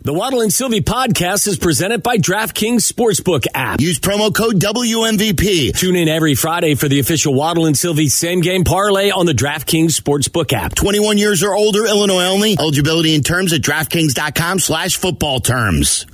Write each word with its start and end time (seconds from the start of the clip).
The 0.00 0.12
Waddle 0.12 0.42
and 0.42 0.52
Silvy 0.52 0.80
podcast 0.82 1.46
is 1.46 1.56
presented 1.56 2.02
by 2.02 2.18
DraftKings 2.18 2.82
Sportsbook 2.92 3.46
app. 3.54 3.80
Use 3.80 3.98
promo 4.00 4.34
code 4.34 4.56
WMVP. 4.56 5.74
Tune 5.78 5.96
in 5.96 6.08
every 6.08 6.34
Friday 6.34 6.74
for 6.74 6.88
the 6.88 6.98
official 6.98 7.32
Waddle 7.32 7.64
and 7.64 7.78
Silvy 7.78 8.08
same 8.08 8.40
game 8.40 8.64
parlay 8.64 9.10
on 9.10 9.24
the 9.24 9.32
DraftKings 9.32 9.98
Sportsbook 9.98 10.52
app. 10.52 10.74
21 10.74 11.16
years 11.16 11.42
or 11.42 11.54
older, 11.54 11.86
Illinois 11.86 12.26
only. 12.26 12.56
Eligibility 12.58 13.14
and 13.14 13.24
terms 13.24 13.52
at 13.54 13.62
DraftKings.com 13.62 14.58
slash 14.58 14.96
football 14.96 15.40
terms. 15.40 16.06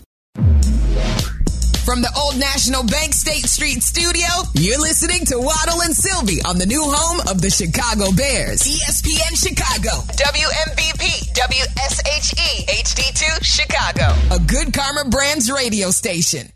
From 1.84 2.02
the 2.02 2.12
Old 2.16 2.38
National 2.38 2.84
Bank 2.84 3.14
State 3.14 3.46
Street 3.46 3.82
studio, 3.82 4.28
you're 4.54 4.78
listening 4.78 5.24
to 5.26 5.38
Waddle 5.38 5.82
and 5.82 5.94
Silvy 5.94 6.40
on 6.42 6.58
the 6.58 6.66
new 6.66 6.82
home 6.84 7.20
of 7.28 7.40
the 7.40 7.50
Chicago 7.50 8.12
Bears. 8.12 8.60
ESPN 8.62 9.34
Chicago, 9.34 10.04
WMVP, 10.14 11.32
WSHE, 11.34 12.66
HD2, 12.68 13.42
Chicago. 13.42 14.14
A 14.34 14.38
good 14.38 14.72
Karma 14.72 15.08
Brands 15.08 15.50
radio 15.50 15.90
station. 15.90 16.52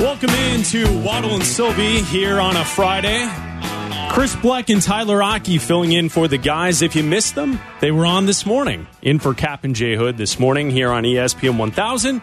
Welcome 0.00 0.30
into 0.30 1.02
Waddle 1.04 1.34
and 1.34 1.44
Silvy 1.44 2.02
here 2.02 2.40
on 2.40 2.56
a 2.56 2.64
Friday. 2.64 3.49
Chris 4.10 4.34
Bleck 4.34 4.72
and 4.72 4.82
Tyler 4.82 5.22
Aki 5.22 5.58
filling 5.58 5.92
in 5.92 6.08
for 6.08 6.26
the 6.26 6.36
guys. 6.36 6.82
If 6.82 6.96
you 6.96 7.04
missed 7.04 7.36
them, 7.36 7.60
they 7.78 7.92
were 7.92 8.04
on 8.04 8.26
this 8.26 8.44
morning. 8.44 8.88
In 9.02 9.20
for 9.20 9.34
Kap 9.34 9.62
and 9.62 9.74
J 9.74 9.94
Hood 9.94 10.16
this 10.16 10.36
morning 10.36 10.68
here 10.68 10.90
on 10.90 11.04
ESPN 11.04 11.56
1000. 11.56 12.20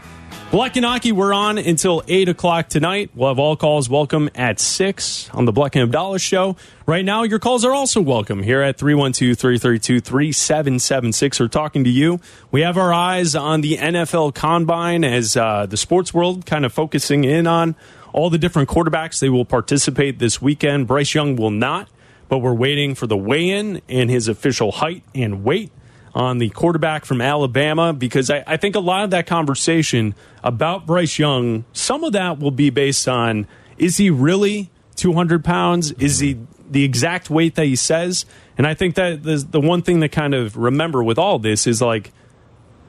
Bleck 0.52 0.76
and 0.76 0.86
Aki 0.86 1.14
were 1.14 1.34
on 1.34 1.58
until 1.58 2.04
8 2.06 2.28
o'clock 2.28 2.68
tonight. 2.68 3.12
We'll 3.16 3.30
have 3.30 3.40
all 3.40 3.56
calls 3.56 3.90
welcome 3.90 4.30
at 4.36 4.60
6 4.60 5.30
on 5.34 5.46
the 5.46 5.54
Bleck 5.54 5.76
and 5.76 5.84
Abdallah 5.84 6.20
show. 6.20 6.58
Right 6.86 7.06
now, 7.06 7.24
your 7.24 7.40
calls 7.40 7.64
are 7.64 7.74
also 7.74 8.02
welcome 8.02 8.44
here 8.44 8.62
at 8.62 8.78
312 8.78 9.38
332 9.38 10.02
3776. 10.02 11.40
We're 11.40 11.48
talking 11.48 11.86
to 11.86 11.90
you. 11.90 12.20
We 12.52 12.62
have 12.62 12.78
our 12.78 12.94
eyes 12.94 13.34
on 13.34 13.62
the 13.62 13.78
NFL 13.78 14.36
Combine 14.36 15.06
as 15.06 15.38
uh, 15.38 15.66
the 15.66 15.78
sports 15.78 16.14
world 16.14 16.46
kind 16.46 16.66
of 16.66 16.74
focusing 16.74 17.24
in 17.24 17.48
on 17.48 17.76
all 18.14 18.30
the 18.30 18.38
different 18.38 18.70
quarterbacks. 18.70 19.20
They 19.20 19.30
will 19.30 19.46
participate 19.46 20.20
this 20.20 20.42
weekend. 20.42 20.88
Bryce 20.88 21.14
Young 21.14 21.36
will 21.36 21.52
not, 21.52 21.90
but 22.30 22.40
we're 22.40 22.54
waiting 22.54 22.96
for 22.96 23.08
the 23.08 23.18
weigh 23.18 23.50
in 23.50 23.82
and 23.88 24.10
his 24.10 24.28
official 24.28 24.72
height 24.72 25.04
and 25.14 25.44
weight 25.44 25.72
on 26.14 26.40
the 26.40 26.50
quarterback 26.50 27.06
from 27.06 27.22
Alabama 27.22 27.94
because 27.94 28.32
I, 28.32 28.44
I, 28.48 28.58
think 28.58 28.76
a 28.76 28.80
lot 28.80 29.04
of 29.04 29.12
that 29.12 29.28
conversation 29.28 30.16
about 30.44 30.88
Bryce 30.88 31.20
Young, 31.20 31.64
some 31.74 32.04
of 32.04 32.14
that 32.14 32.40
will 32.40 32.52
be 32.52 32.72
based 32.72 33.08
on 33.08 33.46
is 33.78 33.98
he 33.98 34.10
really 34.10 34.72
200 34.96 35.46
pounds? 35.46 35.92
Is 35.92 36.18
he 36.18 36.40
the 36.68 36.84
exact 36.84 37.30
weight 37.30 37.54
that 37.56 37.66
he 37.66 37.76
says? 37.76 38.26
And 38.58 38.66
I 38.66 38.74
think 38.74 38.96
that 38.96 39.22
the, 39.22 39.38
the 39.38 39.62
one 39.62 39.84
thing 39.84 40.02
to 40.02 40.10
kind 40.10 40.34
of 40.34 40.58
remember 40.58 41.04
with 41.04 41.20
all 41.20 41.38
this 41.38 41.68
is 41.68 41.84
like 41.84 42.12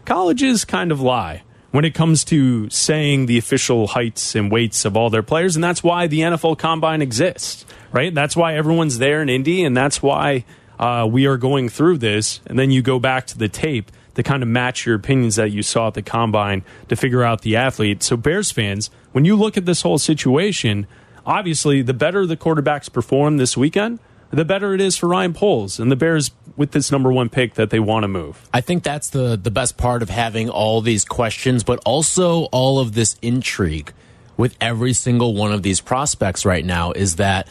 colleges 0.07 0.65
kind 0.65 0.91
of 0.91 1.03
lie 1.03 1.43
when 1.71 1.85
it 1.85 1.95
comes 1.95 2.25
to 2.25 2.69
saying 2.71 3.27
the 3.27 3.39
official 3.39 3.89
heights 3.89 4.35
and 4.35 4.51
weights 4.51 4.85
of 4.85 4.97
all 4.97 5.11
their 5.11 5.23
players. 5.23 5.55
And 5.55 5.63
that's 5.63 5.83
why 5.83 6.07
the 6.07 6.21
NFL 6.21 6.59
Combine 6.59 7.03
exists, 7.03 7.67
right? 7.93 8.15
That's 8.15 8.37
why 8.37 8.55
everyone's 8.57 8.99
there 8.99 9.21
in 9.21 9.29
Indy, 9.29 9.65
and 9.65 9.77
that's 9.77 10.03
why 10.03 10.45
uh, 10.79 11.07
we 11.11 11.27
are 11.27 11.37
going 11.37 11.69
through 11.69 11.99
this. 11.99 12.41
And 12.47 12.59
then 12.59 12.71
you 12.71 12.83
go 12.83 12.99
back 12.99 13.27
to 13.29 13.39
the 13.39 13.49
tape 13.49 13.93
to 14.15 14.23
kind 14.23 14.43
of 14.43 14.49
match 14.49 14.87
your 14.87 14.97
opinions 14.97 15.37
that 15.37 15.53
you 15.53 15.63
saw 15.63 15.89
at 15.89 15.95
the 15.95 16.03
Combine 16.03 16.65
to 16.89 16.97
figure 16.97 17.23
out 17.23 17.43
the 17.43 17.57
athlete. 17.57 18.03
So, 18.03 18.17
Bears 18.17 18.51
fans, 18.51 18.91
when 19.13 19.25
you 19.25 19.37
look 19.37 19.57
at 19.57 19.65
this 19.65 19.83
whole 19.83 19.99
situation, 19.99 20.87
obviously 21.25 21.83
the 21.83 21.95
better 21.95 22.27
the 22.27 22.37
quarterbacks 22.37 22.93
perform 22.93 23.37
this 23.37 23.57
weekend, 23.57 24.01
the 24.31 24.45
better 24.45 24.75
it 24.75 24.81
is 24.81 24.97
for 24.97 25.09
Ryan 25.09 25.33
Poles 25.33 25.79
and 25.79 25.91
the 25.91 25.97
Bears 25.97 26.31
with 26.57 26.73
this 26.73 26.91
number 26.91 27.13
one 27.13 27.29
pick 27.29 27.55
that 27.55 27.71
they 27.71 27.81
want 27.81 28.05
to 28.05 28.09
move. 28.09 28.49
I 28.53 28.61
think 28.61 28.83
that's 28.83 29.11
the 29.11 29.37
the 29.37 29.51
best 29.51 29.77
part 29.77 30.03
of 30.03 30.11
having 30.11 30.51
all 30.51 30.81
these 30.81 31.05
questions, 31.05 31.65
but 31.65 31.81
also 31.85 32.45
all 32.45 32.79
of 32.79 32.95
this 32.95 33.17
intrigue 33.23 33.93
with 34.37 34.57
every 34.61 34.93
single 34.93 35.35
one 35.35 35.53
of 35.53 35.63
these 35.63 35.81
prospects 35.81 36.45
right 36.45 36.65
now 36.65 36.93
is 36.93 37.17
that 37.17 37.49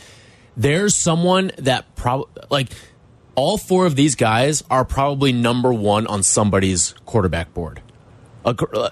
there's 0.55 0.95
someone 0.95 1.51
that 1.57 1.95
probably 1.95 2.43
like 2.49 2.69
all 3.35 3.57
four 3.57 3.85
of 3.85 3.95
these 3.95 4.15
guys 4.15 4.63
are 4.71 4.83
probably 4.83 5.31
number 5.31 5.71
one 5.71 6.07
on 6.07 6.23
somebody's 6.23 6.93
quarterback 7.05 7.53
board. 7.53 7.81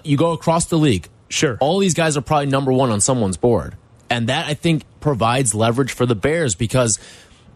You 0.04 0.16
go 0.16 0.32
across 0.32 0.66
the 0.66 0.76
league. 0.78 1.08
Sure. 1.28 1.56
All 1.60 1.78
these 1.80 1.94
guys 1.94 2.16
are 2.16 2.20
probably 2.20 2.46
number 2.46 2.72
one 2.72 2.90
on 2.90 3.00
someone's 3.00 3.36
board. 3.36 3.76
And 4.08 4.28
that, 4.28 4.46
I 4.46 4.54
think, 4.54 4.84
provides 5.00 5.54
leverage 5.54 5.90
for 5.90 6.06
the 6.06 6.14
Bears 6.14 6.54
because 6.54 7.00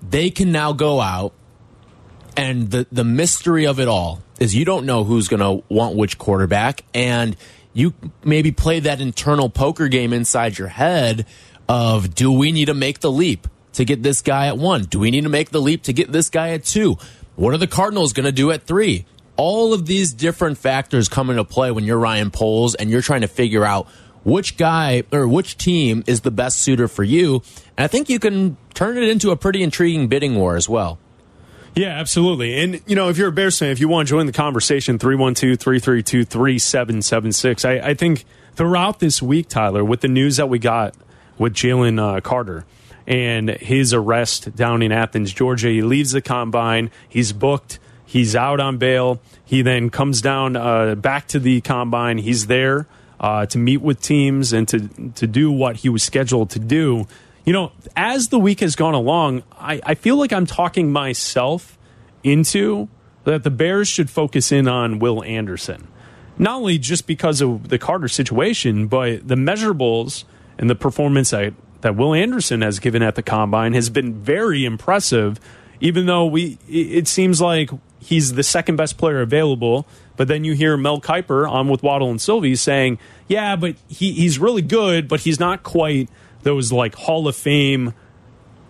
they 0.03 0.31
can 0.31 0.53
now 0.53 0.72
go 0.72 1.00
out 1.00 1.33
and 2.37 2.71
the 2.71 2.87
the 2.91 3.05
mystery 3.05 3.66
of 3.66 3.81
it 3.81 3.88
all 3.88 4.22
is 4.38 4.55
you 4.55 4.65
don't 4.65 4.87
know 4.87 5.05
who's 5.05 5.28
going 5.28 5.41
to 5.41 5.65
want 5.72 5.97
which 5.97 6.19
quarterback 6.19 6.84
and 6.94 7.37
you 7.72 7.93
maybe 8.25 8.50
play 8.53 8.81
that 8.81 9.00
internal 9.00 9.49
poker 9.49 9.88
game 9.88 10.12
inside 10.12 10.59
your 10.59 10.69
head 10.69 11.27
of 11.69 12.15
do 12.15 12.33
we 12.33 12.53
need 12.53 12.66
to 12.66 12.75
make 12.75 13.00
the 13.00 13.11
leap 13.11 13.47
to 13.72 13.84
get 13.84 14.03
this 14.03 14.22
guy 14.22 14.47
at 14.47 14.56
1 14.59 14.84
do 14.84 14.99
we 14.99 15.11
need 15.11 15.22
to 15.22 15.28
make 15.28 15.50
the 15.50 15.61
leap 15.61 15.83
to 15.83 15.93
get 15.93 16.11
this 16.12 16.31
guy 16.31 16.50
at 16.50 16.65
2 16.65 16.97
what 17.37 17.55
are 17.55 17.59
the 17.59 17.67
cardinals 17.67 18.12
going 18.12 18.27
to 18.27 18.32
do 18.32 18.50
at 18.50 18.65
3 18.65 19.05
all 19.37 19.72
of 19.72 19.87
these 19.87 20.12
different 20.12 20.59
factors 20.59 21.09
come 21.09 21.31
into 21.31 21.44
play 21.44 21.71
when 21.71 21.84
you're 21.84 21.99
Ryan 21.99 22.31
Poles 22.31 22.75
and 22.75 22.91
you're 22.91 23.00
trying 23.00 23.22
to 23.22 23.27
figure 23.27 23.65
out 23.65 23.88
which 24.22 24.56
guy 24.56 25.03
or 25.12 25.26
which 25.26 25.56
team 25.56 26.04
is 26.06 26.20
the 26.22 26.31
best 26.31 26.58
suitor 26.58 26.88
for 26.88 27.04
you. 27.04 27.42
And 27.76 27.84
I 27.84 27.86
think 27.86 28.08
you 28.08 28.19
can 28.19 28.56
turn 28.75 28.98
it 28.98 29.08
into 29.08 29.31
a 29.31 29.36
pretty 29.36 29.62
intriguing 29.62 30.08
bidding 30.08 30.36
war 30.36 30.56
as 30.56 30.69
well. 30.69 30.98
Yeah, 31.75 31.98
absolutely. 31.98 32.60
And, 32.60 32.82
you 32.86 32.97
know, 32.97 33.08
if 33.08 33.16
you're 33.16 33.28
a 33.28 33.32
Bears 33.32 33.58
fan, 33.58 33.70
if 33.70 33.78
you 33.78 33.88
want 33.88 34.08
to 34.08 34.10
join 34.10 34.26
the 34.26 34.32
conversation, 34.32 34.98
312 34.98 35.58
332 35.58 36.25
3776. 36.25 37.64
I 37.64 37.94
think 37.94 38.25
throughout 38.54 38.98
this 38.98 39.22
week, 39.22 39.48
Tyler, 39.48 39.84
with 39.84 40.00
the 40.00 40.08
news 40.08 40.37
that 40.37 40.48
we 40.48 40.58
got 40.58 40.94
with 41.38 41.54
Jalen 41.54 42.00
uh, 42.00 42.20
Carter 42.20 42.64
and 43.06 43.50
his 43.50 43.94
arrest 43.94 44.54
down 44.56 44.82
in 44.82 44.91
Athens, 44.91 45.32
Georgia, 45.32 45.69
he 45.69 45.81
leaves 45.81 46.10
the 46.10 46.20
combine, 46.20 46.91
he's 47.08 47.32
booked, 47.32 47.78
he's 48.04 48.34
out 48.34 48.58
on 48.58 48.78
bail. 48.78 49.20
He 49.44 49.62
then 49.62 49.91
comes 49.91 50.20
down 50.20 50.56
uh, 50.56 50.97
back 50.97 51.28
to 51.28 51.38
the 51.38 51.60
combine, 51.60 52.19
he's 52.19 52.48
there 52.48 52.87
uh, 53.20 53.44
to 53.47 53.58
meet 53.58 53.82
with 53.82 54.00
teams 54.00 54.53
and 54.53 54.66
to 54.66 54.88
to 55.14 55.26
do 55.26 55.53
what 55.53 55.76
he 55.76 55.88
was 55.88 56.03
scheduled 56.03 56.50
to 56.50 56.58
do. 56.58 57.06
You 57.44 57.53
know, 57.53 57.72
as 57.94 58.28
the 58.28 58.38
week 58.38 58.60
has 58.60 58.76
gone 58.76 58.94
along, 58.94 59.42
I, 59.53 59.81
I 59.84 59.94
feel 59.94 60.16
like 60.16 60.32
I'm 60.32 60.47
talking 60.47 60.91
myself 60.91 61.78
into 62.22 62.88
that 63.25 63.44
the 63.44 63.50
Bears 63.50 63.88
should 63.88 64.10
focus 64.10 64.50
in 64.50 64.66
on 64.66 64.98
Will 64.98 65.22
Anderson. 65.22 65.86
Not 66.38 66.56
only 66.56 66.78
just 66.78 67.06
because 67.06 67.41
of 67.41 67.69
the 67.69 67.78
Carter 67.78 68.08
situation, 68.08 68.86
but 68.86 69.26
the 69.26 69.34
measurables 69.34 70.25
and 70.58 70.70
the 70.70 70.75
performance 70.75 71.31
that, 71.31 71.52
that 71.82 71.97
Will 71.97 72.14
Anderson 72.14 72.62
has 72.62 72.78
given 72.78 73.02
at 73.02 73.14
the 73.14 73.22
combine 73.22 73.75
has 73.75 73.91
been 73.91 74.14
very 74.14 74.64
impressive, 74.64 75.38
even 75.81 76.06
though 76.06 76.26
we 76.26 76.58
it 76.69 77.08
seems 77.08 77.41
like 77.41 77.70
he's 77.98 78.34
the 78.34 78.42
second 78.42 78.76
best 78.76 78.97
player 78.97 79.20
available 79.20 79.87
but 80.20 80.28
then 80.28 80.44
you 80.44 80.53
hear 80.53 80.76
Mel 80.76 81.00
Kiper 81.00 81.50
on 81.50 81.69
with 81.69 81.82
Waddle 81.82 82.10
and 82.10 82.20
Silvy 82.20 82.54
saying, 82.54 82.98
yeah, 83.26 83.56
but 83.56 83.76
he, 83.88 84.12
he's 84.12 84.38
really 84.38 84.60
good, 84.60 85.08
but 85.08 85.20
he's 85.20 85.41
not 85.41 85.62
quite 85.62 86.10
those 86.42 86.70
like 86.70 86.94
Hall 86.94 87.26
of 87.26 87.34
Fame 87.34 87.94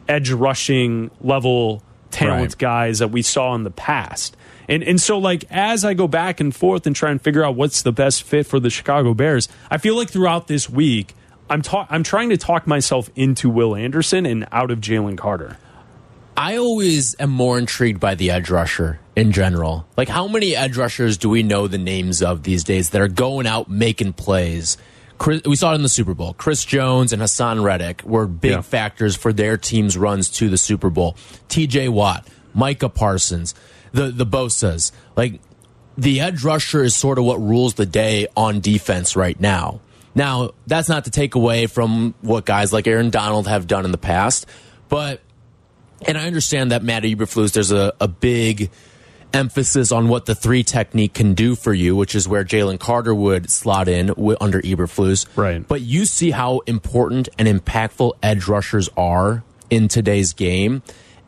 edge 0.08 0.30
rushing 0.30 1.10
level 1.20 1.82
talent 2.12 2.52
right. 2.52 2.58
guys 2.58 3.00
that 3.00 3.08
we 3.08 3.22
saw 3.22 3.52
in 3.56 3.64
the 3.64 3.70
past. 3.72 4.36
And 4.68 4.84
and 4.84 5.00
so 5.00 5.18
like 5.18 5.42
as 5.50 5.84
I 5.84 5.92
go 5.92 6.06
back 6.06 6.38
and 6.38 6.54
forth 6.54 6.86
and 6.86 6.94
try 6.94 7.10
and 7.10 7.20
figure 7.20 7.42
out 7.42 7.56
what's 7.56 7.82
the 7.82 7.90
best 7.90 8.22
fit 8.22 8.46
for 8.46 8.60
the 8.60 8.70
Chicago 8.70 9.12
Bears, 9.12 9.48
I 9.72 9.78
feel 9.78 9.96
like 9.96 10.08
throughout 10.08 10.46
this 10.46 10.70
week 10.70 11.16
I'm 11.48 11.62
ta- 11.62 11.88
I'm 11.90 12.04
trying 12.04 12.28
to 12.28 12.36
talk 12.36 12.68
myself 12.68 13.10
into 13.16 13.50
Will 13.50 13.74
Anderson 13.74 14.24
and 14.24 14.46
out 14.52 14.70
of 14.70 14.78
Jalen 14.78 15.18
Carter. 15.18 15.58
I 16.41 16.57
always 16.57 17.15
am 17.21 17.28
more 17.28 17.59
intrigued 17.59 18.01
by 18.01 18.15
the 18.15 18.31
edge 18.31 18.48
rusher 18.48 18.98
in 19.15 19.31
general. 19.33 19.87
Like, 19.98 20.09
how 20.09 20.27
many 20.27 20.57
edge 20.57 20.75
rushers 20.78 21.19
do 21.19 21.28
we 21.28 21.42
know 21.42 21.66
the 21.66 21.77
names 21.77 22.22
of 22.22 22.45
these 22.45 22.65
days 22.65 22.91
that 22.91 23.03
are 23.03 23.09
going 23.09 23.47
out 23.47 23.69
making 23.69 24.15
plays? 24.15 24.78
Chris, 25.19 25.42
we 25.45 25.54
saw 25.54 25.72
it 25.72 25.75
in 25.75 25.83
the 25.83 25.89
Super 25.91 26.15
Bowl. 26.15 26.33
Chris 26.33 26.65
Jones 26.65 27.13
and 27.13 27.21
Haason 27.21 27.63
Reddick 27.63 28.03
were 28.04 28.27
big 28.27 28.53
yeah. 28.53 28.60
factors 28.63 29.16
for 29.16 29.34
their 29.34 29.59
team's 29.59 29.98
runs 29.98 30.31
to 30.31 30.48
the 30.48 30.57
Super 30.57 30.89
Bowl. 30.89 31.15
T.J. 31.48 31.91
Watt, 31.91 32.27
Micah 32.54 32.89
Parsons, 32.89 33.54
the 33.92 34.10
the 34.10 34.25
Bosa's. 34.25 34.92
Like, 35.16 35.42
the 35.98 36.21
edge 36.21 36.42
rusher 36.42 36.83
is 36.83 36.97
sort 36.97 37.19
of 37.19 37.27
what 37.27 37.39
rules 37.39 37.75
the 37.75 37.84
day 37.84 38.28
on 38.34 38.60
defense 38.60 39.15
right 39.15 39.39
now. 39.39 39.83
Now, 40.15 40.53
that's 40.66 40.89
not 40.89 41.04
to 41.04 41.10
take 41.10 41.34
away 41.34 41.66
from 41.66 42.15
what 42.22 42.47
guys 42.47 42.72
like 42.72 42.87
Aaron 42.87 43.10
Donald 43.10 43.47
have 43.47 43.66
done 43.66 43.84
in 43.84 43.92
the 43.92 43.98
past, 43.98 44.47
but 44.89 45.21
and 46.06 46.18
I 46.18 46.26
understand 46.26 46.72
that 46.72 46.82
Matt 46.82 47.02
Eberflus, 47.04 47.52
there's 47.52 47.72
a, 47.72 47.92
a 48.00 48.08
big 48.08 48.70
emphasis 49.32 49.92
on 49.92 50.08
what 50.08 50.26
the 50.26 50.34
three 50.34 50.62
technique 50.62 51.14
can 51.14 51.34
do 51.34 51.54
for 51.54 51.72
you, 51.72 51.94
which 51.94 52.14
is 52.14 52.26
where 52.26 52.44
Jalen 52.44 52.80
Carter 52.80 53.14
would 53.14 53.50
slot 53.50 53.88
in 53.88 54.08
w- 54.08 54.36
under 54.41 54.60
Eberflus. 54.60 55.26
Right. 55.36 55.66
But 55.66 55.82
you 55.82 56.04
see 56.04 56.30
how 56.30 56.60
important 56.66 57.28
and 57.38 57.47
impactful 57.47 58.14
edge 58.22 58.48
rushers 58.48 58.88
are 58.97 59.42
in 59.68 59.88
today's 59.88 60.32
game. 60.32 60.82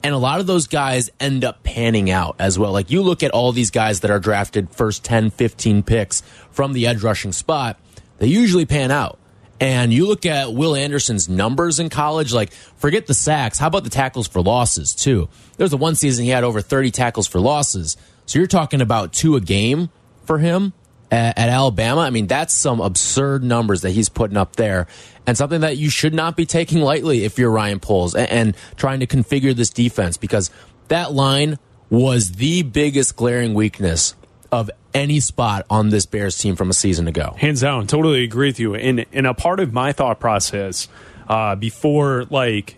And 0.04 0.14
a 0.14 0.18
lot 0.18 0.40
of 0.40 0.48
those 0.48 0.66
guys 0.66 1.10
end 1.20 1.44
up 1.44 1.62
panning 1.62 2.10
out 2.10 2.34
as 2.40 2.58
well. 2.58 2.72
Like 2.72 2.90
you 2.90 3.02
look 3.02 3.22
at 3.22 3.30
all 3.30 3.52
these 3.52 3.70
guys 3.70 4.00
that 4.00 4.10
are 4.10 4.18
drafted 4.18 4.70
first 4.70 5.04
10, 5.04 5.30
15 5.30 5.84
picks 5.84 6.22
from 6.50 6.72
the 6.72 6.88
edge 6.88 7.02
rushing 7.04 7.30
spot, 7.30 7.78
they 8.18 8.26
usually 8.26 8.66
pan 8.66 8.90
out. 8.90 9.18
And 9.62 9.92
you 9.92 10.08
look 10.08 10.26
at 10.26 10.52
Will 10.52 10.74
Anderson's 10.74 11.28
numbers 11.28 11.78
in 11.78 11.88
college, 11.88 12.32
like 12.32 12.52
forget 12.52 13.06
the 13.06 13.14
sacks. 13.14 13.60
How 13.60 13.68
about 13.68 13.84
the 13.84 13.90
tackles 13.90 14.26
for 14.26 14.42
losses, 14.42 14.92
too? 14.92 15.28
There 15.56 15.62
was 15.62 15.70
the 15.70 15.76
one 15.76 15.94
season 15.94 16.24
he 16.24 16.32
had 16.32 16.42
over 16.42 16.60
30 16.60 16.90
tackles 16.90 17.28
for 17.28 17.38
losses. 17.38 17.96
So 18.26 18.40
you're 18.40 18.48
talking 18.48 18.80
about 18.80 19.12
two 19.12 19.36
a 19.36 19.40
game 19.40 19.90
for 20.24 20.38
him 20.38 20.72
at, 21.12 21.38
at 21.38 21.48
Alabama. 21.48 22.00
I 22.00 22.10
mean, 22.10 22.26
that's 22.26 22.52
some 22.52 22.80
absurd 22.80 23.44
numbers 23.44 23.82
that 23.82 23.90
he's 23.90 24.08
putting 24.08 24.36
up 24.36 24.56
there 24.56 24.88
and 25.28 25.38
something 25.38 25.60
that 25.60 25.76
you 25.76 25.90
should 25.90 26.12
not 26.12 26.36
be 26.36 26.44
taking 26.44 26.80
lightly 26.80 27.22
if 27.22 27.38
you're 27.38 27.52
Ryan 27.52 27.78
Poles 27.78 28.16
and, 28.16 28.28
and 28.30 28.56
trying 28.74 28.98
to 28.98 29.06
configure 29.06 29.54
this 29.54 29.70
defense 29.70 30.16
because 30.16 30.50
that 30.88 31.12
line 31.12 31.60
was 31.88 32.32
the 32.32 32.64
biggest 32.64 33.14
glaring 33.14 33.54
weakness 33.54 34.16
of 34.52 34.70
any 34.92 35.18
spot 35.18 35.64
on 35.70 35.88
this 35.88 36.04
Bears 36.04 36.36
team 36.36 36.54
from 36.54 36.68
a 36.68 36.74
season 36.74 37.08
ago. 37.08 37.34
Hands 37.38 37.58
down, 37.58 37.86
totally 37.86 38.22
agree 38.22 38.50
with 38.50 38.60
you. 38.60 38.74
And 38.74 39.06
and 39.12 39.26
a 39.26 39.34
part 39.34 39.58
of 39.58 39.72
my 39.72 39.92
thought 39.92 40.20
process 40.20 40.88
uh, 41.28 41.56
before, 41.56 42.26
like, 42.30 42.76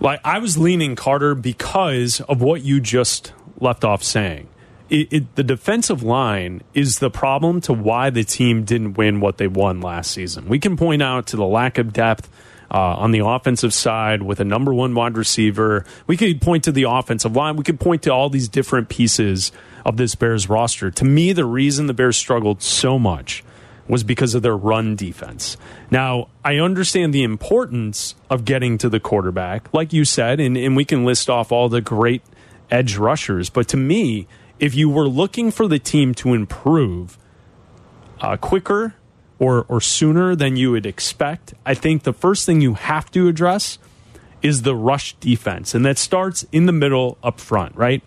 like 0.00 0.20
I 0.24 0.38
was 0.38 0.56
leaning 0.56 0.94
Carter 0.94 1.34
because 1.34 2.20
of 2.22 2.40
what 2.40 2.62
you 2.62 2.80
just 2.80 3.32
left 3.58 3.84
off 3.84 4.02
saying. 4.04 4.48
It, 4.88 5.12
it, 5.12 5.34
the 5.34 5.42
defensive 5.42 6.04
line 6.04 6.62
is 6.72 7.00
the 7.00 7.10
problem 7.10 7.60
to 7.62 7.72
why 7.72 8.10
the 8.10 8.22
team 8.22 8.62
didn't 8.62 8.94
win 8.94 9.18
what 9.18 9.38
they 9.38 9.48
won 9.48 9.80
last 9.80 10.12
season. 10.12 10.48
We 10.48 10.60
can 10.60 10.76
point 10.76 11.02
out 11.02 11.26
to 11.28 11.36
the 11.36 11.44
lack 11.44 11.76
of 11.78 11.92
depth 11.92 12.30
uh, 12.70 12.96
on 12.96 13.10
the 13.10 13.24
offensive 13.24 13.72
side 13.72 14.22
with 14.22 14.40
a 14.40 14.44
number 14.44 14.72
one 14.74 14.94
wide 14.94 15.16
receiver. 15.16 15.84
We 16.06 16.16
could 16.16 16.40
point 16.40 16.64
to 16.64 16.72
the 16.72 16.84
offensive 16.84 17.36
line. 17.36 17.56
We 17.56 17.64
could 17.64 17.80
point 17.80 18.02
to 18.02 18.10
all 18.10 18.28
these 18.28 18.48
different 18.48 18.88
pieces 18.88 19.52
of 19.84 19.96
this 19.96 20.14
Bears 20.14 20.48
roster. 20.48 20.90
To 20.90 21.04
me, 21.04 21.32
the 21.32 21.44
reason 21.44 21.86
the 21.86 21.94
Bears 21.94 22.16
struggled 22.16 22.62
so 22.62 22.98
much 22.98 23.44
was 23.88 24.02
because 24.02 24.34
of 24.34 24.42
their 24.42 24.56
run 24.56 24.96
defense. 24.96 25.56
Now, 25.90 26.28
I 26.44 26.56
understand 26.56 27.14
the 27.14 27.22
importance 27.22 28.16
of 28.28 28.44
getting 28.44 28.78
to 28.78 28.88
the 28.88 28.98
quarterback, 28.98 29.72
like 29.72 29.92
you 29.92 30.04
said, 30.04 30.40
and, 30.40 30.56
and 30.56 30.76
we 30.76 30.84
can 30.84 31.04
list 31.04 31.30
off 31.30 31.52
all 31.52 31.68
the 31.68 31.80
great 31.80 32.22
edge 32.70 32.96
rushers. 32.96 33.48
But 33.48 33.68
to 33.68 33.76
me, 33.76 34.26
if 34.58 34.74
you 34.74 34.90
were 34.90 35.06
looking 35.06 35.50
for 35.50 35.68
the 35.68 35.78
team 35.78 36.14
to 36.14 36.34
improve 36.34 37.18
uh, 38.20 38.36
quicker 38.36 38.94
or, 39.38 39.64
or 39.68 39.80
sooner 39.80 40.34
than 40.34 40.56
you 40.56 40.70
would 40.72 40.86
expect, 40.86 41.54
I 41.64 41.74
think 41.74 42.02
the 42.02 42.12
first 42.12 42.46
thing 42.46 42.60
you 42.60 42.74
have 42.74 43.10
to 43.12 43.28
address 43.28 43.78
is 44.42 44.62
the 44.62 44.74
rush 44.74 45.14
defense. 45.14 45.74
And 45.74 45.84
that 45.84 45.98
starts 45.98 46.44
in 46.52 46.66
the 46.66 46.72
middle 46.72 47.18
up 47.22 47.40
front, 47.40 47.76
right? 47.76 48.02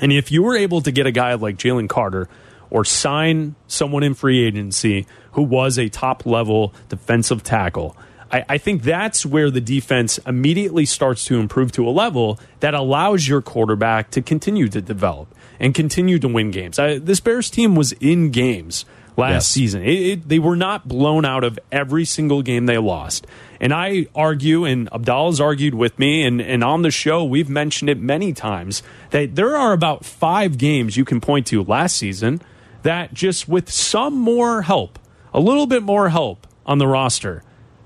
And 0.00 0.12
if 0.12 0.32
you 0.32 0.42
were 0.42 0.56
able 0.56 0.80
to 0.82 0.90
get 0.90 1.06
a 1.06 1.12
guy 1.12 1.34
like 1.34 1.56
Jalen 1.56 1.88
Carter 1.88 2.28
or 2.70 2.84
sign 2.84 3.54
someone 3.66 4.02
in 4.02 4.14
free 4.14 4.44
agency 4.44 5.06
who 5.32 5.42
was 5.42 5.78
a 5.78 5.88
top 5.88 6.26
level 6.26 6.74
defensive 6.88 7.42
tackle, 7.42 7.96
I, 8.30 8.44
I, 8.48 8.58
think 8.58 8.82
that's 8.82 9.26
where 9.26 9.50
the 9.50 9.60
defense 9.60 10.18
immediately 10.26 10.86
starts 10.86 11.24
to 11.26 11.38
improve 11.38 11.70
to 11.72 11.86
a 11.86 11.90
level 11.90 12.40
that 12.60 12.72
allows 12.72 13.28
your 13.28 13.42
quarterback 13.42 14.10
to 14.12 14.22
continue 14.22 14.68
to 14.68 14.80
develop 14.80 15.34
and 15.60 15.74
continue 15.74 16.18
to 16.18 16.28
win 16.28 16.50
games. 16.50 16.78
I, 16.78 16.98
this 16.98 17.20
Bears 17.20 17.50
team 17.50 17.76
was 17.76 17.92
in 17.92 18.30
games 18.30 18.86
last 19.16 19.32
yes. 19.32 19.48
season. 19.48 19.82
It, 19.82 19.88
it, 19.88 20.28
they 20.28 20.38
were 20.38 20.56
not 20.56 20.88
blown 20.88 21.24
out 21.24 21.44
of 21.44 21.58
every 21.70 22.04
single 22.04 22.42
game 22.42 22.66
they 22.66 22.78
lost. 22.78 23.26
And 23.60 23.72
I 23.72 24.06
argue, 24.14 24.64
and 24.64 24.92
Abdallah's 24.92 25.40
argued 25.40 25.74
with 25.74 25.98
me, 25.98 26.24
and, 26.24 26.40
and 26.40 26.64
on 26.64 26.82
the 26.82 26.90
show, 26.90 27.24
we've 27.24 27.48
mentioned 27.48 27.90
it 27.90 27.98
many 28.00 28.32
times, 28.32 28.82
that 29.10 29.36
there 29.36 29.56
are 29.56 29.72
about 29.72 30.04
five 30.04 30.58
games 30.58 30.96
you 30.96 31.04
can 31.04 31.20
point 31.20 31.46
to 31.48 31.62
last 31.62 31.96
season 31.96 32.40
that 32.82 33.14
just 33.14 33.48
with 33.48 33.70
some 33.70 34.14
more 34.14 34.62
help, 34.62 34.98
a 35.32 35.40
little 35.40 35.66
bit 35.66 35.82
more 35.82 36.08
help 36.08 36.46
on 36.66 36.78
the 36.78 36.86
roster, 36.86 37.42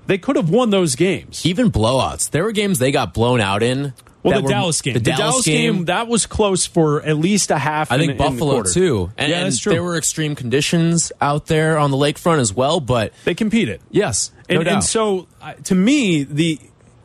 they 0.07 0.17
could 0.17 0.35
have 0.35 0.49
won 0.49 0.69
those 0.69 0.95
games. 0.95 1.45
Even 1.45 1.71
blowouts. 1.71 2.29
There 2.29 2.43
were 2.43 2.51
games 2.51 2.79
they 2.79 2.91
got 2.91 3.13
blown 3.13 3.41
out 3.41 3.61
in. 3.61 3.93
Well, 4.27 4.41
the 4.41 4.47
Dallas 4.47 4.81
game. 4.81 4.93
The, 4.93 4.99
the 4.99 5.11
Dallas, 5.11 5.19
Dallas 5.19 5.45
game, 5.45 5.73
game, 5.73 5.85
that 5.85 6.07
was 6.07 6.25
close 6.25 6.65
for 6.65 7.01
at 7.01 7.17
least 7.17 7.51
a 7.51 7.57
half. 7.57 7.91
I 7.91 7.97
think 7.97 8.11
in, 8.11 8.17
Buffalo 8.17 8.59
in 8.59 8.65
too. 8.71 9.11
And, 9.17 9.29
yeah, 9.31 9.43
that's 9.43 9.59
true. 9.59 9.73
There 9.73 9.83
were 9.83 9.97
extreme 9.97 10.35
conditions 10.35 11.11
out 11.21 11.47
there 11.47 11.77
on 11.77 11.91
the 11.91 11.97
lakefront 11.97 12.39
as 12.39 12.53
well, 12.53 12.79
but 12.79 13.13
they 13.25 13.35
competed. 13.35 13.81
Yes, 13.89 14.31
and, 14.49 14.63
no 14.63 14.71
and 14.71 14.83
so 14.83 15.27
uh, 15.41 15.53
to 15.65 15.75
me, 15.75 16.23
the 16.23 16.59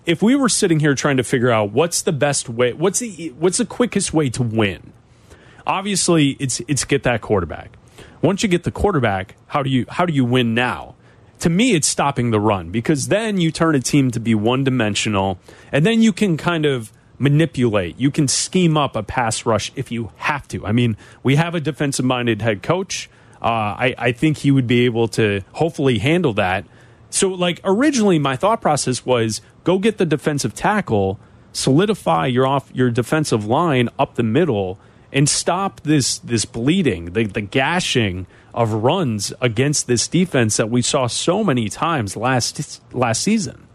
if 0.06 0.22
we 0.22 0.34
were 0.34 0.48
sitting 0.48 0.80
here 0.80 0.94
trying 0.94 1.16
to 1.16 1.24
figure 1.24 1.50
out 1.50 1.72
what's 1.72 2.02
the 2.02 2.12
best 2.12 2.48
way, 2.48 2.72
what's 2.72 2.98
the 2.98 3.32
what's 3.38 3.58
the 3.58 3.66
quickest 3.66 4.12
way 4.12 4.30
to 4.30 4.42
win, 4.42 4.92
obviously 5.66 6.30
it's 6.40 6.60
it's 6.68 6.84
get 6.84 7.02
that 7.04 7.20
quarterback. 7.20 7.76
Once 8.20 8.42
you 8.42 8.48
get 8.48 8.64
the 8.64 8.70
quarterback, 8.70 9.36
how 9.46 9.62
do 9.62 9.70
you 9.70 9.84
how 9.88 10.06
do 10.06 10.12
you 10.12 10.24
win 10.24 10.54
now? 10.54 10.94
To 11.40 11.50
me, 11.50 11.74
it's 11.74 11.88
stopping 11.88 12.30
the 12.30 12.38
run 12.38 12.70
because 12.70 13.08
then 13.08 13.38
you 13.38 13.50
turn 13.50 13.74
a 13.74 13.80
team 13.80 14.12
to 14.12 14.20
be 14.20 14.34
one 14.34 14.62
dimensional, 14.62 15.38
and 15.72 15.84
then 15.84 16.00
you 16.00 16.12
can 16.12 16.36
kind 16.36 16.64
of 16.64 16.92
manipulate. 17.18 17.98
You 17.98 18.10
can 18.10 18.28
scheme 18.28 18.76
up 18.76 18.96
a 18.96 19.02
pass 19.02 19.46
rush 19.46 19.72
if 19.76 19.92
you 19.92 20.10
have 20.16 20.48
to. 20.48 20.66
I 20.66 20.72
mean, 20.72 20.96
we 21.22 21.36
have 21.36 21.54
a 21.54 21.60
defensive 21.60 22.04
minded 22.04 22.42
head 22.42 22.62
coach. 22.62 23.08
Uh, 23.40 23.46
I, 23.46 23.94
I 23.98 24.12
think 24.12 24.38
he 24.38 24.50
would 24.50 24.66
be 24.66 24.84
able 24.84 25.08
to 25.08 25.42
hopefully 25.52 25.98
handle 25.98 26.32
that. 26.34 26.64
So, 27.10 27.28
like, 27.28 27.60
originally, 27.64 28.18
my 28.18 28.36
thought 28.36 28.60
process 28.60 29.04
was 29.04 29.40
go 29.64 29.78
get 29.78 29.98
the 29.98 30.06
defensive 30.06 30.54
tackle, 30.54 31.18
solidify 31.52 32.26
your 32.26 32.46
off 32.46 32.70
your 32.72 32.90
defensive 32.90 33.44
line 33.44 33.88
up 33.98 34.14
the 34.14 34.22
middle, 34.22 34.78
and 35.12 35.28
stop 35.28 35.80
this 35.80 36.18
this 36.18 36.44
bleeding, 36.44 37.12
the, 37.12 37.24
the 37.24 37.42
gashing 37.42 38.26
of 38.54 38.72
runs 38.72 39.32
against 39.40 39.86
this 39.86 40.08
defense 40.08 40.56
that 40.56 40.70
we 40.70 40.82
saw 40.82 41.06
so 41.06 41.44
many 41.44 41.68
times 41.68 42.16
last 42.16 42.80
last 42.92 43.22
season. 43.22 43.66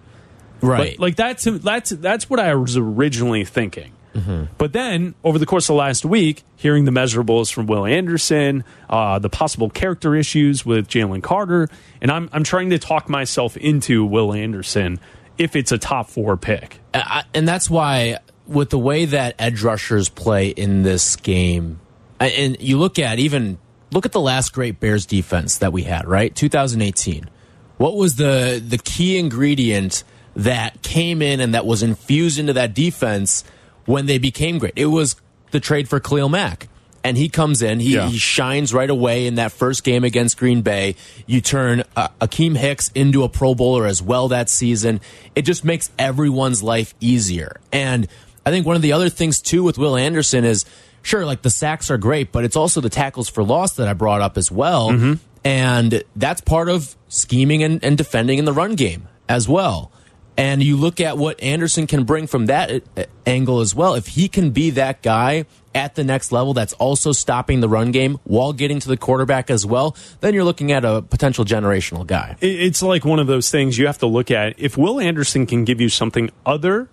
Right. 0.62 0.96
But, 0.98 1.02
like 1.02 1.16
that's 1.16 1.44
that's 1.46 1.92
that's 1.92 2.30
what 2.30 2.40
I 2.40 2.56
was 2.56 2.78
originally 2.78 3.46
thinking. 3.46 3.94
Mm-hmm. 4.18 4.46
But 4.58 4.74
then, 4.74 5.14
over 5.24 5.38
the 5.38 5.46
course 5.46 5.66
of 5.66 5.74
the 5.74 5.80
last 5.80 6.04
week, 6.04 6.44
hearing 6.56 6.86
the 6.86 6.92
measurables 6.92 7.54
from 7.54 7.68
Will 7.68 7.86
Anderson, 7.86 8.64
uh, 8.90 9.20
the 9.20 9.30
possible 9.30 9.70
character 9.70 10.16
issues 10.16 10.66
with 10.66 10.88
Jalen 10.88 11.22
Carter, 11.22 11.70
and 12.02 12.10
I'm 12.10 12.30
I'm 12.34 12.44
trying 12.44 12.72
to 12.72 12.80
talk 12.80 13.10
myself 13.10 13.56
into 13.58 14.06
Will 14.06 14.34
Anderson 14.34 15.00
if 15.38 15.56
it's 15.56 15.72
a 15.72 15.78
top 15.78 16.10
four 16.10 16.36
pick. 16.36 16.80
Uh, 16.96 17.22
and 17.36 17.48
that's 17.48 17.70
why, 17.70 18.18
with 18.48 18.72
the 18.72 18.80
way 18.80 19.06
that 19.06 19.36
edge 19.38 19.62
rushers 19.62 20.10
play 20.10 20.48
in 20.48 20.82
this 20.82 21.16
game, 21.16 21.80
and 22.20 22.58
you 22.60 22.80
look 22.80 22.98
at 22.98 23.20
even 23.20 23.60
look 23.92 24.06
at 24.06 24.14
the 24.14 24.22
last 24.22 24.52
great 24.52 24.80
Bears 24.80 25.06
defense 25.06 25.60
that 25.60 25.72
we 25.72 25.84
had, 25.84 26.08
right? 26.08 26.34
2018. 26.36 27.30
What 27.78 27.96
was 27.96 28.16
the 28.16 28.64
the 28.66 28.80
key 28.80 29.20
ingredient? 29.20 30.04
That 30.38 30.84
came 30.84 31.24
in 31.24 31.40
and 31.40 31.56
that 31.56 31.66
was 31.66 31.82
infused 31.82 32.38
into 32.38 32.54
that 32.54 32.76
defense 32.76 33.44
when 33.86 34.06
they 34.06 34.20
became 34.20 34.60
great. 34.60 34.74
It 34.76 34.86
was 34.86 35.16
the 35.52 35.60
trade 35.60 35.90
for 35.90 36.00
Khalil 36.00 36.30
Mack. 36.30 36.70
And 37.04 37.18
he 37.18 37.30
comes 37.30 37.62
in, 37.62 37.80
he, 37.80 37.96
yeah. 37.96 38.10
he 38.10 38.18
shines 38.18 38.74
right 38.74 38.90
away 38.90 39.28
in 39.28 39.36
that 39.36 39.52
first 39.52 39.84
game 39.84 40.04
against 40.04 40.38
Green 40.38 40.62
Bay. 40.62 40.96
You 41.26 41.42
turn 41.42 41.84
uh, 41.96 42.10
Akiem 42.20 42.56
Hicks 42.56 42.92
into 42.94 43.24
a 43.24 43.30
Pro 43.30 43.56
Bowler 43.56 43.86
as 43.86 44.02
well 44.02 44.28
that 44.28 44.50
season. 44.50 45.00
It 45.34 45.44
just 45.44 45.64
makes 45.64 45.90
everyone's 45.98 46.62
life 46.62 46.94
easier. 47.00 47.60
And 47.72 48.08
I 48.46 48.52
think 48.52 48.66
one 48.66 48.76
of 48.76 48.82
the 48.82 48.92
other 48.92 49.10
things, 49.10 49.42
too, 49.42 49.64
with 49.64 49.78
Will 49.78 49.96
Anderson 49.96 50.44
is 50.44 50.66
sure, 51.02 51.26
like 51.26 51.44
the 51.44 51.50
sacks 51.50 51.90
are 51.90 51.98
great, 51.98 52.32
but 52.32 52.44
it's 52.44 52.58
also 52.58 52.82
the 52.82 52.90
tackles 52.90 53.30
for 53.30 53.44
loss 53.44 53.78
that 53.78 53.88
I 53.88 53.94
brought 53.94 54.22
up 54.22 54.38
as 54.38 54.52
well. 54.52 54.92
Mm 54.92 55.00
-hmm. 55.00 55.18
And 55.46 56.04
that's 56.20 56.42
part 56.42 56.68
of 56.68 56.96
scheming 57.08 57.64
and, 57.64 57.84
and 57.84 57.98
defending 57.98 58.38
in 58.38 58.46
the 58.46 58.54
run 58.54 58.76
game 58.76 59.08
as 59.30 59.48
well. 59.48 59.92
And 60.38 60.62
you 60.62 60.78
look 60.78 61.02
at 61.02 61.18
what 61.18 61.42
Anderson 61.42 61.88
can 61.88 62.04
bring 62.04 62.28
from 62.28 62.46
that 62.46 62.84
uh, 62.96 63.04
angle 63.26 63.60
as 63.60 63.74
well. 63.74 63.96
If 63.96 64.08
he 64.08 64.28
can 64.28 64.52
be 64.52 64.70
that 64.72 65.02
guy 65.02 65.46
at 65.74 65.96
the 65.96 66.04
next 66.04 66.32
level 66.32 66.54
that's 66.54 66.74
also 66.74 67.12
stopping 67.12 67.60
the 67.60 67.70
run 67.70 67.92
game 67.92 68.20
while 68.24 68.54
getting 68.54 68.80
to 68.80 68.88
the 68.88 68.98
quarterback 68.98 69.50
as 69.50 69.66
well, 69.66 69.96
then 70.22 70.34
you're 70.34 70.44
looking 70.44 70.72
at 70.72 70.86
a 70.86 71.02
potential 71.02 71.44
generational 71.44 72.06
guy. 72.06 72.36
It's 72.42 72.82
like 72.82 73.04
one 73.04 73.20
of 73.20 73.28
those 73.28 73.50
things 73.50 73.78
you 73.78 73.88
have 73.88 73.98
to 74.00 74.08
look 74.08 74.30
at. 74.32 74.60
If 74.60 74.78
Will 74.78 75.00
Anderson 75.00 75.46
can 75.46 75.66
give 75.66 75.82
you 75.82 75.90
something 75.90 76.30
other 76.46 76.90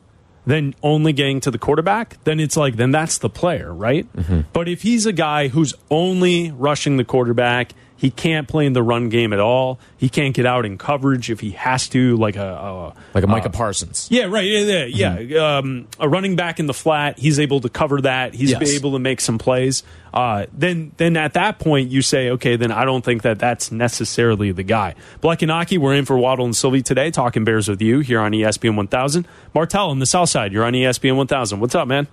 than 0.46 0.74
only 0.82 1.12
getting 1.12 1.40
to 1.40 1.50
the 1.50 1.58
quarterback, 1.58 2.22
then 2.24 2.40
it's 2.40 2.56
like, 2.56 2.76
then 2.76 2.90
that's 2.90 3.18
the 3.18 3.30
player, 3.30 3.72
right? 3.72 4.06
Mm 4.16 4.24
-hmm. 4.24 4.44
But 4.52 4.68
if 4.68 4.82
he's 4.82 5.06
a 5.06 5.12
guy 5.12 5.48
who's 5.48 5.74
only 5.88 6.52
rushing 6.58 6.98
the 6.98 7.04
quarterback 7.04 7.72
He 8.04 8.10
can't 8.10 8.46
play 8.46 8.66
in 8.66 8.74
the 8.74 8.82
run 8.82 9.08
game 9.08 9.32
at 9.32 9.40
all. 9.40 9.80
He 9.96 10.10
can't 10.10 10.34
get 10.34 10.44
out 10.44 10.66
in 10.66 10.76
coverage 10.76 11.30
if 11.30 11.40
he 11.40 11.52
has 11.52 11.88
to, 11.88 12.18
like 12.18 12.36
a, 12.36 12.50
a 12.52 12.94
like 13.14 13.24
a 13.24 13.26
Micah 13.26 13.48
uh, 13.48 13.52
Parsons. 13.52 14.08
Yeah, 14.10 14.24
right. 14.24 14.44
Yeah, 14.44 14.84
yeah. 14.84 15.16
Mm-hmm. 15.16 15.38
Um, 15.38 15.88
a 15.98 16.06
running 16.06 16.36
back 16.36 16.60
in 16.60 16.66
the 16.66 16.74
flat, 16.74 17.18
he's 17.18 17.40
able 17.40 17.62
to 17.62 17.70
cover 17.70 18.02
that. 18.02 18.34
He's 18.34 18.50
yes. 18.50 18.74
able 18.74 18.92
to 18.92 18.98
make 18.98 19.22
some 19.22 19.38
plays. 19.38 19.84
Uh, 20.12 20.44
then, 20.52 20.92
then 20.98 21.16
at 21.16 21.32
that 21.32 21.58
point, 21.58 21.90
you 21.90 22.02
say, 22.02 22.28
okay, 22.32 22.56
then 22.56 22.70
I 22.70 22.84
don't 22.84 23.02
think 23.02 23.22
that 23.22 23.38
that's 23.38 23.72
necessarily 23.72 24.52
the 24.52 24.64
guy. 24.64 24.96
Bleck 25.22 25.40
and 25.40 25.50
Aki, 25.50 25.78
we're 25.78 25.94
in 25.94 26.04
for 26.04 26.18
Waddle 26.18 26.44
and 26.44 26.54
Silvy 26.54 26.82
today, 26.82 27.10
talking 27.10 27.44
Bears 27.44 27.68
with 27.68 27.80
you 27.80 28.00
here 28.00 28.20
on 28.20 28.32
ESPN 28.32 28.76
1000. 28.76 29.26
Martell 29.54 29.88
on 29.88 29.98
the 29.98 30.04
South 30.04 30.28
Side, 30.28 30.52
you're 30.52 30.64
on 30.64 30.74
ESPN 30.74 31.16
1000. 31.16 31.58
What's 31.58 31.74
up, 31.74 31.88
man? 31.88 32.06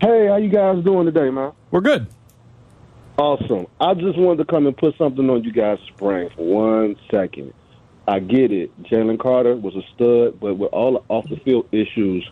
Hey, 0.00 0.26
how 0.26 0.34
you 0.34 0.48
guys 0.48 0.82
doing 0.82 1.06
today, 1.06 1.30
man? 1.30 1.52
We're 1.70 1.80
good. 1.80 2.08
Awesome. 3.18 3.66
I 3.80 3.94
just 3.94 4.18
wanted 4.18 4.38
to 4.38 4.44
come 4.44 4.66
and 4.66 4.76
put 4.76 4.96
something 4.98 5.28
on 5.30 5.42
you 5.42 5.52
guys' 5.52 5.78
brain 5.96 6.30
for 6.36 6.44
one 6.44 6.96
second. 7.10 7.54
I 8.06 8.20
get 8.20 8.52
it. 8.52 8.70
Jalen 8.84 9.18
Carter 9.18 9.56
was 9.56 9.74
a 9.74 9.82
stud, 9.94 10.38
but 10.38 10.54
with 10.54 10.72
all 10.72 10.92
the 10.92 11.02
off 11.08 11.28
the 11.28 11.36
field 11.38 11.66
issues, 11.72 12.28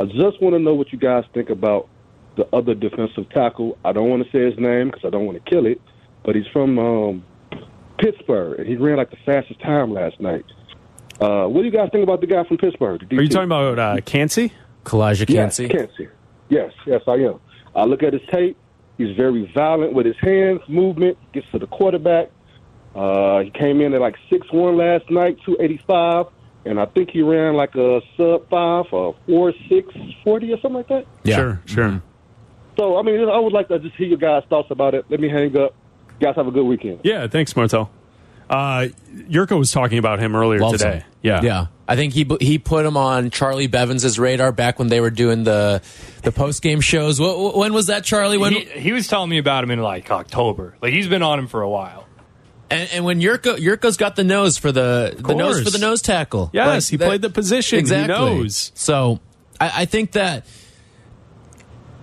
I 0.00 0.04
just 0.04 0.40
want 0.40 0.54
to 0.54 0.58
know 0.58 0.74
what 0.74 0.92
you 0.92 0.98
guys 0.98 1.24
think 1.34 1.50
about 1.50 1.88
the 2.36 2.46
other 2.54 2.74
defensive 2.74 3.28
tackle. 3.30 3.76
I 3.84 3.92
don't 3.92 4.08
want 4.08 4.24
to 4.24 4.30
say 4.30 4.44
his 4.44 4.58
name 4.58 4.86
because 4.88 5.04
I 5.04 5.10
don't 5.10 5.26
want 5.26 5.44
to 5.44 5.50
kill 5.50 5.66
it, 5.66 5.80
but 6.24 6.36
he's 6.36 6.46
from 6.52 6.78
um, 6.78 7.24
Pittsburgh, 7.98 8.60
and 8.60 8.68
he 8.68 8.76
ran 8.76 8.96
like 8.96 9.10
the 9.10 9.18
fastest 9.26 9.60
time 9.60 9.92
last 9.92 10.20
night. 10.20 10.44
Uh, 11.20 11.46
what 11.46 11.62
do 11.62 11.66
you 11.66 11.72
guys 11.72 11.90
think 11.90 12.04
about 12.04 12.20
the 12.20 12.28
guy 12.28 12.44
from 12.44 12.58
Pittsburgh? 12.58 13.12
Are 13.12 13.22
you 13.22 13.28
talking 13.28 13.46
about 13.46 13.78
uh, 13.78 14.00
Kancey? 14.02 14.52
Calijah 14.84 15.26
Kancey? 15.26 15.64
Yes, 15.64 15.72
Kancey. 15.72 16.08
Yes, 16.48 16.72
yes, 16.86 17.02
I 17.08 17.14
am. 17.14 17.40
I 17.74 17.84
look 17.84 18.02
at 18.02 18.12
his 18.12 18.22
tape. 18.30 18.56
He's 18.98 19.16
very 19.16 19.50
violent 19.54 19.94
with 19.94 20.06
his 20.06 20.16
hands, 20.20 20.60
movement, 20.68 21.16
gets 21.32 21.46
to 21.52 21.58
the 21.58 21.68
quarterback. 21.68 22.30
Uh, 22.94 23.40
he 23.40 23.50
came 23.50 23.80
in 23.80 23.94
at 23.94 24.00
like 24.00 24.16
six 24.28 24.50
one 24.52 24.76
last 24.76 25.08
night, 25.08 25.38
285, 25.46 26.26
and 26.64 26.80
I 26.80 26.86
think 26.86 27.10
he 27.10 27.22
ran 27.22 27.54
like 27.54 27.74
a 27.76 28.00
sub 28.16 28.48
5 28.50 28.86
or 28.92 29.16
4 29.26 29.52
6 29.68 29.94
40 30.24 30.52
or 30.52 30.60
something 30.60 30.72
like 30.74 30.88
that. 30.88 31.06
Yeah. 31.22 31.36
Sure, 31.36 31.62
sure. 31.66 31.84
Mm-hmm. 31.84 31.98
So, 32.76 32.98
I 32.98 33.02
mean, 33.02 33.28
I 33.28 33.38
would 33.38 33.52
like 33.52 33.68
to 33.68 33.78
just 33.78 33.94
hear 33.96 34.08
your 34.08 34.18
guys' 34.18 34.44
thoughts 34.48 34.70
about 34.70 34.94
it. 34.94 35.04
Let 35.08 35.20
me 35.20 35.28
hang 35.28 35.56
up. 35.56 35.74
You 36.20 36.26
guys 36.26 36.36
have 36.36 36.46
a 36.46 36.50
good 36.50 36.64
weekend. 36.64 37.00
Yeah, 37.04 37.26
thanks, 37.28 37.54
Martel. 37.54 37.90
Uh, 38.48 38.88
Jurko 39.28 39.58
was 39.58 39.70
talking 39.72 39.98
about 39.98 40.20
him 40.20 40.34
earlier 40.34 40.60
Loves 40.60 40.78
today. 40.78 40.98
Him. 40.98 41.04
Yeah, 41.22 41.42
yeah. 41.42 41.66
I 41.86 41.96
think 41.96 42.12
he 42.12 42.26
he 42.40 42.58
put 42.58 42.84
him 42.86 42.96
on 42.96 43.30
Charlie 43.30 43.66
Bevins' 43.66 44.18
radar 44.18 44.52
back 44.52 44.78
when 44.78 44.88
they 44.88 45.00
were 45.00 45.10
doing 45.10 45.44
the 45.44 45.82
the 46.22 46.32
post 46.32 46.62
game 46.62 46.80
shows. 46.80 47.20
when 47.20 47.72
was 47.72 47.86
that, 47.86 48.04
Charlie? 48.04 48.38
When 48.38 48.52
he, 48.52 48.64
he, 48.64 48.92
was 48.92 49.08
telling 49.08 49.30
me 49.30 49.38
about 49.38 49.64
him 49.64 49.70
in 49.70 49.80
like 49.80 50.10
October. 50.10 50.76
Like 50.80 50.92
he's 50.92 51.08
been 51.08 51.22
on 51.22 51.38
him 51.38 51.46
for 51.46 51.62
a 51.62 51.68
while. 51.68 52.06
And, 52.70 52.88
and 52.92 53.04
when 53.04 53.20
Jurko 53.20 53.56
Jurko's 53.56 53.96
got 53.96 54.16
the 54.16 54.24
nose 54.24 54.58
for 54.58 54.70
the 54.70 55.16
the 55.18 55.34
nose 55.34 55.62
for 55.62 55.70
the 55.70 55.78
nose 55.78 56.02
tackle. 56.02 56.50
Yes, 56.52 56.66
like, 56.66 56.90
he 56.90 56.96
that, 56.98 57.06
played 57.06 57.22
the 57.22 57.30
position. 57.30 57.78
Exactly. 57.78 58.14
He 58.14 58.20
knows. 58.20 58.72
So 58.74 59.20
I, 59.58 59.82
I 59.82 59.84
think 59.86 60.12
that, 60.12 60.46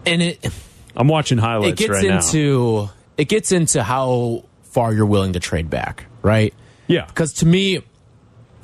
and 0.05 0.21
it. 0.21 0.51
I'm 0.95 1.07
watching 1.07 1.37
highlights. 1.37 1.81
It 1.81 1.87
gets 1.87 1.89
right 1.89 2.05
into 2.05 2.83
now. 2.83 2.93
it 3.17 3.25
gets 3.25 3.51
into 3.51 3.83
how 3.83 4.45
far 4.63 4.93
you're 4.93 5.05
willing 5.05 5.33
to 5.33 5.39
trade 5.39 5.69
back, 5.69 6.05
right? 6.25 6.53
Yeah. 6.87 7.05
Because 7.05 7.33
to 7.33 7.45
me, 7.45 7.83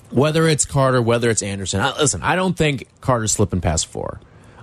whether 0.10 0.48
it's 0.48 0.66
Carter, 0.66 1.02
whether 1.02 1.30
it's 1.30 1.44
Anderson, 1.44 1.80
I, 1.80 1.98
listen, 1.98 2.22
I 2.24 2.36
don't 2.36 2.58
think 2.58 2.88
Carter's 3.00 3.32
slipping 3.32 3.62
past 3.62 3.88
four. 3.88 4.20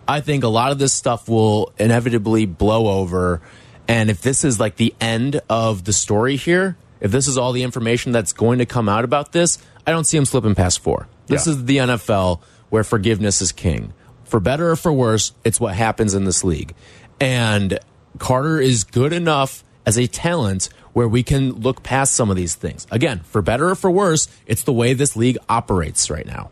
I 0.07 0.21
think 0.21 0.43
a 0.43 0.49
lot 0.49 0.73
of 0.73 0.78
this 0.78 0.93
stuff 0.93 1.28
will 1.28 1.73
inevitably 1.78 2.47
blow 2.47 2.88
over. 3.00 3.40
And 3.87 4.11
if 4.11 4.21
this 4.21 4.45
is 4.45 4.59
like 4.59 4.76
the 4.76 4.95
end 5.00 5.40
of 5.49 5.85
the 5.85 5.93
story 5.93 6.37
here, 6.37 6.76
if 7.00 7.11
this 7.12 7.28
is 7.28 7.38
all 7.38 7.52
the 7.52 7.62
information 7.62 8.11
that's 8.11 8.33
going 8.33 8.59
to 8.59 8.67
come 8.67 8.88
out 8.88 9.05
about 9.05 9.33
this, 9.33 9.59
I 9.87 9.93
don't 9.93 10.05
see 10.05 10.17
him 10.17 10.25
slipping 10.25 10.55
past 10.55 10.81
four. 10.81 11.07
This 11.26 11.47
yeah. 11.47 11.52
is 11.52 11.64
the 11.64 11.76
NFL 11.76 12.40
where 12.71 12.85
forgiveness 12.85 13.40
is 13.40 13.52
king. 13.52 13.93
For 14.25 14.40
better 14.40 14.71
or 14.71 14.76
for 14.76 14.93
worse, 14.93 15.33
it's 15.45 15.61
what 15.61 15.75
happens 15.75 16.14
in 16.14 16.25
this 16.25 16.43
league. 16.43 16.75
And 17.21 17.78
Carter 18.19 18.61
is 18.61 18.85
good 18.85 19.12
enough 19.12 19.62
as 19.87 19.99
a 19.99 20.07
talent 20.07 20.69
where 20.99 21.07
we 21.07 21.23
can 21.23 21.52
look 21.52 21.85
past 21.85 22.17
some 22.17 22.28
of 22.28 22.37
these 22.37 22.57
things. 22.57 22.85
Again, 22.90 23.21
for 23.21 23.40
better 23.40 23.71
or 23.71 23.76
for 23.76 23.88
worse, 23.88 24.26
it's 24.49 24.64
the 24.64 24.73
way 24.73 24.95
this 24.95 25.14
league 25.14 25.38
operates 25.49 26.11
right 26.11 26.26
now. 26.26 26.50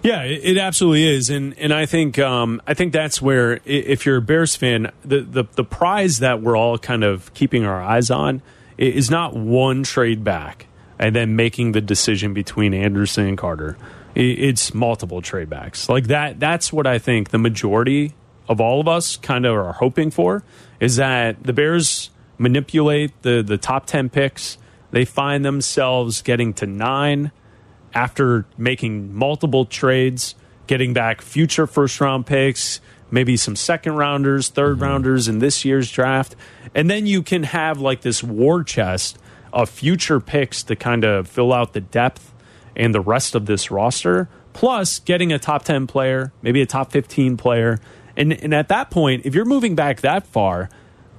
Yeah, 0.00 0.22
it, 0.22 0.58
absolutely 0.58 1.08
is, 1.08 1.28
and 1.28 1.58
and 1.58 1.74
I 1.74 1.84
think 1.84 2.16
um, 2.20 2.62
I 2.68 2.74
think 2.74 2.92
that's 2.92 3.20
where 3.20 3.58
if 3.64 4.06
you're 4.06 4.18
a 4.18 4.22
Bears 4.22 4.54
fan, 4.54 4.92
the, 5.04 5.22
the 5.22 5.44
the 5.56 5.64
prize 5.64 6.18
that 6.18 6.40
we're 6.40 6.56
all 6.56 6.78
kind 6.78 7.02
of 7.02 7.34
keeping 7.34 7.64
our 7.64 7.82
eyes 7.82 8.12
on 8.12 8.42
is 8.78 9.10
not 9.10 9.34
one 9.34 9.82
trade 9.82 10.22
back 10.22 10.66
and 11.00 11.16
then 11.16 11.34
making 11.34 11.72
the 11.72 11.80
decision 11.80 12.32
between 12.32 12.74
Anderson 12.74 13.26
and 13.26 13.36
Carter. 13.36 13.76
It's 14.14 14.72
multiple 14.72 15.20
trade 15.20 15.50
backs 15.50 15.88
like 15.88 16.06
that. 16.06 16.38
That's 16.38 16.72
what 16.72 16.86
I 16.86 17.00
think 17.00 17.30
the 17.30 17.38
majority 17.38 18.14
of 18.48 18.60
all 18.60 18.80
of 18.80 18.86
us 18.86 19.16
kind 19.16 19.44
of 19.44 19.56
are 19.56 19.72
hoping 19.72 20.12
for 20.12 20.44
is 20.78 20.94
that 20.96 21.42
the 21.42 21.52
Bears 21.52 22.10
manipulate 22.38 23.22
the, 23.22 23.42
the 23.42 23.58
top 23.58 23.86
10 23.86 24.10
picks. 24.10 24.58
They 24.90 25.04
find 25.04 25.44
themselves 25.44 26.22
getting 26.22 26.52
to 26.54 26.66
nine 26.66 27.32
after 27.94 28.46
making 28.56 29.14
multiple 29.14 29.64
trades, 29.64 30.34
getting 30.66 30.92
back 30.92 31.20
future 31.20 31.66
first 31.66 32.00
round 32.00 32.26
picks, 32.26 32.80
maybe 33.10 33.36
some 33.36 33.56
second 33.56 33.94
rounders, 33.94 34.50
3rd 34.50 34.74
mm-hmm. 34.74 34.82
rounders 34.82 35.28
in 35.28 35.38
this 35.38 35.64
year's 35.64 35.90
draft. 35.90 36.34
And 36.74 36.90
then 36.90 37.06
you 37.06 37.22
can 37.22 37.44
have 37.44 37.80
like 37.80 38.02
this 38.02 38.22
war 38.22 38.64
chest 38.64 39.18
of 39.52 39.70
future 39.70 40.20
picks 40.20 40.64
to 40.64 40.76
kind 40.76 41.04
of 41.04 41.28
fill 41.28 41.52
out 41.52 41.72
the 41.72 41.80
depth 41.80 42.34
and 42.76 42.92
the 42.92 43.00
rest 43.00 43.36
of 43.36 43.46
this 43.46 43.70
roster, 43.70 44.28
plus 44.52 44.98
getting 44.98 45.32
a 45.32 45.38
top 45.38 45.64
10 45.64 45.86
player, 45.86 46.32
maybe 46.42 46.60
a 46.60 46.66
top 46.66 46.90
15 46.90 47.36
player. 47.36 47.78
And, 48.16 48.32
and 48.32 48.52
at 48.52 48.68
that 48.68 48.90
point, 48.90 49.24
if 49.24 49.34
you're 49.34 49.44
moving 49.44 49.76
back 49.76 50.00
that 50.00 50.26
far, 50.26 50.68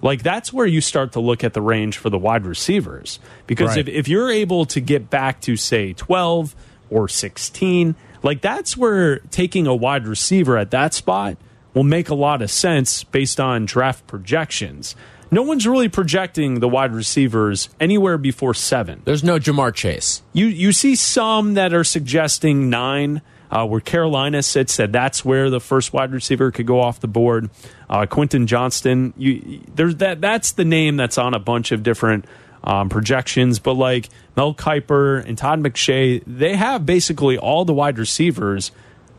like 0.05 0.21
that's 0.21 0.53
where 0.53 0.67
you 0.67 0.81
start 0.81 1.13
to 1.13 1.19
look 1.19 1.43
at 1.43 1.53
the 1.53 1.61
range 1.63 1.97
for 1.97 2.11
the 2.11 2.17
wide 2.19 2.45
receivers. 2.45 3.19
Because 3.47 3.69
right. 3.69 3.79
if, 3.79 3.87
if 3.87 4.07
you're 4.07 4.29
able 4.29 4.65
to 4.65 4.79
get 4.79 5.09
back 5.09 5.41
to, 5.41 5.57
say, 5.57 5.93
12 5.93 6.55
or 6.91 7.07
16, 7.07 7.95
like 8.21 8.39
that's 8.39 8.77
where 8.77 9.17
taking 9.31 9.65
a 9.65 9.75
wide 9.75 10.07
receiver 10.07 10.59
at 10.59 10.69
that 10.69 10.93
spot 10.93 11.37
will 11.73 11.83
make 11.83 12.09
a 12.09 12.15
lot 12.15 12.43
of 12.43 12.51
sense 12.51 13.03
based 13.03 13.39
on 13.39 13.65
draft 13.65 14.05
projections. 14.05 14.95
No 15.31 15.41
one's 15.41 15.65
really 15.65 15.89
projecting 15.89 16.59
the 16.59 16.69
wide 16.69 16.93
receivers 16.93 17.69
anywhere 17.79 18.19
before 18.19 18.53
seven. 18.53 19.01
There's 19.05 19.23
no 19.23 19.39
Ja'Marr 19.39 19.73
Chase. 19.73 20.21
You 20.33 20.45
you 20.45 20.71
see 20.71 20.95
some 20.95 21.55
that 21.55 21.73
are 21.73 21.83
suggesting 21.83 22.69
nine 22.69 23.23
uh, 23.51 23.65
where 23.65 23.81
Carolina 23.81 24.41
sits, 24.41 24.77
that 24.77 24.91
that's 24.91 25.23
where 25.23 25.49
the 25.49 25.59
first 25.59 25.93
wide 25.93 26.11
receiver 26.11 26.51
could 26.51 26.65
go 26.65 26.81
off 26.81 26.99
the 26.99 27.07
board. 27.07 27.49
Uh, 27.89 28.05
Quentin 28.05 28.47
Johnston, 28.47 29.13
you, 29.17 29.61
there's 29.73 29.97
that. 29.97 30.21
That's 30.21 30.53
the 30.53 30.65
name 30.65 30.97
that's 30.97 31.17
on 31.17 31.33
a 31.33 31.39
bunch 31.39 31.71
of 31.71 31.83
different 31.83 32.25
um, 32.63 32.89
projections. 32.89 33.59
But 33.59 33.73
like 33.73 34.09
Mel 34.35 34.53
Kiper 34.53 35.23
and 35.25 35.37
Todd 35.37 35.61
McShay, 35.61 36.23
they 36.25 36.55
have 36.55 36.85
basically 36.85 37.37
all 37.37 37.65
the 37.65 37.73
wide 37.73 37.99
receivers 37.99 38.71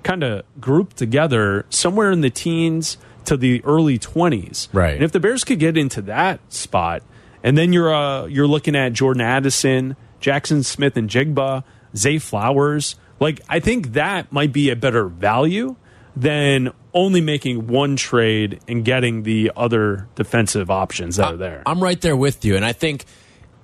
kind 0.02 0.23
of 0.23 0.45
grouped 0.61 0.97
together 0.97 1.66
somewhere 1.71 2.11
in 2.11 2.21
the 2.21 2.30
teens 2.30 2.97
to 3.25 3.37
the 3.37 3.62
early 3.64 3.99
twenties. 3.99 4.68
Right. 4.73 4.95
And 4.95 5.02
if 5.02 5.12
the 5.12 5.21
Bears 5.21 5.45
could 5.45 5.59
get 5.59 5.76
into 5.76 6.02
that 6.02 6.40
spot, 6.52 7.02
and 7.42 7.56
then 7.56 7.73
you're 7.73 7.95
uh, 7.95 8.26
you're 8.26 8.47
looking 8.47 8.76
at 8.76 8.92
Jordan 8.92 9.23
Addison, 9.23 9.97
Jackson 10.21 10.62
Smith-Njigba, 10.62 11.64
Zay 11.97 12.18
Flowers. 12.18 12.97
Like, 13.18 13.40
I 13.49 13.61
think 13.61 13.92
that 13.92 14.32
might 14.32 14.52
be 14.52 14.70
a 14.70 14.76
better 14.76 15.06
value 15.06 15.76
than 16.14 16.73
only 16.94 17.20
making 17.20 17.66
one 17.66 17.96
trade 17.96 18.61
and 18.66 18.85
getting 18.85 19.23
the 19.23 19.52
other 19.54 20.08
defensive 20.14 20.70
options 20.70 21.16
that 21.16 21.35
are 21.35 21.37
there. 21.37 21.62
I'm 21.66 21.82
right 21.82 22.00
there 22.00 22.16
with 22.16 22.44
you. 22.44 22.56
And 22.56 22.64
I 22.64 22.73
think 22.73 23.04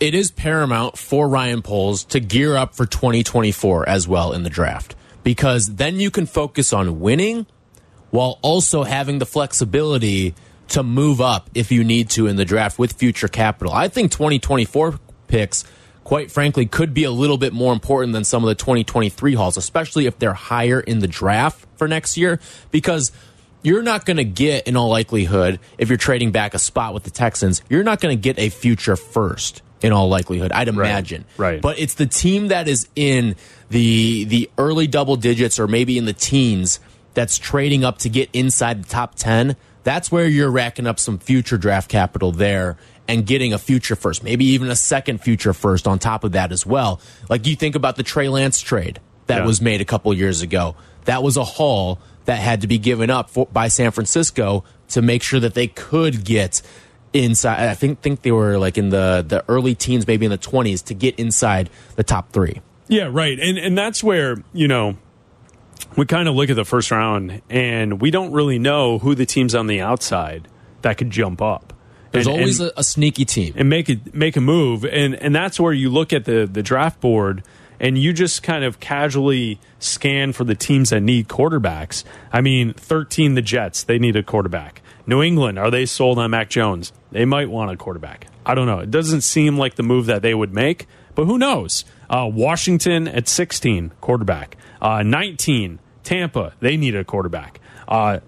it 0.00 0.14
is 0.14 0.30
paramount 0.30 0.98
for 0.98 1.28
Ryan 1.28 1.62
Poles 1.62 2.04
to 2.04 2.20
gear 2.20 2.56
up 2.56 2.74
for 2.74 2.84
2024 2.84 3.88
as 3.88 4.06
well 4.06 4.32
in 4.32 4.42
the 4.42 4.50
draft 4.50 4.94
because 5.22 5.66
then 5.76 5.96
you 5.96 6.10
can 6.10 6.26
focus 6.26 6.72
on 6.72 7.00
winning 7.00 7.46
while 8.10 8.38
also 8.42 8.82
having 8.82 9.18
the 9.18 9.26
flexibility 9.26 10.34
to 10.68 10.82
move 10.82 11.20
up 11.20 11.48
if 11.54 11.72
you 11.72 11.84
need 11.84 12.10
to 12.10 12.26
in 12.26 12.36
the 12.36 12.44
draft 12.44 12.78
with 12.78 12.92
future 12.92 13.28
capital. 13.28 13.72
I 13.72 13.88
think 13.88 14.10
2024 14.12 14.98
picks 15.28 15.64
quite 16.04 16.30
frankly, 16.30 16.66
could 16.66 16.94
be 16.94 17.04
a 17.04 17.10
little 17.10 17.38
bit 17.38 17.52
more 17.52 17.72
important 17.72 18.12
than 18.12 18.24
some 18.24 18.42
of 18.42 18.48
the 18.48 18.54
2023 18.54 19.34
hauls, 19.34 19.56
especially 19.56 20.06
if 20.06 20.18
they're 20.18 20.34
higher 20.34 20.80
in 20.80 20.98
the 20.98 21.08
draft 21.08 21.66
for 21.76 21.88
next 21.88 22.16
year, 22.16 22.40
because 22.70 23.12
you're 23.62 23.82
not 23.82 24.04
going 24.04 24.16
to 24.16 24.24
get, 24.24 24.66
in 24.66 24.76
all 24.76 24.88
likelihood, 24.88 25.60
if 25.78 25.88
you're 25.88 25.98
trading 25.98 26.32
back 26.32 26.54
a 26.54 26.58
spot 26.58 26.94
with 26.94 27.04
the 27.04 27.10
Texans, 27.10 27.62
you're 27.68 27.84
not 27.84 28.00
going 28.00 28.16
to 28.16 28.20
get 28.20 28.38
a 28.38 28.48
future 28.48 28.96
first. 28.96 29.62
In 29.80 29.92
all 29.92 30.08
likelihood, 30.08 30.52
I'd 30.52 30.68
imagine. 30.68 31.24
Right, 31.36 31.54
right. 31.54 31.60
But 31.60 31.80
it's 31.80 31.94
the 31.94 32.06
team 32.06 32.48
that 32.48 32.68
is 32.68 32.88
in 32.94 33.34
the 33.68 34.22
the 34.26 34.48
early 34.56 34.86
double 34.86 35.16
digits 35.16 35.58
or 35.58 35.66
maybe 35.66 35.98
in 35.98 36.04
the 36.04 36.12
teens 36.12 36.78
that's 37.14 37.36
trading 37.36 37.84
up 37.84 37.98
to 37.98 38.08
get 38.08 38.30
inside 38.32 38.84
the 38.84 38.88
top 38.88 39.16
ten 39.16 39.56
that's 39.84 40.12
where 40.12 40.26
you're 40.26 40.50
racking 40.50 40.86
up 40.86 41.00
some 41.00 41.18
future 41.18 41.58
draft 41.58 41.90
capital 41.90 42.32
there 42.32 42.76
and 43.08 43.26
getting 43.26 43.52
a 43.52 43.58
future 43.58 43.96
first, 43.96 44.22
maybe 44.22 44.44
even 44.46 44.70
a 44.70 44.76
second 44.76 45.18
future 45.18 45.52
first 45.52 45.86
on 45.88 45.98
top 45.98 46.24
of 46.24 46.32
that 46.32 46.52
as 46.52 46.64
well. 46.64 47.00
Like 47.28 47.46
you 47.46 47.56
think 47.56 47.74
about 47.74 47.96
the 47.96 48.02
Trey 48.02 48.28
Lance 48.28 48.60
trade 48.60 49.00
that 49.26 49.38
Yeah. 49.38 49.46
was 49.46 49.60
made 49.60 49.80
a 49.80 49.84
couple 49.84 50.12
years 50.14 50.42
ago. 50.42 50.76
That 51.04 51.22
was 51.22 51.36
a 51.36 51.44
haul 51.44 51.98
that 52.26 52.38
had 52.38 52.60
to 52.60 52.66
be 52.68 52.78
given 52.78 53.10
up 53.10 53.28
for, 53.30 53.46
by 53.46 53.68
San 53.68 53.90
Francisco 53.90 54.62
to 54.90 55.02
make 55.02 55.22
sure 55.22 55.40
that 55.40 55.54
they 55.54 55.66
could 55.66 56.24
get 56.24 56.62
inside. 57.12 57.68
I 57.68 57.74
think 57.74 58.00
think 58.00 58.22
they 58.22 58.30
were 58.32 58.56
like 58.58 58.78
in 58.78 58.90
the 58.90 59.24
the 59.26 59.44
early 59.48 59.74
teens, 59.74 60.06
maybe 60.06 60.24
in 60.26 60.30
the 60.30 60.38
twenties, 60.38 60.82
to 60.82 60.94
get 60.94 61.18
inside 61.18 61.70
the 61.96 62.04
top 62.04 62.30
three. 62.32 62.60
Yeah, 62.88 63.08
right. 63.10 63.38
And 63.40 63.58
and 63.58 63.76
that's 63.76 64.04
where, 64.04 64.36
you 64.52 64.68
know, 64.68 64.96
we 65.96 66.06
kind 66.06 66.28
of 66.28 66.34
look 66.36 66.50
at 66.50 66.56
the 66.56 66.64
first 66.64 66.90
round 66.90 67.42
and 67.50 68.00
we 68.00 68.10
don't 68.12 68.32
really 68.32 68.58
know 68.58 68.98
who 68.98 69.14
the 69.14 69.26
teams 69.26 69.54
on 69.54 69.66
the 69.66 69.80
outside 69.80 70.46
that 70.82 70.98
could 70.98 71.10
jump 71.10 71.42
up. 71.42 71.71
There's 72.12 72.26
And- 72.26 72.36
always 72.36 72.60
and- 72.60 72.70
a, 72.76 72.80
a 72.80 72.84
sneaky 72.84 73.24
team. 73.24 73.54
and 73.56 73.68
make 73.68 73.88
it 73.90 74.14
make 74.14 74.36
a 74.36 74.40
move 74.40 74.84
and 74.84 75.14
and 75.14 75.34
that's 75.34 75.58
where 75.58 75.72
you 75.72 75.90
look 75.90 76.12
at 76.12 76.24
the 76.24 76.48
the 76.50 76.62
draft 76.62 77.00
board 77.00 77.42
and 77.80 77.98
you 77.98 78.12
just 78.12 78.42
kind 78.44 78.62
of 78.64 78.78
casually 78.78 79.58
scan 79.80 80.32
for 80.32 80.44
the 80.44 80.54
teams 80.54 80.90
that 80.90 81.00
need 81.00 81.26
quarterbacks. 81.28 82.04
I 82.32 82.40
mean, 82.40 82.74
13 82.74 83.34
the 83.34 83.42
Jets, 83.42 83.82
they 83.82 83.98
need 83.98 84.14
a 84.14 84.22
quarterback. 84.22 84.82
New 85.04 85.20
England, 85.20 85.58
are 85.58 85.68
they 85.70 85.84
sold 85.84 86.16
on 86.20 86.30
Mac 86.30 86.48
Jones? 86.48 86.92
They 87.10 87.24
might 87.24 87.50
want 87.50 87.72
a 87.72 87.76
quarterback. 87.76 88.28
I 88.46 88.54
don't 88.54 88.66
know. 88.66 88.78
It 88.78 88.90
doesn't 88.92 89.22
seem 89.22 89.58
like 89.58 89.74
the 89.74 89.82
move 89.82 90.06
that 90.06 90.22
they 90.22 90.32
would 90.32 90.54
make, 90.54 90.86
but 91.16 91.24
who 91.24 91.38
knows? 91.38 91.84
Uh, 92.08 92.30
Washington 92.32 93.08
at 93.08 93.26
16, 93.26 93.90
quarterback. 94.00 94.56
Uh, 94.80 95.02
19, 95.02 95.80
Tampa, 96.04 96.52
they 96.60 96.76
need 96.76 96.94
a 96.94 97.02
quarterback. 97.02 97.58
Uh, 97.88 98.20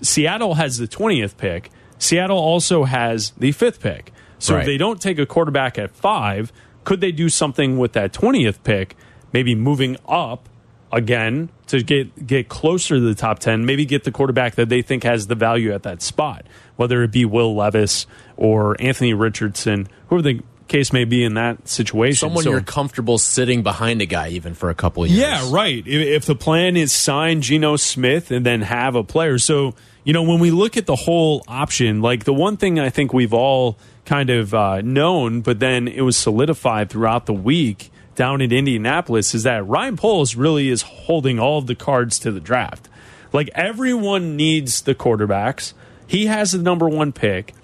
Seattle 0.00 0.54
has 0.54 0.78
the 0.78 0.88
20th 0.88 1.36
pick. 1.36 1.70
Seattle 2.02 2.38
also 2.38 2.84
has 2.84 3.30
the 3.38 3.52
fifth 3.52 3.80
pick. 3.80 4.12
So 4.38 4.54
Right. 4.54 4.60
if 4.60 4.66
they 4.66 4.76
don't 4.76 5.00
take 5.00 5.18
a 5.20 5.26
quarterback 5.26 5.78
at 5.78 5.94
five, 5.94 6.52
could 6.84 7.00
they 7.00 7.12
do 7.12 7.28
something 7.28 7.78
with 7.78 7.92
that 7.92 8.12
20th 8.12 8.64
pick, 8.64 8.96
maybe 9.32 9.54
moving 9.54 9.96
up 10.08 10.48
again 10.90 11.48
to 11.68 11.82
get, 11.82 12.26
get 12.26 12.48
closer 12.48 12.96
to 12.96 13.00
the 13.00 13.14
top 13.14 13.38
10, 13.38 13.64
maybe 13.64 13.84
get 13.86 14.04
the 14.04 14.10
quarterback 14.10 14.56
that 14.56 14.68
they 14.68 14.82
think 14.82 15.04
has 15.04 15.28
the 15.28 15.34
value 15.36 15.72
at 15.72 15.84
that 15.84 16.02
spot, 16.02 16.44
whether 16.76 17.02
it 17.04 17.12
be 17.12 17.24
Will 17.24 17.54
Levis 17.54 18.06
or 18.36 18.76
Anthony 18.80 19.14
Richardson, 19.14 19.86
whoever 20.08 20.22
the 20.22 20.40
case 20.68 20.92
may 20.92 21.04
be 21.04 21.22
in 21.22 21.34
that 21.34 21.68
situation. 21.68 22.16
Someone 22.18 22.42
So- 22.44 22.50
you're 22.50 22.60
comfortable 22.62 23.16
sitting 23.18 23.62
behind 23.62 24.02
a 24.02 24.06
guy 24.06 24.30
even 24.30 24.54
for 24.54 24.70
a 24.70 24.74
couple 24.74 25.04
of 25.04 25.08
years. 25.10 25.20
yeah, 25.20 25.48
right. 25.50 25.86
If, 25.86 26.06
if 26.08 26.24
the 26.26 26.34
plan 26.34 26.76
is 26.76 26.92
sign 26.92 27.42
Geno 27.42 27.76
Smith 27.76 28.30
and 28.32 28.44
then 28.44 28.62
have 28.62 28.94
a 28.96 29.04
player. 29.04 29.38
So, 29.38 29.74
you 30.04 30.12
know, 30.12 30.22
when 30.22 30.40
we 30.40 30.50
look 30.50 30.76
at 30.76 30.86
the 30.86 30.96
whole 30.96 31.44
option, 31.46 32.02
like 32.02 32.24
the 32.24 32.34
one 32.34 32.56
thing 32.56 32.78
I 32.78 32.90
think 32.90 33.12
we've 33.12 33.32
all 33.32 33.78
kind 34.04 34.30
of 34.30 34.52
uh, 34.52 34.80
known, 34.80 35.42
but 35.42 35.60
then 35.60 35.86
it 35.86 36.02
was 36.02 36.16
solidified 36.16 36.90
throughout 36.90 37.26
the 37.26 37.32
week 37.32 37.90
down 38.14 38.40
in 38.40 38.52
Indianapolis, 38.52 39.34
is 39.34 39.44
that 39.44 39.66
Ryan 39.66 39.96
Poles 39.96 40.34
really 40.34 40.68
is 40.68 40.82
holding 40.82 41.38
all 41.38 41.58
of 41.58 41.66
the 41.66 41.74
cards 41.74 42.18
to 42.20 42.32
the 42.32 42.40
draft. 42.40 42.88
Like 43.32 43.48
everyone 43.54 44.36
needs 44.36 44.82
the 44.82 44.94
quarterbacks. 44.94 45.72
He 46.06 46.26
has 46.26 46.52
the 46.52 46.58
number 46.58 46.88
one 46.88 47.12
pick. 47.12 47.54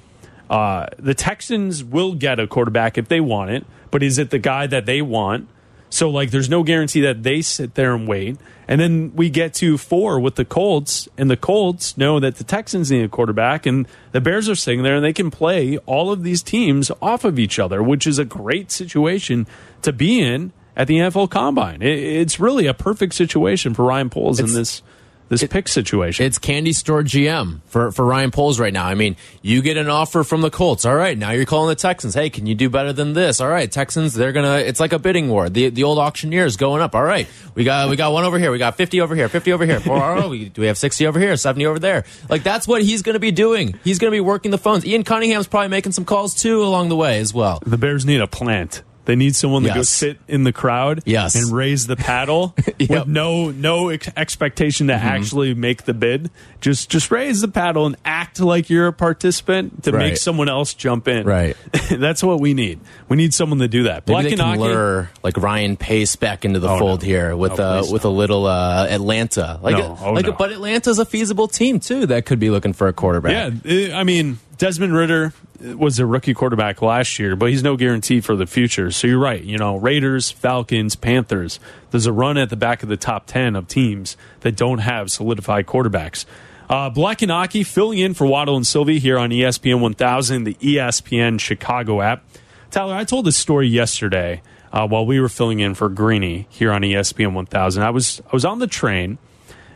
Uh, 0.48 0.86
the 0.98 1.14
Texans 1.14 1.84
will 1.84 2.14
get 2.14 2.40
a 2.40 2.46
quarterback 2.46 2.96
if 2.96 3.08
they 3.08 3.20
want 3.20 3.50
it, 3.50 3.66
but 3.90 4.02
is 4.02 4.16
it 4.16 4.30
the 4.30 4.38
guy 4.38 4.66
that 4.66 4.86
they 4.86 5.02
want? 5.02 5.48
So, 5.90 6.10
like, 6.10 6.30
there's 6.30 6.50
no 6.50 6.62
guarantee 6.62 7.00
that 7.02 7.22
they 7.22 7.40
sit 7.40 7.74
there 7.74 7.94
and 7.94 8.06
wait. 8.06 8.36
And 8.66 8.78
then 8.80 9.12
we 9.14 9.30
get 9.30 9.54
to 9.54 9.78
four 9.78 10.20
with 10.20 10.34
the 10.34 10.44
Colts, 10.44 11.08
and 11.16 11.30
the 11.30 11.36
Colts 11.36 11.96
know 11.96 12.20
that 12.20 12.36
the 12.36 12.44
Texans 12.44 12.90
need 12.90 13.04
a 13.04 13.08
quarterback, 13.08 13.64
and 13.64 13.88
the 14.12 14.20
Bears 14.20 14.48
are 14.50 14.54
sitting 14.54 14.82
there 14.82 14.96
and 14.96 15.04
they 15.04 15.14
can 15.14 15.30
play 15.30 15.78
all 15.86 16.12
of 16.12 16.22
these 16.22 16.42
teams 16.42 16.90
off 17.00 17.24
of 17.24 17.38
each 17.38 17.58
other, 17.58 17.82
which 17.82 18.06
is 18.06 18.18
a 18.18 18.24
great 18.26 18.70
situation 18.70 19.46
to 19.80 19.92
be 19.92 20.20
in 20.20 20.52
at 20.76 20.86
the 20.86 20.98
NFL 20.98 21.30
Combine. 21.30 21.80
It, 21.80 21.98
it's 21.98 22.38
really 22.38 22.66
a 22.66 22.74
perfect 22.74 23.14
situation 23.14 23.72
for 23.72 23.84
Ryan 23.86 24.10
Poles 24.10 24.38
in 24.38 24.46
It's- 24.46 24.82
this 25.28 25.38
this 25.40 25.48
pick 25.48 25.68
situation. 25.68 26.26
It's 26.26 26.38
candy 26.38 26.72
store 26.72 27.02
GM 27.02 27.60
for, 27.66 27.92
for 27.92 28.04
Ryan 28.04 28.30
Poles 28.30 28.58
right 28.58 28.72
now. 28.72 28.86
I 28.86 28.94
mean, 28.94 29.16
you 29.42 29.62
get 29.62 29.76
an 29.76 29.88
offer 29.88 30.24
from 30.24 30.40
the 30.40 30.50
Colts. 30.50 30.84
All 30.84 30.94
right, 30.94 31.16
now 31.16 31.30
you're 31.30 31.46
calling 31.46 31.68
the 31.68 31.74
Texans. 31.74 32.14
Hey, 32.14 32.30
can 32.30 32.46
you 32.46 32.54
do 32.54 32.68
better 32.68 32.92
than 32.92 33.12
this? 33.12 33.40
All 33.40 33.48
right, 33.48 33.70
Texans, 33.70 34.14
they're 34.14 34.32
gonna. 34.32 34.56
It's 34.56 34.80
like 34.80 34.92
a 34.92 34.98
bidding 34.98 35.28
war. 35.28 35.48
The 35.48 35.70
the 35.70 35.84
old 35.84 35.98
auctioneer 35.98 36.44
is 36.44 36.56
going 36.56 36.82
up. 36.82 36.94
All 36.94 37.04
right, 37.04 37.28
we 37.54 37.64
got 37.64 37.88
we 37.88 37.96
got 37.96 38.12
one 38.12 38.24
over 38.24 38.38
here. 38.38 38.50
We 38.50 38.58
got 38.58 38.76
fifty 38.76 39.00
over 39.00 39.14
here. 39.14 39.28
Fifty 39.28 39.52
over 39.52 39.64
here. 39.64 39.80
Four, 39.80 40.02
oh, 40.02 40.28
we, 40.28 40.48
do 40.48 40.60
we 40.60 40.66
have 40.66 40.78
sixty 40.78 41.06
over 41.06 41.18
here? 41.18 41.36
Seventy 41.36 41.66
over 41.66 41.78
there? 41.78 42.04
Like 42.28 42.42
that's 42.42 42.66
what 42.66 42.82
he's 42.82 43.02
gonna 43.02 43.18
be 43.18 43.32
doing. 43.32 43.78
He's 43.84 43.98
gonna 43.98 44.10
be 44.10 44.20
working 44.20 44.50
the 44.50 44.58
phones. 44.58 44.84
Ian 44.84 45.04
Cunningham's 45.04 45.46
probably 45.46 45.68
making 45.68 45.92
some 45.92 46.04
calls 46.04 46.34
too 46.34 46.62
along 46.62 46.88
the 46.88 46.96
way 46.96 47.18
as 47.20 47.32
well. 47.32 47.60
The 47.64 47.78
Bears 47.78 48.04
need 48.04 48.20
a 48.20 48.26
plant. 48.26 48.82
They 49.08 49.16
need 49.16 49.34
someone 49.34 49.62
to 49.62 49.72
go 49.72 49.80
sit 49.84 50.18
in 50.28 50.44
the 50.44 50.52
crowd 50.52 51.00
Yes. 51.06 51.34
and 51.34 51.50
raise 51.50 51.86
the 51.86 51.96
paddle 51.96 52.54
Yep. 52.78 52.90
with 52.90 53.06
no 53.08 53.50
no 53.50 53.88
ex- 53.88 54.10
expectation 54.18 54.88
to 54.88 54.92
actually 54.94 55.54
make 55.54 55.84
the 55.84 55.94
bid. 55.94 56.30
Just 56.60 56.90
just 56.90 57.10
raise 57.10 57.40
the 57.40 57.48
paddle 57.48 57.86
and 57.86 57.96
act 58.04 58.38
like 58.38 58.68
you're 58.68 58.88
a 58.88 58.92
participant 58.92 59.84
to 59.84 59.92
make 59.92 60.18
someone 60.18 60.50
else 60.50 60.74
jump 60.74 61.08
in. 61.08 61.26
Right. 61.26 61.56
That's 61.90 62.22
what 62.22 62.38
we 62.38 62.52
need. 62.52 62.80
We 63.08 63.16
need 63.16 63.32
someone 63.32 63.60
to 63.60 63.68
do 63.68 63.84
that. 63.84 64.06
Maybe 64.06 64.24
they 64.24 64.28
can 64.36 64.38
Bleck 64.40 64.42
and 64.42 64.60
Aki- 64.62 64.72
lure 64.74 65.10
like 65.22 65.38
Ryan 65.38 65.78
Pace 65.78 66.14
back 66.16 66.44
into 66.44 66.60
the 66.60 66.68
Oh, 66.68 66.78
fold 66.78 67.00
no. 67.00 67.06
here 67.06 67.34
with 67.34 67.56
No, 67.56 67.64
uh, 67.64 67.80
please 67.82 67.92
with 67.92 68.04
a 68.04 68.10
little 68.10 68.44
uh, 68.44 68.86
Atlanta. 68.90 69.58
Like, 69.62 69.76
No. 69.78 69.96
Oh, 70.02 70.12
like, 70.12 70.26
no. 70.26 70.32
but 70.32 70.52
Atlanta's 70.52 70.98
a 70.98 71.06
feasible 71.06 71.48
team 71.48 71.80
too 71.80 72.04
that 72.06 72.26
could 72.26 72.38
be 72.40 72.50
looking 72.50 72.74
for 72.74 72.88
a 72.88 72.92
quarterback. 72.92 73.54
Yeah, 73.64 73.94
uh, 73.94 73.96
I 73.96 74.04
mean 74.04 74.38
Desmond 74.58 74.92
Ridder 74.94 75.32
was 75.60 75.98
a 75.98 76.06
rookie 76.06 76.34
quarterback 76.34 76.80
last 76.82 77.18
year, 77.18 77.36
but 77.36 77.50
he's 77.50 77.62
no 77.62 77.76
guarantee 77.76 78.20
for 78.20 78.36
the 78.36 78.46
future. 78.46 78.90
So 78.90 79.06
you're 79.06 79.18
right. 79.18 79.42
You 79.42 79.58
know, 79.58 79.76
Raiders, 79.76 80.30
Falcons, 80.30 80.96
Panthers. 80.96 81.58
There's 81.90 82.06
a 82.06 82.12
run 82.12 82.38
at 82.38 82.50
the 82.50 82.56
back 82.56 82.82
of 82.82 82.88
the 82.88 82.96
top 82.96 83.26
ten 83.26 83.56
of 83.56 83.68
teams 83.68 84.16
that 84.40 84.56
don't 84.56 84.78
have 84.78 85.10
solidified 85.10 85.66
quarterbacks. 85.66 86.24
Uh, 86.68 86.90
Bleck 86.90 87.22
and 87.22 87.32
Aki 87.32 87.64
filling 87.64 87.98
in 87.98 88.12
for 88.12 88.26
Waddle 88.26 88.56
and 88.56 88.66
Silvy 88.66 88.98
here 88.98 89.18
on 89.18 89.30
ESPN 89.30 89.80
1000, 89.80 90.44
the 90.44 90.54
ESPN 90.54 91.40
Chicago 91.40 92.02
app. 92.02 92.22
Tyler, 92.70 92.94
I 92.94 93.04
told 93.04 93.24
this 93.24 93.38
story 93.38 93.68
yesterday 93.68 94.42
uh, 94.72 94.86
while 94.86 95.06
we 95.06 95.18
were 95.18 95.30
filling 95.30 95.60
in 95.60 95.74
for 95.74 95.88
Greeny 95.88 96.46
here 96.50 96.70
on 96.70 96.82
ESPN 96.82 97.32
1000. 97.32 97.82
I 97.82 97.90
was 97.90 98.20
I 98.26 98.30
was 98.32 98.44
on 98.44 98.58
the 98.58 98.66
train. 98.66 99.18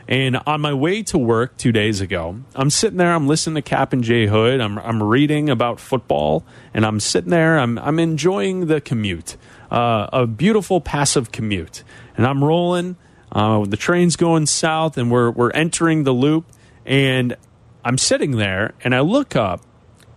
And 0.09 0.41
on 0.47 0.61
my 0.61 0.75
way 0.75 1.03
to 1.05 1.19
work 1.19 1.57
two 1.57 1.73
days 1.73 2.01
ago, 2.01 2.41
I'm 2.55 2.71
sitting 2.71 2.99
there, 2.99 3.15
I'm 3.15 3.29
listening 3.29 3.55
to 3.57 3.63
Kap 3.63 3.93
and 3.93 4.03
Jay 4.03 4.27
Hood, 4.27 4.61
I'm, 4.61 4.79
I'm 4.79 5.03
reading 5.03 5.49
about 5.49 5.79
football, 5.79 6.45
and 6.75 6.85
I'm 6.85 7.01
sitting 7.01 7.31
there, 7.31 7.59
I'm, 7.59 7.79
I'm 7.79 7.99
enjoying 7.99 8.67
the 8.67 8.81
commute, 8.81 9.37
uh, 9.71 10.09
a 10.13 10.27
beautiful 10.27 10.81
passive 10.81 11.31
commute. 11.31 11.85
And 12.17 12.27
I'm 12.27 12.43
rolling, 12.43 12.97
uh, 13.31 13.65
the 13.65 13.77
train's 13.77 14.17
going 14.17 14.47
south, 14.47 14.99
and 14.99 15.11
we're, 15.11 15.31
we're 15.31 15.53
entering 15.53 16.05
the 16.05 16.13
loop, 16.13 16.47
and 16.85 17.37
I'm 17.85 17.97
sitting 17.97 18.33
there, 18.33 18.75
and 18.83 18.95
I 18.95 19.01
look 19.01 19.37
up, 19.37 19.63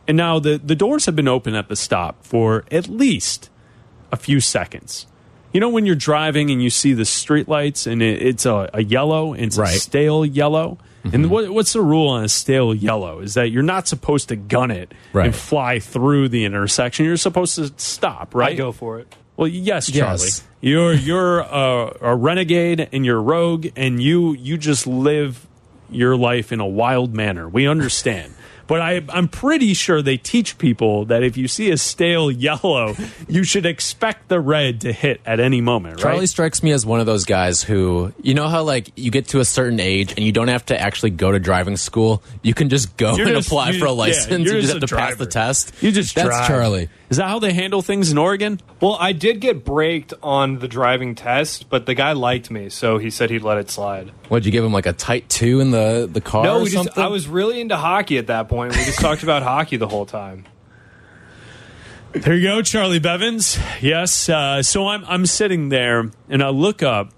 and 0.08 0.18
now 0.18 0.40
the, 0.40 0.58
the 0.58 0.76
doors 0.76 1.06
have 1.06 1.16
been 1.16 1.28
open 1.28 1.56
at 1.56 1.70
the 1.70 1.76
stop 1.76 2.24
for 2.26 2.66
at 2.72 2.88
least 2.88 3.50
a 4.12 4.18
few 4.18 4.40
seconds. 4.40 5.08
You 5.56 5.62
know 5.62 5.70
when 5.70 5.86
you're 5.86 5.96
driving 5.96 6.52
and 6.52 6.62
you 6.62 6.70
see 6.70 6.92
the 6.92 7.04
streetlights 7.04 7.90
and 7.90 8.02
it, 8.02 8.22
it's 8.22 8.46
a, 8.46 8.70
a 8.74 8.84
yellow, 8.84 9.32
and 9.32 9.44
it's 9.44 9.58
a 9.58 9.68
stale 9.68 10.26
yellow. 10.26 10.78
Mm-hmm. 11.06 11.16
And 11.16 11.30
what, 11.30 11.50
what's 11.50 11.72
the 11.72 11.82
rule 11.82 12.10
on 12.10 12.26
a 12.26 12.28
stale 12.28 12.76
yellow? 12.76 13.22
Is 13.22 13.36
that 13.36 13.52
you're 13.52 13.64
not 13.64 13.88
supposed 13.88 14.28
to 14.28 14.36
gun 14.36 14.70
it 14.70 14.94
Right. 15.14 15.28
and 15.28 15.34
fly 15.34 15.80
through 15.80 16.28
the 16.28 16.44
intersection. 16.44 17.06
You're 17.06 17.16
supposed 17.16 17.56
to 17.56 17.72
stop, 17.78 18.36
right? 18.36 18.52
I 18.52 18.56
go 18.56 18.74
for 18.74 19.00
it. 19.00 19.16
Well, 19.38 19.48
yes, 19.48 19.90
Charlie. 19.90 20.24
Yes. 20.24 20.44
You're 20.60 20.94
you're 20.94 21.40
a, 21.40 22.00
a 22.02 22.16
renegade 22.18 22.90
and 22.92 23.06
you're 23.06 23.20
a 23.20 23.22
rogue, 23.22 23.68
and 23.78 24.04
you 24.04 24.34
you 24.34 24.58
just 24.58 24.86
live 24.86 25.48
your 25.90 26.18
life 26.18 26.52
in 26.52 26.60
a 26.60 26.68
wild 26.68 27.14
manner. 27.14 27.48
We 27.48 27.66
understand. 27.66 28.34
But 28.68 28.82
I, 28.82 29.04
I'm 29.10 29.28
pretty 29.28 29.74
sure 29.76 30.02
they 30.02 30.18
teach 30.18 30.58
people 30.58 31.06
that 31.06 31.22
if 31.22 31.38
you 31.38 31.48
see 31.48 31.70
a 31.72 31.78
stale 31.78 32.32
yellow, 32.46 32.96
you 33.28 33.44
should 33.44 33.66
expect 33.66 34.28
the 34.28 34.40
red 34.40 34.82
to 34.82 34.92
hit 34.92 35.22
at 35.26 35.40
any 35.40 35.62
moment, 35.62 35.98
right? 35.98 36.12
Charlie 36.12 36.26
strikes 36.28 36.64
me 36.64 36.72
as 36.72 36.86
one 36.86 37.00
of 37.00 37.06
those 37.06 37.26
guys 37.26 37.62
who, 37.62 38.12
you 38.22 38.34
know 38.34 38.48
how 38.48 38.64
like 38.64 38.92
you 38.96 39.12
get 39.12 39.28
to 39.30 39.40
a 39.40 39.46
certain 39.46 39.80
age 39.80 40.12
and 40.14 40.20
you 40.20 40.32
don't 40.32 40.48
have 40.48 40.66
to 40.68 40.80
actually 40.82 41.12
go 41.12 41.32
to 41.32 41.40
driving 41.40 41.78
school. 41.78 42.24
You 42.42 42.54
can 42.56 42.70
just 42.70 42.98
go 42.98 43.16
You're 43.16 43.28
and 43.28 43.36
just- 43.38 43.48
apply 43.50 43.78
for 43.78 43.86
a 43.86 43.92
license. 43.92 44.30
you're 44.30 44.56
you 44.56 44.62
just 44.62 44.74
just 44.74 44.82
have 44.82 44.90
to 44.90 44.96
a 44.96 44.98
pass 44.98 45.16
the 45.18 45.26
test. 45.28 45.74
You 45.84 45.92
just 45.92 46.16
That's 46.16 46.28
drive. 46.28 46.48
Charlie. 46.48 46.90
Is 47.10 47.18
that 47.18 47.28
how 47.28 47.38
they 47.38 47.54
handle 47.54 47.82
things 47.82 48.12
in 48.12 48.18
Oregon? 48.18 48.60
Well, 48.82 48.98
I 49.00 49.12
did 49.12 49.40
get 49.40 49.64
braked 49.64 50.14
on 50.24 50.58
the 50.58 50.68
driving 50.68 51.14
test, 51.14 51.70
but 51.70 51.86
the 51.86 51.94
guy 51.94 52.14
liked 52.14 52.50
me, 52.50 52.70
so 52.70 52.98
he 52.98 53.12
said 53.12 53.30
he'd 53.30 53.44
let 53.44 53.60
it 53.60 53.70
slide. 53.70 54.12
What'd 54.28 54.46
you 54.46 54.52
give 54.52 54.64
him 54.64 54.74
like 54.74 54.88
a 54.88 54.94
tight 54.94 55.30
two 55.30 55.60
in 55.60 55.72
the 55.72 56.10
the 56.12 56.22
car? 56.22 56.44
no, 56.44 56.58
or 56.58 56.64
we 56.64 56.70
just, 56.70 56.76
something? 56.76 57.04
I 57.04 57.08
was 57.08 57.28
really 57.28 57.62
into 57.62 57.78
hockey 57.78 58.18
at 58.18 58.28
that 58.28 58.50
point. 58.50 58.76
We 58.76 58.84
just 58.86 59.00
talked 59.00 59.22
about 59.24 59.44
hockey 59.44 59.78
the 59.78 59.88
whole 59.88 60.06
time. 60.06 60.46
There 62.14 62.34
you 62.34 62.48
go, 62.48 62.62
Charlie 62.62 63.00
Bevins. 63.00 63.60
Yes. 63.82 64.30
Uh, 64.30 64.64
so 64.64 64.88
I'm 64.88 65.04
I'm 65.06 65.26
sitting 65.26 65.70
there 65.70 66.10
and 66.30 66.42
I 66.42 66.50
look 66.50 66.82
up, 66.82 67.12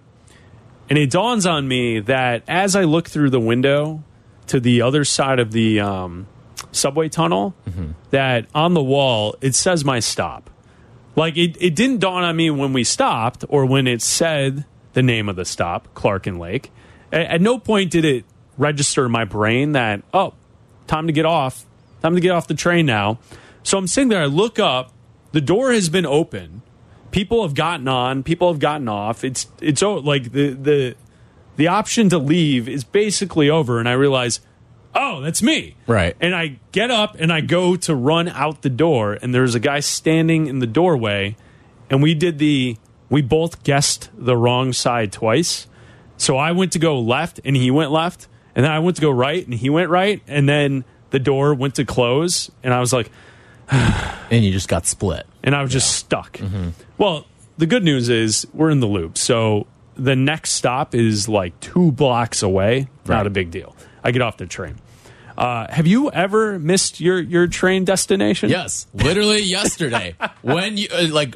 and 0.90 0.98
it 0.98 1.12
dawns 1.12 1.46
on 1.46 1.68
me 1.68 2.00
that 2.02 2.44
as 2.48 2.76
I 2.76 2.84
look 2.84 3.08
through 3.08 3.30
the 3.30 3.40
window 3.40 4.04
to 4.48 4.60
the 4.60 4.82
other 4.82 5.06
side 5.06 5.40
of 5.40 5.52
the 5.52 5.80
um, 5.80 6.28
subway 6.78 7.10
tunnel 7.10 7.54
that 8.12 8.46
on 8.54 8.74
the 8.74 8.84
wall 8.84 9.36
it 9.42 9.56
says 9.56 9.84
my 9.84 10.00
stop. 10.00 10.50
Like 11.16 11.36
it, 11.36 11.58
it 11.60 11.76
didn't 11.76 12.00
dawn 12.00 12.24
on 12.24 12.36
me 12.36 12.50
when 12.52 12.74
we 12.74 12.84
stopped 12.84 13.44
or 13.50 13.66
when 13.66 13.88
it 13.88 14.02
said 14.02 14.66
the 14.94 15.04
name 15.04 15.30
of 15.30 15.36
the 15.36 15.46
stop, 15.46 15.94
Clark 15.94 16.28
and 16.28 16.40
Lake. 16.40 16.72
At, 17.12 17.28
at 17.28 17.42
no 17.42 17.60
point 17.60 17.92
did 17.92 18.06
it 18.06 18.26
register 18.58 19.06
in 19.06 19.12
my 19.12 19.26
brain 19.26 19.74
that, 19.74 20.04
oh, 20.14 20.34
time 20.88 21.08
to 21.08 21.14
get 21.14 21.26
off. 21.26 21.66
Time 22.02 22.16
to 22.16 22.22
get 22.22 22.32
off 22.32 22.48
the 22.48 22.54
train 22.54 22.86
now. 22.86 23.20
So 23.64 23.78
I'm 23.78 23.88
sitting 23.88 24.10
there, 24.10 24.22
I 24.22 24.26
look 24.28 24.60
up, 24.60 24.94
the 25.32 25.42
door 25.42 25.72
has 25.72 25.90
been 25.90 26.06
open. 26.06 26.62
People 27.12 27.42
have 27.44 27.54
gotten 27.54 27.88
on, 27.88 28.24
people 28.24 28.52
have 28.52 28.60
gotten 28.60 28.88
off. 28.88 29.24
It's 29.24 29.48
it's 29.62 29.82
like 29.82 30.32
the 30.32 30.52
the 30.52 30.96
the 31.56 31.68
option 31.68 32.10
to 32.10 32.18
leave 32.18 32.70
is 32.70 32.84
basically 32.84 33.50
over 33.50 33.80
and 33.80 33.90
I 33.90 33.94
realize, 33.94 34.40
oh, 34.98 35.22
that's 35.22 35.42
me. 35.42 35.76
Right. 35.86 36.16
And 36.20 36.36
I 36.36 36.60
get 36.72 36.92
up 36.92 37.16
and 37.20 37.32
I 37.32 37.42
go 37.42 37.76
to 37.78 37.96
run 37.96 38.28
out 38.28 38.62
the 38.64 38.70
door, 38.70 39.14
and 39.14 39.34
there's 39.34 39.56
a 39.56 39.60
guy 39.60 39.80
standing 39.80 40.48
in 40.48 40.60
the 40.60 40.68
doorway, 40.68 41.36
and 41.90 42.02
we 42.04 42.14
did 42.14 42.40
the 42.40 42.78
we 43.10 43.22
both 43.22 43.64
guessed 43.64 44.10
the 44.18 44.36
wrong 44.36 44.74
side 44.74 45.12
twice. 45.14 45.68
So 46.18 46.36
I 46.36 46.52
went 46.52 46.74
to 46.74 46.80
go 46.80 47.00
left 47.00 47.40
and 47.46 47.56
he 47.56 47.72
went 47.72 47.92
left, 47.92 48.28
and 48.56 48.66
then 48.66 48.72
I 48.72 48.80
went 48.80 48.98
to 48.98 49.02
go 49.02 49.12
right 49.12 49.46
and 49.46 49.54
he 49.54 49.70
went 49.70 49.90
right, 49.90 50.22
and 50.28 50.50
then 50.50 50.84
the 51.12 51.20
door 51.20 51.54
went 51.54 51.76
to 51.76 51.86
close, 51.86 52.52
and 52.64 52.74
I 52.74 52.80
was 52.82 52.92
like, 52.92 53.10
And 53.72 54.44
you 54.44 54.52
just 54.52 54.68
got 54.68 54.86
split. 54.86 55.26
and 55.44 55.56
I 55.56 55.62
was 55.62 55.72
just 55.72 55.96
stuck. 55.96 56.38
Mm-hmm. 56.38 56.70
Well, 56.98 57.26
the 57.58 57.66
good 57.66 57.84
news 57.84 58.10
is 58.10 58.46
we're 58.54 58.70
in 58.70 58.82
the 58.82 58.88
loop. 58.88 59.18
So 59.18 59.68
the 59.96 60.16
next 60.16 60.52
stop 60.52 60.94
is 60.94 61.30
like 61.30 61.58
two 61.62 61.92
blocks 61.94 62.44
away. 62.44 62.88
Not 63.08 63.26
a 63.28 63.30
big 63.30 63.52
deal. 63.52 63.76
I 64.04 64.12
get 64.12 64.22
off 64.22 64.36
the 64.38 64.46
train. 64.46 64.76
Uh, 65.38 65.68
have 65.72 65.86
you 65.88 66.10
ever 66.10 66.58
missed 66.58 67.00
your, 67.00 67.20
your 67.20 67.48
train 67.48 67.86
destination? 67.86 68.50
Yes, 68.50 68.88
literally 68.94 69.42
yesterday 69.44 70.16
when 70.42 70.78
you 70.78 70.88
uh, 70.92 71.08
like 71.12 71.36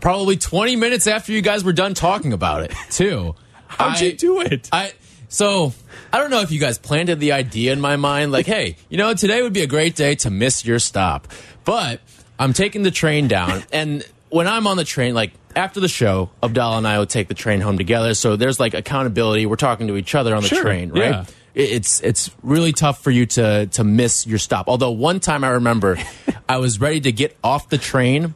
probably 0.00 0.36
20 0.36 0.76
minutes 0.76 1.06
after 1.06 1.32
you 1.32 1.40
guys 1.42 1.64
were 1.64 1.72
done 1.72 1.94
talking 1.94 2.32
about 2.32 2.62
it, 2.62 2.72
too. 2.90 3.34
How'd 3.68 3.96
I- 3.96 4.04
you 4.04 4.12
do 4.12 4.40
it? 4.40 4.68
I 4.72 4.92
so 5.28 5.72
I 6.12 6.18
don't 6.18 6.30
know 6.30 6.40
if 6.42 6.52
you 6.52 6.60
guys 6.60 6.78
planted 6.78 7.18
the 7.18 7.32
idea 7.32 7.72
in 7.72 7.80
my 7.80 7.96
mind, 7.96 8.30
like, 8.30 8.46
hey, 8.46 8.76
you 8.88 8.96
know, 8.96 9.12
today 9.14 9.42
would 9.42 9.52
be 9.52 9.62
a 9.62 9.66
great 9.66 9.96
day 9.96 10.14
to 10.16 10.30
miss 10.30 10.64
your 10.64 10.78
stop. 10.78 11.26
But 11.64 12.00
I'm 12.38 12.52
taking 12.52 12.82
the 12.84 12.92
train 12.92 13.26
down, 13.26 13.64
and 13.72 14.04
when 14.28 14.46
I'm 14.46 14.66
on 14.68 14.76
the 14.76 14.84
train, 14.84 15.14
like 15.14 15.32
after 15.56 15.80
the 15.80 15.88
show, 15.88 16.30
Abdallah 16.42 16.78
and 16.78 16.86
I 16.86 16.98
would 16.98 17.08
take 17.10 17.28
the 17.28 17.34
train 17.34 17.60
home 17.60 17.76
together. 17.78 18.14
So 18.14 18.36
there's 18.36 18.60
like 18.60 18.74
accountability. 18.74 19.46
We're 19.46 19.56
talking 19.56 19.88
to 19.88 19.96
each 19.96 20.14
other 20.14 20.34
on 20.34 20.42
the 20.42 20.48
Sure, 20.48 20.62
train, 20.62 20.90
right? 20.90 21.10
yeah. 21.10 21.24
It- 21.56 21.70
It's 21.72 22.00
it's 22.02 22.30
really 22.44 22.72
tough 22.72 23.02
for 23.02 23.10
you 23.10 23.26
to 23.26 23.66
to 23.66 23.82
miss 23.82 24.26
your 24.26 24.38
stop. 24.38 24.68
Although 24.68 24.92
one 24.92 25.18
time 25.18 25.42
I 25.42 25.48
remember, 25.48 25.98
I 26.48 26.58
was 26.58 26.80
ready 26.80 27.00
to 27.00 27.10
get 27.12 27.36
off 27.42 27.68
the 27.68 27.78
train, 27.78 28.34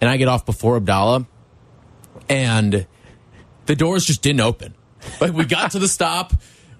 and 0.00 0.10
I 0.10 0.16
get 0.16 0.26
off 0.26 0.44
before 0.46 0.76
Abdallah, 0.76 1.26
and 2.28 2.86
the 3.66 3.76
doors 3.76 4.04
just 4.04 4.22
didn't 4.22 4.40
open. 4.40 4.74
Like 5.20 5.32
we 5.34 5.44
got 5.44 5.72
to 5.72 5.78
the 5.78 5.88
stop 5.88 6.32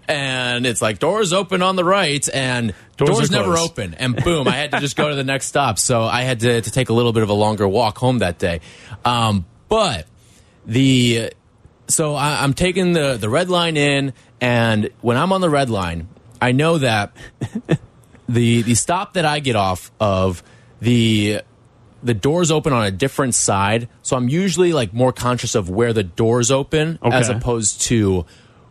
and 0.09 0.67
it's 0.67 0.83
like 0.83 0.99
doors 0.99 1.33
open 1.33 1.63
on 1.63 1.77
the 1.77 1.85
right 1.85 2.27
and 2.35 2.75
Doors 2.99 3.11
doors, 3.11 3.31
never 3.31 3.57
open 3.57 3.95
and 3.95 4.15
boom 4.23 4.47
i 4.47 4.51
had 4.57 4.71
to 4.73 4.81
just 4.81 4.97
go 4.97 5.09
to 5.09 5.15
the 5.15 5.25
next 5.25 5.47
stop 5.47 5.79
so 5.79 6.03
i 6.03 6.21
had 6.23 6.41
to, 6.41 6.61
to 6.61 6.71
take 6.71 6.91
a 6.91 6.93
little 6.93 7.15
bit 7.15 7.23
of 7.23 7.31
a 7.31 7.33
longer 7.33 7.67
walk 7.67 7.97
home 7.97 8.19
that 8.19 8.39
day 8.39 8.61
um, 9.07 9.47
but 9.71 10.07
the 10.67 11.33
so 11.89 12.15
I, 12.15 12.43
i'm 12.43 12.53
taking 12.53 12.93
the 12.93 13.17
the 13.17 13.31
red 13.31 13.49
line 13.49 13.79
in 13.79 14.13
and 14.45 14.91
when 15.01 15.17
i'm 15.17 15.33
on 15.33 15.41
the 15.41 15.51
red 15.51 15.71
line 15.71 16.09
i 16.41 16.53
know 16.53 16.79
that 16.79 17.17
the 18.29 18.63
the 18.63 18.75
stop 18.75 19.15
that 19.15 19.25
i 19.25 19.41
get 19.41 19.57
off 19.57 19.91
of 19.99 20.43
the 20.81 21.41
the 22.03 22.15
doors 22.15 22.51
open 22.51 22.73
on 22.75 22.85
a 22.85 22.91
different 22.91 23.35
side. 23.35 23.89
So 24.03 24.17
i'm 24.17 24.29
usually 24.29 24.73
like 24.75 24.93
more 24.93 25.13
conscious 25.13 25.55
of 25.55 25.71
where 25.71 25.93
the 25.95 26.03
doors 26.03 26.51
open 26.51 26.99
as 27.03 27.31
opposed 27.31 27.81
to 27.83 28.27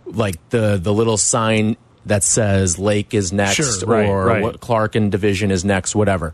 like 0.06 0.36
the 0.50 0.78
the 0.78 0.94
little 0.94 1.18
sign 1.18 1.76
that 2.06 2.24
says 2.24 2.78
lake 2.78 3.14
is 3.14 3.34
next 3.34 3.56
Sure, 3.56 3.88
right, 3.90 4.08
or 4.08 4.26
right. 4.26 4.44
what 4.44 4.60
clark 4.60 4.94
and 4.96 5.12
division 5.12 5.50
is 5.50 5.66
next 5.66 5.96
whatever. 5.96 6.34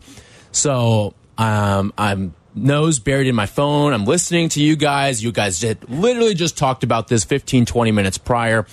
So 0.52 1.13
um 1.38 1.93
i'm 1.97 2.34
nose 2.56 2.99
buried 2.99 3.28
in 3.28 3.36
my 3.36 3.45
phone. 3.45 3.93
I'm 3.93 4.04
listening 4.06 4.49
to 4.49 4.62
you 4.62 4.75
guys. 4.75 5.23
You 5.23 5.32
guys 5.32 5.60
did 5.60 5.88
literally 5.89 6.34
just 6.34 6.58
talked 6.58 6.84
about 6.84 7.08
this 7.08 7.23
15 7.23 7.65
20 7.65 7.91
minutes 7.91 8.17
prior 8.17 8.65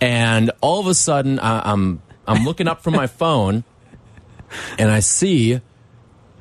and 0.00 0.50
all 0.60 0.80
of 0.80 0.86
a 0.86 0.94
sudden 0.94 1.38
I, 1.38 1.70
i'm 1.72 2.02
i'm 2.26 2.44
looking 2.44 2.68
up 2.68 2.82
from 2.82 2.94
my 2.94 3.06
phone 3.20 3.64
and 4.78 4.90
i 4.90 5.00
see 5.00 5.60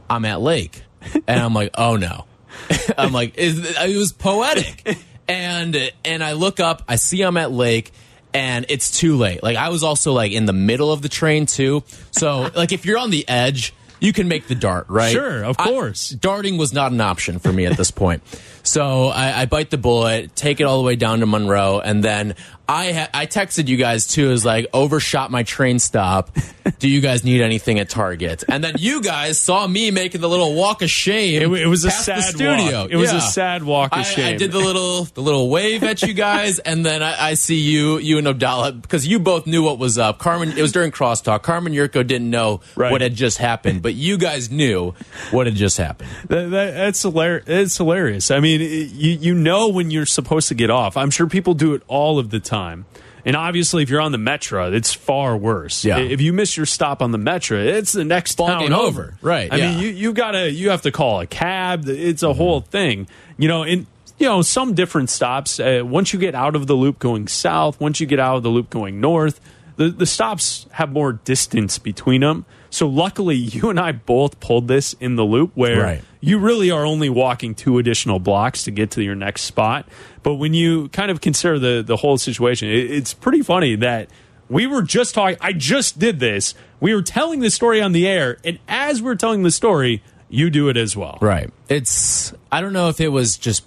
i'm 0.10 0.26
at 0.26 0.42
lake. 0.42 0.84
And 1.28 1.40
i'm 1.40 1.54
like 1.54 1.72
oh 1.78 1.96
no. 1.98 2.26
I'm 2.98 3.12
like 3.12 3.34
it, 3.36 3.56
it 3.58 3.98
was 3.98 4.14
poetic. 4.14 4.98
And 5.28 5.92
and 6.06 6.24
i 6.24 6.34
look 6.34 6.60
up 6.60 6.84
i 6.88 6.96
see 6.96 7.22
i'm 7.24 7.38
at 7.38 7.52
lake 7.52 7.92
and 8.34 8.66
it's 8.70 8.90
too 9.00 9.18
late. 9.18 9.44
Like 9.44 9.58
i 9.58 9.70
was 9.70 9.84
also 9.84 10.14
like 10.14 10.32
in 10.32 10.46
the 10.46 10.54
middle 10.54 10.92
of 10.92 11.02
the 11.02 11.10
train 11.10 11.46
too. 11.46 11.84
So 12.12 12.50
like 12.56 12.72
if 12.72 12.86
you're 12.86 12.98
on 12.98 13.10
the 13.10 13.28
edge 13.28 13.74
you 14.00 14.12
can 14.12 14.28
make 14.28 14.48
the 14.48 14.56
dart 14.56 14.86
right? 14.90 15.12
Sure, 15.12 15.44
of 15.44 15.56
I- 15.60 15.66
course. 15.66 16.10
darting 16.10 16.58
was 16.58 16.74
not 16.74 16.92
an 16.92 17.00
option 17.02 17.40
for 17.40 17.52
me 17.54 17.66
at 17.66 17.78
this 17.78 17.90
point 17.90 18.22
so 18.64 19.08
I, 19.08 19.42
I 19.42 19.46
bite 19.46 19.70
the 19.70 19.78
bullet 19.78 20.36
take 20.36 20.60
it 20.60 20.64
all 20.64 20.78
the 20.78 20.84
way 20.86 20.96
down 20.96 21.20
to 21.20 21.26
monroe 21.26 21.80
and 21.80 22.04
then 22.04 22.36
i 22.68 22.94
ha- 22.94 23.10
i 23.14 23.26
texted 23.26 23.68
you 23.68 23.76
guys 23.76 24.08
too 24.08 24.32
as 24.32 24.46
like 24.46 24.68
overshot 24.74 25.30
my 25.32 25.44
train 25.44 25.80
stop 25.80 26.32
do 26.80 26.88
you 26.88 27.02
guys 27.02 27.26
need 27.26 27.42
anything 27.42 27.78
at 27.80 27.90
target 27.90 28.44
and 28.48 28.64
then 28.64 28.76
you 28.80 29.02
guys 29.02 29.38
saw 29.38 29.68
me 29.68 29.92
making 29.92 30.22
the 30.22 30.30
little 30.30 30.54
walk 30.56 30.82
of 30.82 30.90
shame 30.90 31.42
It, 31.54 31.62
it 31.64 31.68
was 31.68 31.84
a 31.84 31.92
sad 31.92 32.24
studio. 32.24 32.84
walk. 32.84 32.92
It 32.92 32.96
was 32.96 33.12
Yeah. 33.12 33.18
a 33.18 33.22
sad 33.22 33.64
walk 33.64 33.92
of 33.92 34.00
I, 34.00 34.04
shame. 34.04 34.36
I 34.36 34.38
did 34.38 34.52
the 34.54 34.60
little 34.60 35.04
the 35.04 35.22
little 35.22 35.50
wave 35.50 35.84
at 35.84 36.02
you 36.02 36.14
guys, 36.28 36.60
and 36.60 36.86
then 36.86 37.04
I, 37.04 37.30
I 37.30 37.34
see 37.34 37.60
you 37.60 37.98
you 37.98 38.18
and 38.18 38.28
Abdallah 38.28 38.72
because 38.74 39.06
you 39.06 39.20
both 39.20 39.46
knew 39.46 39.62
what 39.64 39.78
was 39.80 39.98
up. 39.98 40.20
Carmen, 40.20 40.58
it 40.58 40.62
was 40.62 40.72
during 40.72 40.92
crosstalk. 40.92 41.42
Carmen 41.44 41.74
Jurko 41.74 42.06
didn't 42.08 42.30
know 42.30 42.62
Right. 42.76 42.92
what 42.92 43.02
had 43.02 43.16
just 43.16 43.38
happened, 43.40 43.82
but 43.82 43.94
you 43.94 44.18
guys 44.18 44.50
knew 44.52 44.94
what 45.32 45.48
had 45.48 45.56
just 45.56 45.78
happened. 45.78 46.10
That, 46.30 46.50
that, 46.52 46.72
that's 46.76 47.02
hilarious. 47.02 47.44
It's 47.48 47.78
hilarious. 47.78 48.32
I 48.32 48.40
mean, 48.40 48.53
it- 48.62 48.92
you 48.94 49.12
you 49.12 49.34
know 49.34 49.68
when 49.70 49.92
you're 49.92 50.06
supposed 50.06 50.48
to 50.50 50.56
get 50.56 50.70
off. 50.70 50.98
I'm 50.98 51.10
sure 51.12 51.28
people 51.28 51.54
do 51.54 51.74
it 51.74 51.84
all 51.88 52.20
of 52.20 52.30
the 52.30 52.40
time. 52.40 52.86
And 53.26 53.38
obviously, 53.38 53.84
if 53.84 53.90
you're 53.90 54.02
on 54.02 54.12
the 54.12 54.18
Metro, 54.18 54.70
it's 54.74 54.94
far 54.94 55.38
worse. 55.38 55.86
Yeah. 55.86 55.98
If 56.00 56.20
you 56.20 56.34
miss 56.34 56.58
your 56.58 56.66
stop 56.66 57.02
on 57.02 57.12
the 57.12 57.18
Metro, 57.18 57.58
it's 57.58 57.94
the 57.94 58.04
next 58.04 58.36
Ball 58.36 58.48
town 58.48 58.74
over. 58.74 58.84
over. 58.84 59.18
Right, 59.22 59.48
I 59.52 59.56
mean, 59.58 59.80
you 59.80 59.88
you 59.88 60.12
gotta 60.14 60.52
you 60.52 60.72
have 60.72 60.82
to 60.82 60.92
call 60.92 61.22
a 61.22 61.26
cab. 61.28 61.88
It's 61.88 62.22
a 62.24 62.34
whole 62.34 62.60
thing. 62.62 63.08
You 63.38 63.48
know, 63.48 63.64
and 63.64 63.86
you 64.20 64.28
know 64.28 64.42
some 64.42 64.74
different 64.74 65.10
stops. 65.10 65.58
Uh, 65.60 65.84
once 65.86 66.12
you 66.12 66.20
get 66.20 66.36
out 66.36 66.56
of 66.58 66.68
the 66.68 66.74
loop 66.76 67.00
going 67.00 67.28
south, 67.30 67.80
once 67.80 68.02
you 68.02 68.08
get 68.08 68.20
out 68.20 68.36
of 68.36 68.44
the 68.44 68.50
loop 68.50 68.70
going 68.70 69.00
north, 69.00 69.40
the 69.78 69.88
the 69.90 70.06
stops 70.06 70.66
have 70.72 70.92
more 70.92 71.14
distance 71.14 71.80
between 71.80 72.20
them. 72.22 72.46
So 72.74 72.88
luckily, 72.88 73.36
you 73.56 73.70
and 73.70 73.80
I 73.80 73.92
both 73.92 74.40
pulled 74.40 74.68
this 74.68 74.94
in 75.00 75.16
the 75.16 75.24
loop 75.24 75.52
where 75.54 75.82
Right. 75.82 76.04
you 76.22 76.40
really 76.40 76.72
are 76.72 76.86
only 76.86 77.10
walking 77.10 77.54
two 77.54 77.78
additional 77.78 78.20
blocks 78.20 78.64
to 78.64 78.72
get 78.72 78.92
to 78.92 79.04
your 79.04 79.16
next 79.16 79.44
spot. 79.44 79.88
But 80.24 80.36
when 80.36 80.54
you 80.54 80.90
kind 80.90 81.12
of 81.12 81.22
consider 81.22 81.60
the 81.60 81.84
the 81.86 81.98
whole 81.98 82.18
situation, 82.18 82.70
it, 82.70 82.90
it's 82.92 83.14
pretty 83.14 83.44
funny 83.44 83.76
that 83.78 84.10
we 84.50 84.66
were 84.68 84.82
just 84.82 85.14
talking. 85.14 85.38
I 85.40 85.54
just 85.54 86.00
did 86.00 86.20
this. 86.20 86.56
We 86.80 86.94
were 86.96 87.02
telling 87.04 87.40
the 87.42 87.50
story 87.50 87.82
on 87.82 87.92
the 87.92 88.08
air, 88.08 88.38
and 88.44 88.60
as 88.68 89.02
we're 89.02 89.16
telling 89.16 89.44
the 89.44 89.52
story, 89.52 90.02
you 90.30 90.50
do 90.50 90.68
it 90.70 90.76
as 90.78 90.98
well. 90.98 91.18
Right. 91.22 91.50
It's 91.70 92.34
I 92.52 92.60
don't 92.62 92.74
know 92.74 92.90
if 92.90 93.00
it 93.00 93.10
was 93.10 93.38
just 93.38 93.64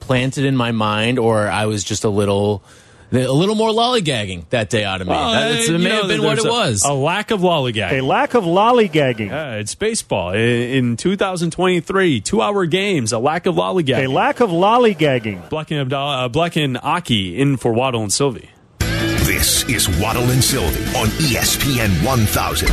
planted 0.00 0.44
in 0.44 0.56
my 0.56 0.72
mind 0.72 1.18
or 1.18 1.48
I 1.48 1.66
was 1.66 1.84
just 1.84 2.02
a 2.02 2.08
little 2.08 2.62
a 3.10 3.32
little 3.32 3.54
more 3.54 3.70
lollygagging 3.70 4.48
that 4.50 4.68
day 4.70 4.84
out 4.84 5.00
of 5.00 5.06
me. 5.06 5.12
Well, 5.14 5.32
That- 5.32 5.50
it's- 5.52 5.68
uh, 5.68 5.72
it 5.72 5.78
you 5.78 5.84
may 5.84 5.88
know, 5.90 5.96
have 6.00 6.08
been 6.08 6.22
what 6.22 6.38
it 6.38 6.44
a- 6.44 6.48
was. 6.50 6.84
A 6.84 6.92
lack 6.92 7.30
of 7.30 7.40
lollygagging. 7.40 7.98
A 7.98 8.00
lack 8.02 8.34
of 8.34 8.44
lollygagging. 8.44 9.28
Yeah, 9.30 9.54
it's 9.54 9.74
baseball 9.74 10.30
in, 10.32 10.40
in 10.40 10.96
2023. 10.96 12.20
Two 12.20 12.42
hour 12.42 12.66
games. 12.66 13.12
A 13.12 13.18
lack 13.18 13.46
of 13.46 13.54
lollygagging. 13.54 14.04
A 14.04 14.10
lack 14.10 14.40
of 14.40 14.50
lollygagging. 14.50 15.48
Bleck 15.48 15.70
and 15.70 15.80
Abdallah, 15.80 16.26
uh, 16.26 16.28
Bleck 16.28 16.62
and 16.62 16.78
Aki 16.82 17.38
in 17.40 17.56
for 17.56 17.72
Waddle 17.72 18.02
and 18.02 18.12
Silvy. 18.12 18.50
This 18.80 19.64
is 19.64 19.88
Waddle 20.00 20.24
and 20.30 20.42
Silvy 20.44 20.82
on 20.96 21.08
ESPN 21.08 21.90
1000. 22.04 22.68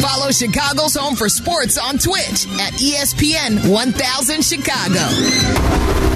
Follow 0.00 0.30
Chicago's 0.30 0.94
Home 0.96 1.14
for 1.16 1.28
Sports 1.28 1.76
on 1.78 1.98
Twitch 1.98 2.46
at 2.60 2.72
ESPN 2.80 3.68
1000 3.70 4.42
Chicago. 4.44 6.09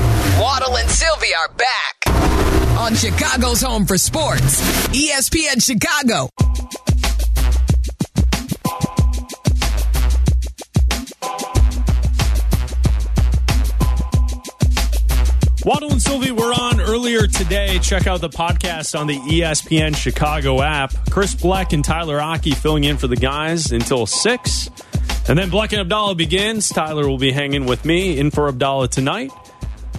Waddle 0.44 0.76
and 0.76 0.90
Silvy 0.90 1.34
are 1.34 1.48
back 1.54 2.78
on 2.78 2.94
Chicago's 2.94 3.62
Home 3.62 3.86
for 3.86 3.96
Sports, 3.96 4.60
ESPN 4.88 5.64
Chicago. 5.64 6.28
Waddle 15.64 15.92
and 15.92 16.02
Silvy 16.02 16.30
were 16.30 16.52
on 16.52 16.78
earlier 16.78 16.94
earlier 16.94 17.26
today, 17.26 17.78
check 17.78 18.06
out 18.06 18.20
the 18.20 18.28
podcast 18.28 19.00
on 19.00 19.06
the 19.06 19.16
ESPN 19.20 19.96
Chicago 19.96 20.60
app. 20.60 20.92
Chris 21.08 21.34
Bleck 21.34 21.72
and 21.72 21.82
Tyler 21.82 22.20
Aki 22.20 22.50
filling 22.50 22.84
in 22.84 22.98
for 22.98 23.06
the 23.06 23.16
guys 23.16 23.72
until 23.72 24.04
6. 24.04 24.70
And 25.26 25.38
then 25.38 25.50
Bleck 25.50 25.72
and 25.72 25.80
Abdallah 25.80 26.16
begins. 26.16 26.68
Tyler 26.68 27.08
will 27.08 27.16
be 27.16 27.32
hanging 27.32 27.64
with 27.64 27.86
me 27.86 28.18
in 28.18 28.30
for 28.30 28.48
Abdallah 28.48 28.88
tonight. 28.88 29.30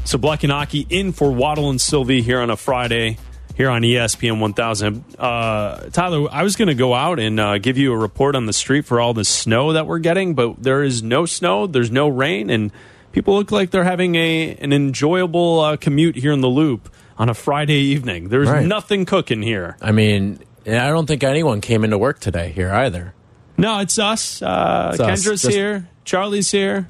So 0.05 0.17
Bleck 0.19 0.43
and 0.43 0.51
Aki 0.51 0.85
in 0.89 1.11
for 1.13 1.31
Waddle 1.31 1.69
and 1.69 1.81
Silvy 1.81 2.21
here 2.21 2.39
on 2.39 2.49
a 2.51 2.55
Friday 2.55 3.17
here 3.55 3.69
on 3.69 3.81
ESPN 3.81 4.39
1000. 4.39 5.03
Uh, 5.17 5.89
Tyler, 5.91 6.27
I 6.31 6.43
was 6.43 6.55
going 6.55 6.67
to 6.67 6.75
go 6.75 6.93
out 6.93 7.19
and 7.19 7.39
uh, 7.39 7.57
give 7.57 7.77
you 7.77 7.91
a 7.91 7.97
report 7.97 8.35
on 8.35 8.45
the 8.45 8.53
street 8.53 8.85
for 8.85 8.99
all 8.99 9.13
the 9.13 9.23
snow 9.25 9.73
that 9.73 9.87
we're 9.87 9.99
getting, 9.99 10.35
but 10.35 10.61
there 10.61 10.83
is 10.83 11.01
no 11.01 11.25
snow, 11.25 11.65
there's 11.65 11.89
no 11.89 12.07
rain, 12.07 12.49
and 12.51 12.71
people 13.13 13.35
look 13.35 13.51
like 13.51 13.71
they're 13.71 13.83
having 13.83 14.13
a 14.15 14.55
an 14.61 14.73
enjoyable 14.73 15.59
uh, 15.61 15.77
commute 15.77 16.15
here 16.17 16.33
in 16.33 16.41
the 16.41 16.49
Loop 16.49 16.93
on 17.17 17.29
a 17.29 17.33
Friday 17.33 17.79
evening. 17.79 18.29
There's 18.29 18.49
Right. 18.49 18.65
nothing 18.65 19.05
cooking 19.05 19.41
here. 19.41 19.75
I 19.81 19.91
mean, 19.91 20.39
I 20.67 20.89
don't 20.89 21.07
think 21.07 21.23
anyone 21.23 21.61
came 21.61 21.83
into 21.83 21.97
work 21.97 22.19
today 22.19 22.51
here 22.51 22.71
either. 22.71 23.13
No, 23.57 23.79
it's 23.79 23.97
us. 23.97 24.41
Uh, 24.41 24.91
It's 24.93 24.99
us. 24.99 25.09
Kendra's 25.25 25.41
Just- 25.41 25.55
here. 25.55 25.87
Charlie's 26.03 26.51
here. 26.51 26.89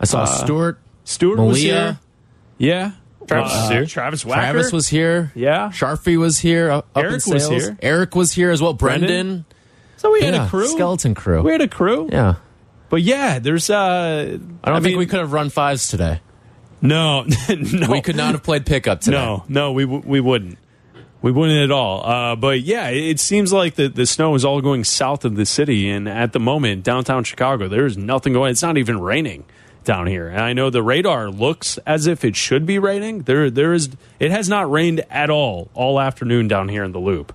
I 0.00 0.06
saw 0.06 0.22
Uh, 0.22 0.26
Stuart. 0.26 0.78
Stuart 1.04 1.38
was 1.40 1.58
Malia. 1.58 1.72
here. 1.74 1.98
Yeah. 2.58 2.92
Travis 3.26 3.52
Uh, 3.54 3.56
is 3.64 3.68
here. 3.70 3.86
Travis 3.86 4.24
Wacker. 4.24 4.34
Travis 4.34 4.72
was 4.72 4.88
here. 4.88 5.32
Yeah. 5.34 5.70
Sharfie 5.70 6.18
was 6.18 6.38
here. 6.38 6.70
Up, 6.70 6.86
up 6.94 7.04
in 7.04 7.10
Eric 7.10 7.26
was 7.26 7.48
here. 7.48 7.76
Eric 7.80 8.14
was 8.14 8.32
here 8.32 8.50
as 8.50 8.60
well. 8.60 8.74
Brendan. 8.74 9.08
Brendan. 9.08 9.44
So 9.96 10.12
we 10.12 10.20
had 10.22 10.34
Yeah, 10.34 10.46
a 10.46 10.50
crew. 10.50 10.66
skeleton 10.68 11.14
crew. 11.14 11.42
We 11.42 11.52
had 11.52 11.62
a 11.62 11.68
crew. 11.68 12.08
Yeah. 12.12 12.34
But 12.90 13.02
yeah, 13.02 13.38
there's 13.38 13.70
uh 13.70 14.38
I 14.62 14.70
don't 14.70 14.82
think 14.82 14.92
mean, 14.92 14.98
we 14.98 15.06
could 15.06 15.20
have 15.20 15.32
run 15.32 15.48
fives 15.50 15.88
today. 15.88 16.20
No, 16.82 17.22
no. 17.48 17.90
We 17.90 18.02
could 18.02 18.14
not 18.16 18.32
have 18.32 18.42
played 18.42 18.66
pickup 18.66 19.00
today. 19.00 19.16
No, 19.16 19.44
no, 19.48 19.72
we 19.72 19.84
w- 19.84 20.02
we 20.04 20.20
wouldn't. 20.20 20.58
We 21.22 21.32
wouldn't 21.32 21.58
at 21.64 21.70
all. 21.70 22.04
Uh, 22.04 22.36
but 22.36 22.60
yeah, 22.60 22.88
it, 22.90 23.02
it 23.12 23.20
seems 23.20 23.50
like 23.54 23.76
the, 23.76 23.88
the 23.88 24.04
snow 24.04 24.34
is 24.34 24.44
all 24.44 24.60
going 24.60 24.84
south 24.84 25.24
of 25.24 25.34
the 25.36 25.46
city, 25.46 25.88
and 25.88 26.06
at 26.06 26.34
the 26.34 26.40
moment, 26.40 26.82
downtown 26.82 27.24
Chicago, 27.24 27.66
there's 27.68 27.96
nothing 27.96 28.34
going. 28.34 28.50
It's 28.50 28.60
not 28.62 28.76
even 28.76 29.00
raining 29.00 29.44
down 29.84 30.06
here. 30.06 30.28
And 30.28 30.40
I 30.40 30.52
know 30.52 30.70
the 30.70 30.82
radar 30.82 31.30
looks 31.30 31.78
as 31.86 32.06
if 32.06 32.24
it 32.24 32.34
should 32.36 32.66
be 32.66 32.78
raining. 32.78 33.22
There, 33.22 33.50
there 33.50 33.72
is. 33.72 33.90
It 34.18 34.30
has 34.30 34.48
not 34.48 34.70
rained 34.70 35.04
at 35.10 35.30
all 35.30 35.68
all 35.74 36.00
afternoon 36.00 36.48
down 36.48 36.68
here 36.68 36.84
in 36.84 36.92
the 36.92 36.98
Loop. 37.00 37.32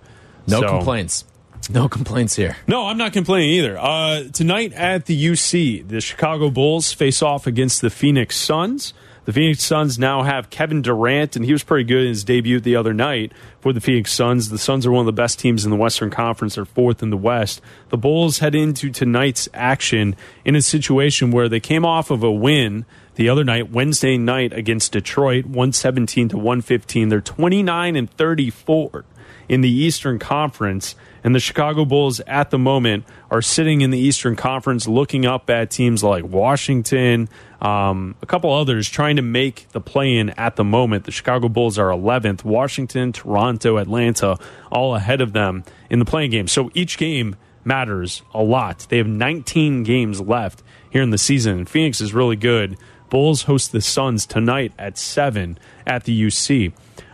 No 0.47 0.61
So- 0.61 0.67
complaints. 0.67 1.25
No 1.71 1.87
complaints 1.87 2.35
here. 2.35 2.55
no, 2.67 2.87
I'm 2.87 2.97
not 2.97 3.13
complaining 3.13 3.51
either. 3.51 3.77
Uh, 3.77 4.23
tonight 4.33 4.73
at 4.73 5.05
the 5.05 5.13
UC, 5.15 5.87
the 5.87 6.01
Chicago 6.01 6.49
Bulls 6.49 6.93
face 6.93 7.21
off 7.21 7.45
against 7.45 7.81
the 7.81 7.91
Phoenix 7.91 8.37
Suns. 8.37 8.93
The 9.29 9.33
Phoenix 9.33 9.63
Suns 9.63 9.99
now 9.99 10.23
have 10.23 10.49
Kevin 10.49 10.81
Durant, 10.81 11.35
and 11.35 11.45
he 11.45 11.51
was 11.51 11.61
pretty 11.61 11.83
good 11.83 12.01
in 12.01 12.07
his 12.07 12.23
debut 12.23 12.59
the 12.59 12.75
other 12.75 12.95
night 12.95 13.31
for 13.59 13.71
the 13.71 13.79
Phoenix 13.79 14.11
Suns. 14.11 14.49
The 14.49 14.57
Suns 14.57 14.87
are 14.87 14.91
one 14.91 15.01
of 15.01 15.05
the 15.05 15.11
best 15.11 15.37
teams 15.37 15.63
in 15.63 15.69
the 15.69 15.77
Western 15.77 16.09
Conference. 16.09 16.55
They're 16.55 16.65
fourth 16.65 17.03
in 17.03 17.11
the 17.11 17.15
West. 17.15 17.61
The 17.89 17.97
Bulls 17.97 18.39
head 18.39 18.55
into 18.55 18.89
tonight's 18.89 19.47
action 19.53 20.15
in 20.43 20.55
a 20.55 20.63
situation 20.63 21.29
where 21.29 21.47
they 21.47 21.59
came 21.59 21.85
off 21.85 22.09
of 22.09 22.23
a 22.23 22.31
win 22.31 22.87
the 23.17 23.29
other 23.29 23.43
night, 23.43 23.69
Wednesday 23.69 24.17
night 24.17 24.51
against 24.51 24.93
Detroit, 24.93 25.45
117 25.45 26.29
to 26.29 26.35
115. 26.35 27.09
They're 27.09 27.21
29 27.21 27.95
and 27.95 28.09
34 28.09 29.05
in 29.49 29.61
the 29.61 29.69
Eastern 29.69 30.19
Conference. 30.19 30.95
And 31.21 31.35
the 31.35 31.39
Chicago 31.39 31.83
Bulls 31.83 32.21
at 32.21 32.49
the 32.51 32.57
moment 32.57 33.03
are 33.29 33.41
sitting 33.41 33.81
in 33.81 33.89
the 33.89 33.97
Eastern 33.97 34.37
Conference 34.37 34.87
looking 34.87 35.25
up 35.25 35.49
at 35.49 35.69
teams 35.69 36.01
like 36.01 36.23
Washington, 36.23 37.27
um, 37.61 38.15
a 38.21 38.25
couple 38.25 38.53
others 38.53 38.87
trying 38.87 39.17
to 39.17 39.21
make 39.21 39.67
the 39.71 39.81
play 39.81 40.15
in 40.15 40.29
at 40.31 40.55
the 40.55 40.63
moment. 40.63 41.03
The 41.03 41.11
Chicago 41.11 41.49
Bulls 41.49 41.77
are 41.77 41.89
11th, 41.89 42.45
Washington, 42.45 43.11
Toronto, 43.11 43.77
Atlanta, 43.77 44.37
all 44.71 44.95
ahead 44.95 45.19
of 45.19 45.33
them 45.33 45.65
in 45.89 45.99
the 45.99 46.05
playing 46.05 46.31
game. 46.31 46.47
So 46.47 46.71
each 46.73 46.97
game 46.97 47.35
matters 47.65 48.21
a 48.33 48.41
lot. 48.41 48.85
They 48.89 48.97
have 48.97 49.07
19 49.07 49.83
games 49.83 50.21
left 50.21 50.63
here 50.89 51.01
in 51.01 51.09
the 51.09 51.17
season. 51.17 51.65
Phoenix 51.65 51.99
is 51.99 52.13
really 52.13 52.37
good. 52.37 52.77
Bulls 53.09 53.43
host 53.43 53.71
the 53.71 53.81
Suns 53.81 54.25
tonight 54.25 54.71
at 54.77 54.97
7 54.97 55.57
at 55.85 56.03
the 56.03 56.27
UC. 56.27 56.71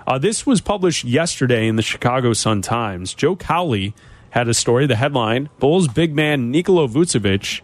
Uh, 0.08 0.20
this 0.20 0.46
was 0.46 0.62
published 0.62 1.04
yesterday 1.04 1.68
in 1.68 1.78
the 1.78 1.82
Chicago 1.82 2.34
Sun 2.34 2.62
Times. 2.62 3.13
Joe 3.13 3.36
Cowley 3.36 3.96
had 4.30 4.48
a 4.48 4.54
story. 4.54 4.86
The 4.86 4.98
headline 4.98 5.50
Bulls 5.60 5.88
big 5.88 6.13
man 6.13 6.52
Nikola 6.52 6.88
Vucevic 6.88 7.62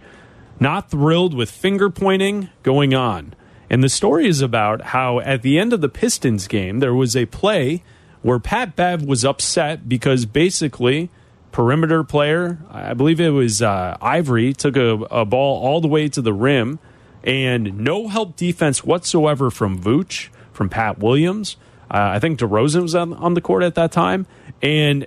not 0.59 0.89
thrilled 0.89 1.33
with 1.33 1.51
finger 1.51 1.89
pointing 1.89 2.49
going 2.63 2.93
on. 2.93 3.33
And 3.69 3.83
the 3.83 3.89
story 3.89 4.27
is 4.27 4.41
about 4.41 4.81
how 4.81 5.19
at 5.19 5.43
the 5.43 5.59
end 5.59 5.71
of 5.71 5.81
the 5.81 5.89
Pistons 5.89 6.47
game, 6.47 6.79
there 6.79 6.93
was 6.93 7.15
a 7.15 7.25
play 7.27 7.83
where 8.21 8.39
Pat 8.39 8.75
Bev 8.75 9.03
was 9.03 9.23
upset 9.23 9.87
because 9.87 10.25
basically, 10.25 11.09
perimeter 11.51 12.03
player, 12.03 12.59
I 12.69 12.93
believe 12.93 13.19
it 13.19 13.29
was 13.29 13.61
uh, 13.61 13.97
Ivey, 14.01 14.53
took 14.53 14.75
a, 14.75 14.89
a 15.11 15.25
ball 15.25 15.63
all 15.63 15.79
the 15.79 15.87
way 15.87 16.07
to 16.09 16.21
the 16.21 16.33
rim 16.33 16.79
and 17.23 17.79
no 17.79 18.07
help 18.07 18.35
defense 18.35 18.83
whatsoever 18.83 19.51
from 19.51 19.79
Vooch, 19.79 20.29
from 20.51 20.69
Pat 20.69 20.99
Williams. 20.99 21.55
Uh, 21.91 22.15
I 22.15 22.19
think 22.19 22.39
DeRozan 22.39 22.83
was 22.83 22.95
on, 22.95 23.13
on 23.13 23.33
the 23.33 23.41
court 23.41 23.63
at 23.63 23.75
that 23.75 23.91
time. 23.91 24.25
And 24.61 25.05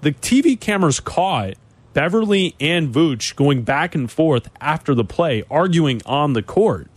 the 0.00 0.10
TV 0.10 0.58
cameras 0.58 0.98
caught 0.98 1.54
Beverley 1.92 2.56
and 2.58 2.92
Vooch 2.92 3.36
going 3.36 3.62
back 3.62 3.94
and 3.94 4.10
forth 4.10 4.50
after 4.60 4.94
the 4.94 5.04
play, 5.04 5.44
arguing 5.48 6.02
on 6.04 6.32
the 6.32 6.42
court. 6.42 6.88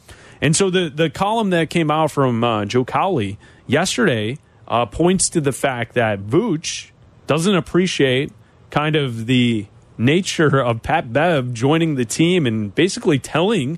And 0.42 0.56
so 0.56 0.70
the, 0.70 0.90
the 0.90 1.10
column 1.10 1.52
that 1.52 1.70
came 1.70 1.92
out 1.92 2.12
from 2.12 2.44
uh, 2.44 2.66
Joe 2.66 2.86
Cowley 2.86 3.38
yesterday 3.68 4.38
uh, 4.68 4.88
points 4.88 5.30
to 5.30 5.42
the 5.42 5.52
fact 5.52 5.94
that 5.94 6.20
Vooch 6.22 6.90
doesn't 7.28 7.56
appreciate 7.56 8.32
kind 8.72 8.96
of 8.96 9.28
the 9.28 9.68
nature 9.98 10.60
of 10.60 10.82
Pat 10.82 11.14
Bev 11.14 11.54
joining 11.54 11.96
the 11.96 12.06
team 12.06 12.48
and 12.48 12.74
basically 12.74 13.20
telling 13.20 13.78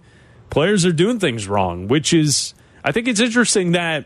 players 0.50 0.86
are 0.86 0.94
doing 0.94 1.20
things 1.20 1.48
wrong, 1.48 1.88
which 1.88 2.14
is, 2.14 2.54
I 2.84 2.92
think 2.92 3.08
it's 3.08 3.20
interesting 3.20 3.72
that 3.72 4.06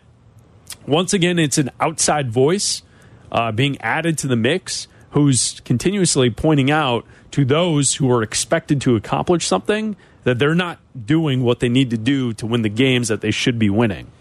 once 0.87 1.13
again, 1.13 1.39
it's 1.39 1.57
an 1.57 1.71
outside 1.79 2.31
voice 2.31 2.83
uh, 3.31 3.51
being 3.51 3.79
added 3.81 4.17
to 4.19 4.27
the 4.27 4.35
mix 4.35 4.87
who's 5.11 5.59
continuously 5.61 6.29
pointing 6.29 6.69
out 6.69 7.05
to 7.31 7.45
those 7.45 7.95
who 7.95 8.11
are 8.11 8.21
expected 8.21 8.81
to 8.81 8.95
accomplish 8.95 9.47
something 9.47 9.95
that 10.23 10.39
they're 10.39 10.55
not 10.55 10.79
doing 11.05 11.43
what 11.43 11.59
they 11.59 11.69
need 11.69 11.89
to 11.89 11.97
do 11.97 12.33
to 12.33 12.45
win 12.45 12.61
the 12.61 12.69
games 12.69 13.07
that 13.07 13.21
they 13.21 13.31
should 13.31 13.57
be 13.57 13.69
winning. 13.69 14.11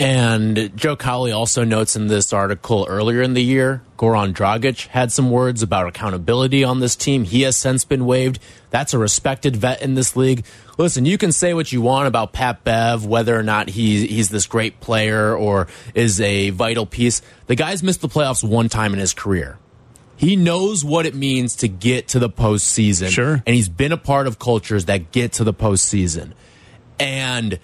And 0.00 0.74
Joe 0.76 0.96
Cowley 0.96 1.30
also 1.30 1.62
notes 1.62 1.94
in 1.94 2.06
this 2.06 2.32
article 2.32 2.86
earlier 2.88 3.20
in 3.20 3.34
the 3.34 3.42
year, 3.42 3.82
Goran 3.98 4.32
Dragic 4.32 4.86
had 4.86 5.12
some 5.12 5.30
words 5.30 5.62
about 5.62 5.88
accountability 5.88 6.64
on 6.64 6.80
this 6.80 6.96
team. 6.96 7.24
He 7.24 7.42
has 7.42 7.54
since 7.54 7.84
been 7.84 8.06
waived. 8.06 8.38
That's 8.70 8.94
a 8.94 8.98
respected 8.98 9.56
vet 9.56 9.82
in 9.82 9.96
this 9.96 10.16
league. 10.16 10.46
Listen, 10.78 11.04
you 11.04 11.18
can 11.18 11.32
say 11.32 11.52
what 11.52 11.70
you 11.70 11.82
want 11.82 12.08
about 12.08 12.32
Pat 12.32 12.64
Bev, 12.64 13.04
whether 13.04 13.38
or 13.38 13.42
not 13.42 13.68
he, 13.68 14.06
he's 14.06 14.30
this 14.30 14.46
great 14.46 14.80
player 14.80 15.36
or 15.36 15.66
is 15.94 16.18
a 16.18 16.48
vital 16.48 16.86
piece. 16.86 17.20
The 17.46 17.54
guy's 17.54 17.82
missed 17.82 18.00
the 18.00 18.08
playoffs 18.08 18.42
one 18.42 18.70
time 18.70 18.94
in 18.94 19.00
his 19.00 19.12
career. 19.12 19.58
He 20.16 20.34
knows 20.34 20.82
what 20.82 21.04
it 21.04 21.14
means 21.14 21.56
to 21.56 21.68
get 21.68 22.08
to 22.08 22.18
the 22.18 22.30
postseason. 22.30 23.10
Sure. 23.10 23.42
And 23.46 23.54
he's 23.54 23.68
been 23.68 23.92
a 23.92 23.98
part 23.98 24.26
of 24.26 24.38
cultures 24.38 24.86
that 24.86 25.12
get 25.12 25.32
to 25.34 25.44
the 25.44 25.52
postseason. 25.52 26.32
And 26.98 27.58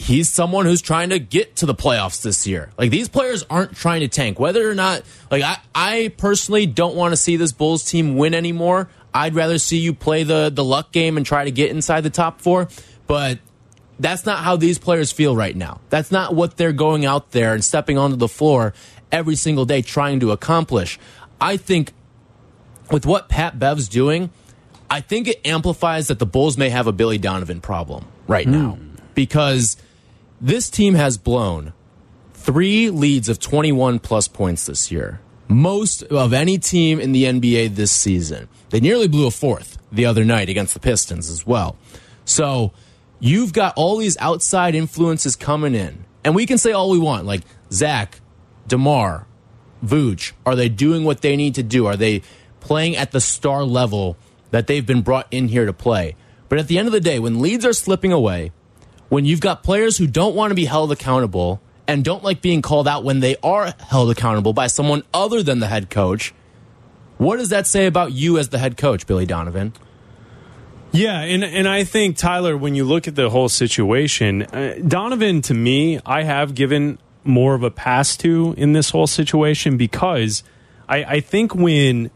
he's 0.00 0.30
someone 0.30 0.64
who's 0.64 0.80
trying 0.80 1.10
to 1.10 1.18
get 1.18 1.56
to 1.56 1.66
the 1.66 1.74
playoffs 1.74 2.22
this 2.22 2.46
year. 2.46 2.70
Like 2.78 2.90
these 2.90 3.08
players 3.08 3.44
aren't 3.50 3.76
trying 3.76 4.00
to 4.00 4.08
tank. 4.08 4.40
Whether 4.40 4.68
or 4.68 4.74
not 4.74 5.02
like 5.30 5.42
I, 5.42 5.58
I 5.74 6.12
personally 6.16 6.64
don't 6.64 6.96
want 6.96 7.12
to 7.12 7.16
see 7.16 7.36
this 7.36 7.52
Bulls 7.52 7.84
team 7.84 8.16
win 8.16 8.32
anymore. 8.32 8.88
I'd 9.12 9.34
rather 9.34 9.58
see 9.58 9.76
you 9.76 9.92
play 9.92 10.22
the 10.22 10.50
the 10.50 10.64
luck 10.64 10.90
game 10.90 11.18
and 11.18 11.26
try 11.26 11.44
to 11.44 11.50
get 11.50 11.70
inside 11.70 12.00
the 12.00 12.10
top 12.10 12.40
four. 12.40 12.68
But 13.06 13.40
that's 13.98 14.24
not 14.24 14.38
how 14.42 14.56
these 14.56 14.78
players 14.78 15.12
feel 15.12 15.36
right 15.36 15.54
now. 15.54 15.80
That's 15.90 16.10
not 16.10 16.34
what 16.34 16.56
they're 16.56 16.72
going 16.72 17.04
out 17.04 17.32
there 17.32 17.52
and 17.52 17.62
stepping 17.62 17.98
onto 17.98 18.16
the 18.16 18.28
floor 18.28 18.72
every 19.12 19.36
single 19.36 19.66
day 19.66 19.82
trying 19.82 20.20
to 20.20 20.32
accomplish. 20.32 20.98
I 21.42 21.58
think 21.58 21.92
with 22.90 23.04
what 23.04 23.28
Pat 23.28 23.58
Bev's 23.58 23.86
doing, 23.86 24.30
I 24.88 25.02
think 25.02 25.28
it 25.28 25.46
amplifies 25.46 26.08
that 26.08 26.18
the 26.18 26.26
Bulls 26.26 26.56
may 26.56 26.70
have 26.70 26.86
a 26.86 26.92
Billy 26.92 27.18
Donovan 27.18 27.60
problem 27.60 28.06
right 28.26 28.46
hmm. 28.46 28.52
now 28.52 28.78
because 29.14 29.76
this 30.40 30.70
team 30.70 30.94
has 30.94 31.18
blown 31.18 31.72
three 32.32 32.90
leads 32.90 33.28
of 33.28 33.38
21 33.38 33.98
plus 33.98 34.28
points 34.28 34.66
this 34.66 34.90
year. 34.90 35.20
Most 35.48 36.02
of 36.04 36.32
any 36.32 36.58
team 36.58 37.00
in 37.00 37.12
the 37.12 37.24
NBA 37.24 37.74
this 37.74 37.92
season. 37.92 38.48
They 38.70 38.80
nearly 38.80 39.08
blew 39.08 39.26
a 39.26 39.30
fourth 39.30 39.78
the 39.90 40.06
other 40.06 40.24
night 40.24 40.48
against 40.48 40.74
the 40.74 40.80
Pistons 40.80 41.28
as 41.28 41.46
well. 41.46 41.76
So 42.24 42.72
you've 43.18 43.52
got 43.52 43.74
all 43.76 43.98
these 43.98 44.16
outside 44.18 44.74
influences 44.74 45.36
coming 45.36 45.74
in. 45.74 46.04
And 46.24 46.34
we 46.34 46.46
can 46.46 46.58
say 46.58 46.72
all 46.72 46.90
we 46.90 46.98
want, 46.98 47.26
like 47.26 47.42
Zach, 47.72 48.20
DeMar, 48.68 49.26
Vooch, 49.84 50.32
are 50.46 50.54
they 50.54 50.68
doing 50.68 51.04
what 51.04 51.20
they 51.20 51.36
need 51.36 51.56
to 51.56 51.62
do? 51.62 51.86
Are 51.86 51.96
they 51.96 52.22
playing 52.60 52.96
at 52.96 53.10
the 53.10 53.20
star 53.20 53.64
level 53.64 54.16
that 54.50 54.66
they've 54.66 54.86
been 54.86 55.02
brought 55.02 55.26
in 55.30 55.48
here 55.48 55.66
to 55.66 55.72
play? 55.72 56.14
But 56.48 56.58
at 56.58 56.68
the 56.68 56.78
end 56.78 56.86
of 56.86 56.92
the 56.92 57.00
day, 57.00 57.18
when 57.18 57.40
leads 57.40 57.64
are 57.64 57.72
slipping 57.72 58.12
away, 58.12 58.52
when 59.10 59.26
you've 59.26 59.40
got 59.40 59.62
players 59.62 59.98
who 59.98 60.06
don't 60.06 60.34
want 60.34 60.52
to 60.52 60.54
be 60.54 60.64
held 60.64 60.90
accountable 60.90 61.60
and 61.86 62.04
don't 62.04 62.24
like 62.24 62.40
being 62.40 62.62
called 62.62 62.88
out 62.88 63.04
when 63.04 63.20
they 63.20 63.36
are 63.42 63.74
held 63.88 64.10
accountable 64.10 64.52
by 64.52 64.68
someone 64.68 65.02
other 65.12 65.42
than 65.42 65.58
the 65.58 65.66
head 65.66 65.90
coach. 65.90 66.32
What 67.18 67.36
does 67.36 67.50
that 67.50 67.66
say 67.66 67.86
about 67.86 68.12
you 68.12 68.38
as 68.38 68.48
the 68.48 68.58
head 68.58 68.78
coach, 68.78 69.06
Billy 69.06 69.26
Donovan? 69.26 69.74
Yeah, 70.92 71.20
and 71.20 71.44
and 71.44 71.68
I 71.68 71.84
think 71.84 72.16
Tyler, 72.16 72.56
when 72.56 72.74
you 72.74 72.84
look 72.84 73.06
at 73.06 73.14
the 73.14 73.30
whole 73.30 73.48
situation, 73.48 74.42
uh, 74.42 74.78
Donovan 74.86 75.42
to 75.42 75.54
me, 75.54 76.00
I 76.06 76.22
have 76.22 76.54
given 76.54 76.98
more 77.22 77.54
of 77.54 77.62
a 77.62 77.70
pass 77.70 78.16
to 78.18 78.54
in 78.56 78.72
this 78.72 78.90
whole 78.90 79.06
situation 79.06 79.76
because 79.76 80.42
I, 80.88 81.04
I 81.04 81.20
think 81.20 81.54
when 81.54 82.10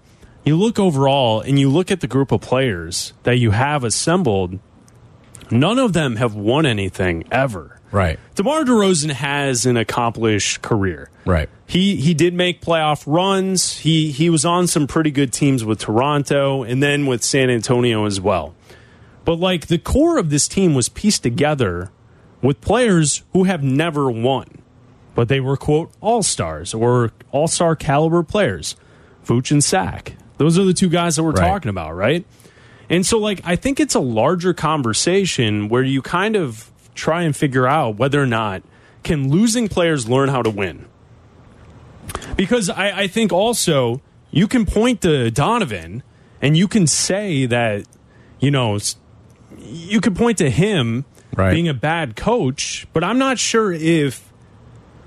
you 0.45 0.57
look 0.57 0.79
overall 0.79 1.41
and 1.41 1.59
you 1.59 1.69
look 1.69 1.91
at 1.91 2.01
the 2.01 2.07
group 2.07 2.33
of 2.33 2.41
players 2.41 3.13
that 3.25 3.39
you 3.39 3.53
have 3.53 3.85
assembled, 3.85 4.59
none 5.51 5.79
of 5.79 5.93
them 5.93 6.17
have 6.17 6.35
won 6.35 6.67
anything 6.67 7.25
ever. 7.31 7.81
Right. 7.91 8.19
DeMar 8.35 8.65
DeRozan 8.65 9.11
has 9.13 9.67
an 9.67 9.77
accomplished 9.77 10.63
career. 10.63 11.11
Right. 11.25 11.49
He 11.67 11.97
he 11.97 12.13
did 12.13 12.35
make 12.35 12.61
playoff 12.61 13.05
runs. 13.07 13.79
He 13.79 14.11
he 14.11 14.29
was 14.31 14.45
on 14.45 14.67
some 14.67 14.87
pretty 14.89 15.11
good 15.13 15.33
teams 15.33 15.65
with 15.65 15.79
Toronto 15.79 16.65
and 16.65 16.83
then 16.83 17.07
with 17.07 17.23
San 17.23 17.51
Antonio 17.51 18.05
as 18.05 18.21
well. 18.21 18.55
But 19.25 19.37
like 19.39 19.69
the 19.69 19.79
core 19.79 20.19
of 20.19 20.31
this 20.31 20.49
team 20.49 20.75
was 20.75 20.89
pieced 20.89 21.23
together 21.23 21.91
with 22.43 22.61
players 22.61 23.23
who 23.33 23.45
have 23.45 23.63
never 23.63 24.11
won. 24.11 24.47
But 25.15 25.29
they 25.29 25.39
were 25.39 25.57
quote 25.57 25.93
all-stars 26.01 26.75
or 26.75 27.13
all-star 27.31 27.77
caliber 27.77 28.25
players. 28.25 28.75
Vooch 29.25 29.53
and 29.53 29.63
Zach. 29.63 30.17
Those 30.37 30.59
are 30.59 30.65
the 30.65 30.75
two 30.75 30.89
guys 30.89 31.15
that 31.17 31.23
we're 31.23 31.31
Right. 31.31 31.47
talking 31.49 31.69
about, 31.71 31.95
right? 31.95 32.27
And 32.91 33.05
so 33.07 33.19
like 33.19 33.41
I 33.45 33.57
think 33.57 33.81
it's 33.81 33.95
a 33.95 34.01
larger 34.01 34.53
conversation 34.55 35.69
where 35.69 35.83
you 35.83 36.03
kind 36.03 36.37
of 36.37 36.71
try 36.95 37.23
and 37.23 37.35
figure 37.35 37.67
out 37.67 37.97
whether 37.97 38.23
or 38.23 38.27
not 38.27 38.63
can 39.03 39.31
losing 39.31 39.69
players 39.69 40.09
learn 40.09 40.29
how 40.29 40.43
to 40.43 40.51
win. 40.51 40.87
Because 42.37 42.71
I, 42.71 43.01
I 43.03 43.07
think 43.07 43.33
also 43.33 44.01
you 44.31 44.49
can 44.49 44.67
point 44.67 45.03
to 45.03 45.31
Donovan 45.31 46.03
and 46.43 46.57
you 46.57 46.69
can 46.69 46.87
say 46.87 47.47
that, 47.47 47.85
you 48.41 48.51
know, 48.51 48.79
you 49.59 50.01
can 50.01 50.15
point 50.15 50.39
to 50.39 50.51
him 50.51 51.05
Right. 51.37 51.53
being 51.53 51.69
a 51.69 51.75
bad 51.75 52.15
coach, 52.15 52.87
but 52.93 53.03
I'm 53.03 53.19
not 53.19 53.41
sure 53.41 53.73
if, 53.73 54.33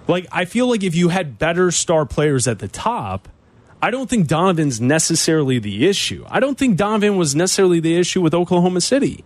like, 0.10 0.28
I 0.30 0.44
feel 0.44 0.68
like 0.68 0.84
if 0.84 0.94
you 0.94 1.08
had 1.08 1.40
better 1.40 1.72
star 1.72 2.06
players 2.06 2.50
at 2.50 2.60
the 2.60 2.68
top, 2.68 3.30
I 3.82 3.92
don't 3.92 4.10
think 4.10 4.28
Donovan's 4.28 4.82
necessarily 4.82 5.60
the 5.60 5.88
issue. 5.88 6.26
I 6.30 6.40
don't 6.40 6.58
think 6.58 6.78
Donovan 6.78 7.18
was 7.18 7.36
necessarily 7.36 7.80
the 7.80 7.96
issue 7.98 8.22
with 8.22 8.34
Oklahoma 8.34 8.82
City, 8.82 9.24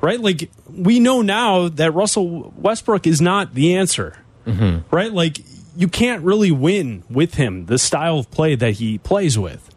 right? 0.00 0.20
Like, 0.20 0.50
we 0.70 1.00
know 1.00 1.22
now 1.22 1.68
that 1.68 1.92
Russell 1.92 2.52
Westbrook 2.56 3.06
is 3.06 3.20
not 3.20 3.54
the 3.54 3.74
answer, 3.74 4.16
mm-hmm. 4.46 4.94
right? 4.94 5.12
Like, 5.12 5.38
you 5.76 5.88
can't 5.88 6.22
really 6.22 6.52
win 6.52 7.02
with 7.10 7.34
him, 7.34 7.66
the 7.66 7.78
style 7.78 8.18
of 8.18 8.30
play 8.30 8.54
that 8.54 8.72
he 8.72 8.98
plays 8.98 9.38
with, 9.38 9.74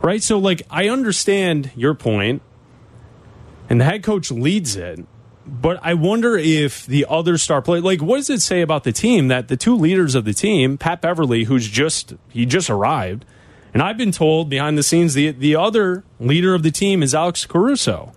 right? 0.00 0.22
So, 0.22 0.38
like, 0.38 0.62
I 0.70 0.88
understand 0.88 1.70
your 1.76 1.94
point, 1.94 2.40
and 3.68 3.80
the 3.80 3.84
head 3.84 4.02
coach 4.02 4.30
leads 4.30 4.74
it. 4.76 5.00
But 5.48 5.80
I 5.82 5.94
wonder 5.94 6.36
if 6.36 6.84
the 6.84 7.06
other 7.08 7.38
star 7.38 7.62
player, 7.62 7.80
like, 7.80 8.02
what 8.02 8.18
does 8.18 8.28
it 8.28 8.42
say 8.42 8.60
about 8.60 8.84
the 8.84 8.92
team 8.92 9.28
that 9.28 9.48
the 9.48 9.56
two 9.56 9.74
leaders 9.74 10.14
of 10.14 10.24
the 10.24 10.34
team, 10.34 10.76
Pat 10.76 11.00
Beverley, 11.00 11.44
who's 11.44 11.66
just 11.66 12.14
he 12.28 12.44
just 12.44 12.68
arrived, 12.68 13.24
and 13.72 13.82
I've 13.82 13.96
been 13.96 14.12
told 14.12 14.50
behind 14.50 14.76
the 14.76 14.82
scenes 14.82 15.14
the 15.14 15.30
the 15.30 15.56
other 15.56 16.04
leader 16.20 16.54
of 16.54 16.62
the 16.62 16.70
team 16.70 17.02
is 17.02 17.14
Alex 17.14 17.46
Caruso. 17.46 18.12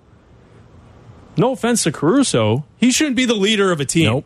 No 1.38 1.54
offense 1.54 1.84
to 1.84 1.91
Caruso, 1.91 2.65
he 2.76 2.91
shouldn't 2.91 3.15
be 3.15 3.26
the 3.26 3.34
leader 3.34 3.72
of 3.72 3.80
a 3.80 3.86
team. 3.86 4.06
Nope. 4.06 4.26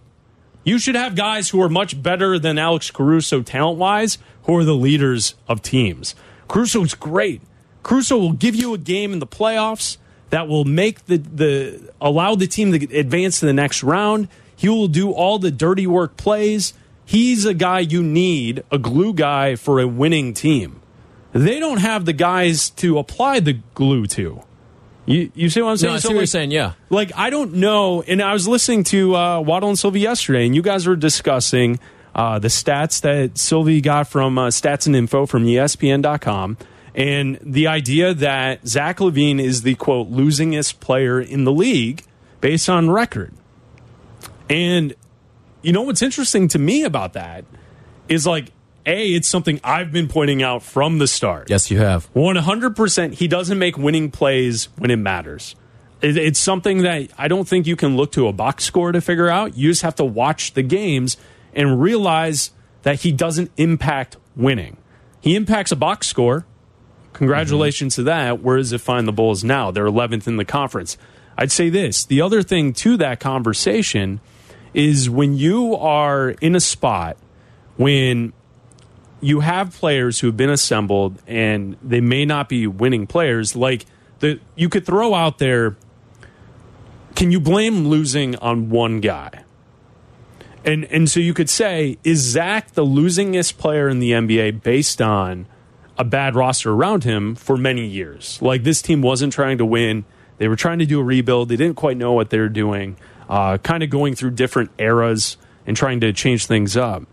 You 0.63 0.79
should 0.79 0.95
have 0.95 1.15
guys 1.15 1.49
who 1.49 1.61
are 1.61 1.69
much 1.69 2.01
better 2.01 2.39
than 2.39 2.57
Alex 2.57 2.89
Caruso 2.89 3.43
talent 3.43 3.77
wise, 3.77 4.17
who 4.43 4.57
are 4.57 4.63
the 4.63 4.73
leaders 4.73 5.35
of 5.47 5.61
teams. 5.61 6.15
Caruso's 6.47 6.95
great. 6.95 7.43
Caruso 7.83 8.17
will 8.17 8.33
give 8.33 8.55
you 8.55 8.73
a 8.73 8.79
game 8.79 9.13
in 9.13 9.19
the 9.19 9.27
playoffs 9.27 9.97
that 10.35 10.49
will 10.49 10.65
make 10.65 11.05
the, 11.05 11.17
the 11.17 11.93
allow 12.01 12.35
the 12.35 12.45
team 12.47 12.71
to 12.77 12.97
advance 12.97 13.39
to 13.39 13.45
the 13.45 13.53
next 13.53 13.83
round. 13.83 14.27
He 14.57 14.67
will 14.69 14.89
do 14.89 15.11
all 15.11 15.39
the 15.39 15.49
dirty 15.51 15.87
work 15.87 16.17
plays. 16.17 16.73
He's 17.05 17.45
a 17.45 17.53
guy 17.53 17.79
you 17.79 18.03
need, 18.03 18.63
a 18.71 18.77
glue 18.77 19.13
guy 19.13 19.55
for 19.55 19.79
a 19.79 19.87
winning 19.87 20.33
team. 20.33 20.81
They 21.33 21.59
don't 21.59 21.79
have 21.79 22.05
the 22.05 22.13
guys 22.13 22.69
to 22.81 22.97
apply 22.97 23.39
the 23.41 23.59
glue 23.73 24.05
to. 24.07 24.41
You, 25.05 25.31
you 25.35 25.49
see 25.49 25.61
what 25.61 25.69
I'm 25.71 25.77
saying? 25.77 25.91
No, 25.91 25.95
I 25.95 25.99
see 25.99 26.01
So, 26.03 26.09
what 26.09 26.13
you're 26.15 26.21
like- 26.23 26.29
saying. 26.29 26.51
Yeah. 26.51 26.73
like 26.89 27.11
I 27.15 27.29
don't 27.29 27.53
know, 27.55 28.01
and 28.01 28.21
I 28.21 28.33
was 28.33 28.47
listening 28.47 28.83
to 28.85 29.15
uh, 29.15 29.39
Waddle 29.39 29.69
and 29.69 29.77
Silvy 29.79 29.99
yesterday, 29.99 30.45
and 30.47 30.55
you 30.55 30.61
guys 30.63 30.87
were 30.87 30.95
discussing 30.95 31.79
uh, 32.15 32.39
the 32.39 32.47
stats 32.47 33.01
that 33.01 33.37
Silvy 33.37 33.81
got 33.81 34.07
from 34.07 34.37
uh, 34.39 34.47
Stats 34.47 34.87
and 34.87 34.95
Info 34.95 35.25
from 35.27 35.45
ESPN.com, 35.45 36.57
and 36.95 37.37
the 37.41 37.67
idea 37.67 38.13
that 38.13 38.65
Zach 38.65 38.97
LaVine 38.97 39.39
is 39.39 39.63
the 39.63 39.75
quote 39.75 40.09
losingest 40.09 40.79
player 40.79 41.19
in 41.19 41.43
the 41.43 41.51
league 41.51 42.03
based 42.39 42.69
on 42.69 42.89
record. 42.89 43.33
And 44.49 44.95
you 45.61 45.73
know 45.73 45.81
what's 45.81 46.01
interesting 46.01 46.47
to 46.49 46.59
me 46.59 46.83
about 46.83 47.13
that 47.13 47.43
is 48.07 48.25
like, 48.25 48.51
a, 48.85 49.07
it's 49.13 49.27
something 49.27 49.59
I've 49.63 49.91
been 49.91 50.07
pointing 50.07 50.43
out 50.43 50.61
from 50.61 50.99
the 50.99 51.07
start. 51.07 51.49
Yes, 51.49 51.71
you 51.71 51.79
have. 51.79 52.11
100% 52.13 53.13
he 53.13 53.27
doesn't 53.27 53.57
make 53.57 53.77
winning 53.77 54.11
plays 54.11 54.65
when 54.77 54.91
it 54.91 54.97
matters. 54.97 55.55
It's 56.01 56.39
something 56.39 56.83
that 56.83 57.09
I 57.17 57.27
don't 57.27 57.47
think 57.47 57.65
you 57.65 57.75
can 57.75 57.97
look 57.97 58.11
to 58.11 58.27
a 58.27 58.33
box 58.33 58.63
score 58.63 58.91
to 58.91 59.01
figure 59.01 59.27
out. 59.27 59.57
You 59.57 59.71
just 59.71 59.81
have 59.81 59.95
to 59.95 60.05
watch 60.05 60.53
the 60.53 60.61
games 60.61 61.17
and 61.53 61.81
realize 61.81 62.51
that 62.83 63.01
he 63.01 63.11
doesn't 63.11 63.51
impact 63.57 64.17
winning. 64.35 64.77
He 65.19 65.35
impacts 65.35 65.71
a 65.71 65.75
box 65.75 66.07
score. 66.07 66.45
Congratulations 67.15 67.95
to 67.95 68.03
that. 68.03 68.41
Where 68.41 68.57
does 68.57 68.73
it 68.73 68.81
find 68.81 69.07
the 69.07 69.13
Bulls 69.13 69.41
now? 69.41 69.71
They're 69.71 69.85
11th 69.85 70.27
in 70.27 70.35
the 70.35 70.43
conference. 70.43 70.97
I'd 71.37 71.51
say 71.51 71.69
this 71.69 72.03
the 72.03 72.21
other 72.21 72.43
thing 72.43 72.73
to 72.73 72.97
that 72.97 73.21
conversation 73.21 74.19
is 74.73 75.09
when 75.09 75.33
you 75.33 75.75
are 75.77 76.31
in 76.31 76.55
a 76.55 76.59
spot 76.59 77.15
when 77.77 78.33
you 79.21 79.39
have 79.39 79.73
players 79.73 80.19
who 80.19 80.27
have 80.27 80.35
been 80.35 80.49
assembled 80.49 81.21
and 81.25 81.77
they 81.81 82.01
may 82.01 82.25
not 82.25 82.49
be 82.49 82.67
winning 82.67 83.07
players 83.07 83.55
like 83.55 83.85
the 84.19 84.39
you 84.55 84.67
could 84.67 84.85
throw 84.85 85.13
out 85.13 85.37
there 85.37 85.77
can 87.15 87.31
you 87.31 87.39
blame 87.39 87.87
losing 87.87 88.35
on 88.37 88.69
one 88.69 88.99
guy 88.99 89.43
and 90.65 90.83
and 90.85 91.09
so 91.09 91.21
you 91.21 91.33
could 91.33 91.49
say 91.49 91.97
is 92.03 92.19
Zach 92.19 92.71
the 92.71 92.85
losingest 92.85 93.57
player 93.57 93.87
in 93.87 93.99
the 93.99 94.11
NBA 94.11 94.61
based 94.61 95.01
on 95.01 95.47
a 95.97 96.03
bad 96.03 96.35
roster 96.35 96.71
around 96.71 97.03
him 97.03 97.35
for 97.35 97.55
many 97.57 97.85
years 97.85 98.39
like 98.41 98.63
this 98.63 98.81
team 98.81 99.01
wasn't 99.01 99.31
trying 99.31 99.57
to 99.57 99.65
win 99.65 100.03
they 100.37 100.47
were 100.47 100.55
trying 100.55 100.79
to 100.79 100.85
do 100.85 100.99
a 100.99 101.03
rebuild 101.03 101.49
they 101.49 101.55
didn't 101.55 101.75
quite 101.75 101.97
know 101.97 102.13
what 102.13 102.29
they 102.29 102.39
were 102.39 102.49
doing 102.49 102.97
uh, 103.29 103.57
kind 103.59 103.81
of 103.83 103.89
going 103.89 104.13
through 104.13 104.29
different 104.31 104.69
eras 104.77 105.37
and 105.65 105.75
trying 105.77 105.99
to 105.99 106.11
change 106.13 106.45
things 106.45 106.75
up 106.77 107.03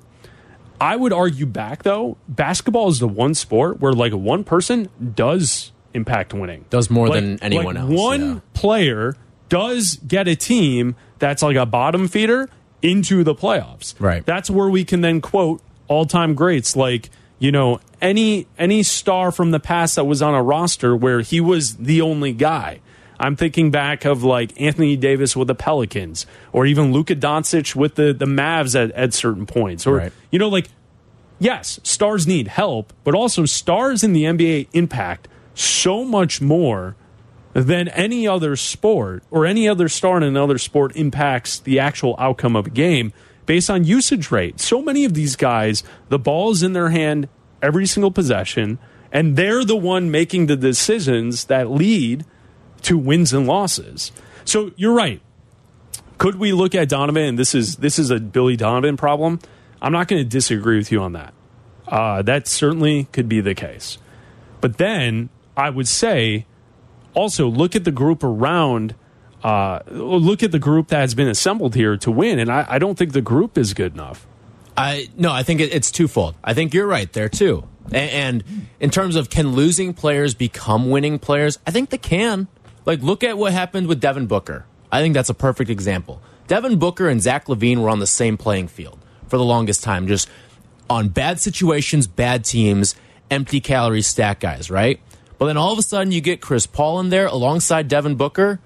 I 0.81 0.97
would 0.97 1.12
argue 1.12 1.47
back 1.47 1.85
though, 1.85 2.16
basketball 2.29 2.88
is 2.88 2.99
the 2.99 3.07
one 3.07 3.35
sport 3.35 3.79
where 3.81 3.92
like 3.92 4.12
one 4.12 4.42
person 4.42 4.88
does 5.14 5.71
impact 5.95 6.35
winning. 6.35 6.64
Does 6.71 6.90
more 6.90 7.07
Like- 7.09 7.21
than 7.23 7.38
anyone 7.40 7.77
like 7.77 7.85
else. 7.85 7.92
One 7.92 8.29
yeah. 8.35 8.40
player 8.55 9.16
does 9.49 9.95
get 10.05 10.27
a 10.27 10.35
team 10.35 10.97
that's 11.21 11.40
like 11.40 11.55
a 11.55 11.66
bottom 11.66 12.09
feeder 12.09 12.49
into 12.83 13.23
the 13.23 13.33
playoffs. 13.33 13.95
Right. 14.01 14.27
That's 14.27 14.51
where 14.51 14.68
we 14.68 14.85
can 14.85 15.03
then 15.03 15.21
quote 15.21 15.62
all-time 15.87 16.35
greats 16.35 16.75
like, 16.75 17.11
you 17.43 17.51
know, 17.51 17.81
any 18.01 18.47
any 18.57 18.85
star 18.85 19.33
from 19.33 19.51
the 19.51 19.59
past 19.59 19.97
that 19.97 20.05
was 20.05 20.23
on 20.23 20.33
a 20.33 20.43
roster 20.43 20.95
where 20.95 21.23
he 21.23 21.41
was 21.41 21.77
the 21.77 22.01
only 22.01 22.33
guy. 22.33 22.81
I'm 23.19 23.35
thinking 23.35 23.73
back 23.73 24.05
of 24.05 24.23
like 24.23 24.59
Anthony 24.61 24.97
Davis 24.97 25.35
with 25.37 25.49
the 25.49 25.55
Pelicans, 25.57 26.25
or 26.53 26.67
even 26.67 26.93
Luka 26.93 27.17
Doncic 27.17 27.75
with 27.75 27.97
the 27.97 28.13
the 28.13 28.27
Mavs 28.27 28.81
at, 28.81 28.93
at 28.93 29.13
certain 29.13 29.45
points, 29.47 29.89
or 29.89 29.97
Right. 29.97 30.13
you 30.31 30.39
know, 30.39 30.49
like 30.49 30.69
yes, 31.41 31.81
stars 31.83 32.29
need 32.29 32.47
help, 32.47 32.93
but 33.03 33.13
also 33.13 33.45
stars 33.45 34.05
in 34.05 34.13
the 34.13 34.23
NBA 34.23 34.69
impact 34.73 35.27
so 35.55 36.05
much 36.05 36.41
more 36.41 36.95
than 37.55 37.89
any 37.89 38.27
other 38.27 38.55
sport 38.55 39.25
or 39.33 39.47
any 39.47 39.69
other 39.69 39.89
star 39.89 40.17
in 40.17 40.23
another 40.23 40.59
sport 40.59 40.95
impacts 40.95 41.59
the 41.59 41.81
actual 41.81 42.15
outcome 42.21 42.55
of 42.55 42.69
a 42.69 42.71
game 42.71 43.13
based 43.47 43.71
on 43.71 43.85
usage 43.85 44.31
rate. 44.31 44.61
So 44.61 44.83
many 44.83 45.05
of 45.05 45.15
these 45.15 45.37
guys, 45.37 45.83
the 46.09 46.19
ball's 46.19 46.63
in 46.63 46.73
their 46.73 46.91
hand 46.91 47.29
every 47.61 47.87
single 47.87 48.11
possession, 48.11 48.79
and 49.13 49.37
they're 49.37 49.65
the 49.65 49.77
one 49.77 50.11
making 50.11 50.47
the 50.47 50.57
decisions 50.57 51.45
that 51.47 51.71
lead 51.71 52.25
to 52.83 52.99
wins 52.99 53.33
and 53.33 53.47
losses. 53.47 54.13
So 54.45 54.73
you're 54.77 54.95
right. 54.95 55.21
Could 56.19 56.37
we 56.37 56.53
look 56.53 56.75
at 56.75 56.88
Donovan 56.88 57.23
and 57.23 57.38
this 57.38 57.55
is 57.55 57.77
this 57.77 57.99
is 57.99 58.11
a 58.11 58.21
Billy 58.21 58.57
Donovan 58.57 58.97
problem? 58.97 59.40
I'm 59.81 59.93
not 59.93 60.09
going 60.09 60.23
to 60.23 60.29
disagree 60.29 60.77
with 60.77 60.93
you 60.93 61.01
on 61.01 61.13
that. 61.13 61.35
Uh, 61.87 62.23
that 62.23 62.47
certainly 62.47 63.05
could 63.13 63.29
be 63.29 63.40
the 63.40 63.55
case. 63.55 63.99
But 64.61 64.79
then 64.79 65.31
I 65.57 65.71
would 65.71 65.88
say 65.88 66.47
also 67.15 67.49
look 67.49 67.75
at 67.75 67.85
the 67.85 67.90
group 67.90 68.23
around. 68.23 68.95
Uh, 69.43 69.81
look 69.90 70.43
at 70.43 70.53
the 70.53 70.59
group 70.59 70.88
that 70.88 71.01
has 71.01 71.15
been 71.15 71.29
assembled 71.29 71.75
here 71.75 71.97
to 71.97 72.11
win, 72.11 72.38
and 72.38 72.51
I, 72.51 72.65
I 72.69 72.79
don't 72.79 72.97
think 72.97 73.13
the 73.13 73.21
group 73.23 73.59
is 73.59 73.75
good 73.75 73.93
enough. 73.95 74.27
I 74.77 75.09
no, 75.17 75.33
I 75.33 75.43
think 75.43 75.61
it, 75.61 75.75
it's 75.75 75.90
twofold. 75.90 76.35
I 76.45 76.55
think 76.55 76.73
you're 76.73 76.87
right 76.87 77.13
there 77.13 77.29
too. 77.29 77.65
A- 77.93 77.97
And 77.97 78.45
in 78.81 78.90
terms 78.90 79.17
of 79.17 79.31
can 79.31 79.53
losing 79.53 79.95
players 79.95 80.35
become 80.35 80.88
winning 80.90 81.19
players, 81.19 81.59
I 81.67 81.71
think 81.73 81.90
they 81.90 81.99
can. 81.99 82.47
Like 82.87 83.03
look 83.03 83.23
at 83.25 83.37
what 83.37 83.53
happened 83.53 83.87
with 83.88 84.01
Devin 84.01 84.27
Booker. 84.27 84.65
I 84.90 85.01
think 85.01 85.15
that's 85.15 85.29
a 85.29 85.35
perfect 85.35 85.71
example. 85.71 86.23
Devin 86.47 86.79
Booker 86.79 87.09
and 87.09 87.21
Zach 87.21 87.47
LaVine 87.47 87.79
were 87.79 87.88
on 87.90 87.99
the 87.99 88.07
same 88.07 88.37
playing 88.37 88.69
field 88.69 88.99
for 89.29 89.37
the 89.38 89.45
longest 89.45 89.83
time, 89.83 90.07
just 90.07 90.29
on 90.88 91.09
bad 91.09 91.40
situations, 91.40 92.07
bad 92.07 92.45
teams, 92.45 92.95
empty 93.31 93.61
calorie 93.61 94.03
stack 94.03 94.40
guys, 94.40 94.71
right? 94.71 95.01
But 95.38 95.47
then 95.47 95.57
all 95.57 95.73
of 95.73 95.79
a 95.79 95.83
sudden 95.83 96.13
you 96.13 96.21
get 96.21 96.40
Chris 96.40 96.67
Paul 96.67 97.01
in 97.01 97.09
there 97.11 97.27
alongside 97.27 97.88
Devin 97.88 98.15
Booker, 98.17 98.61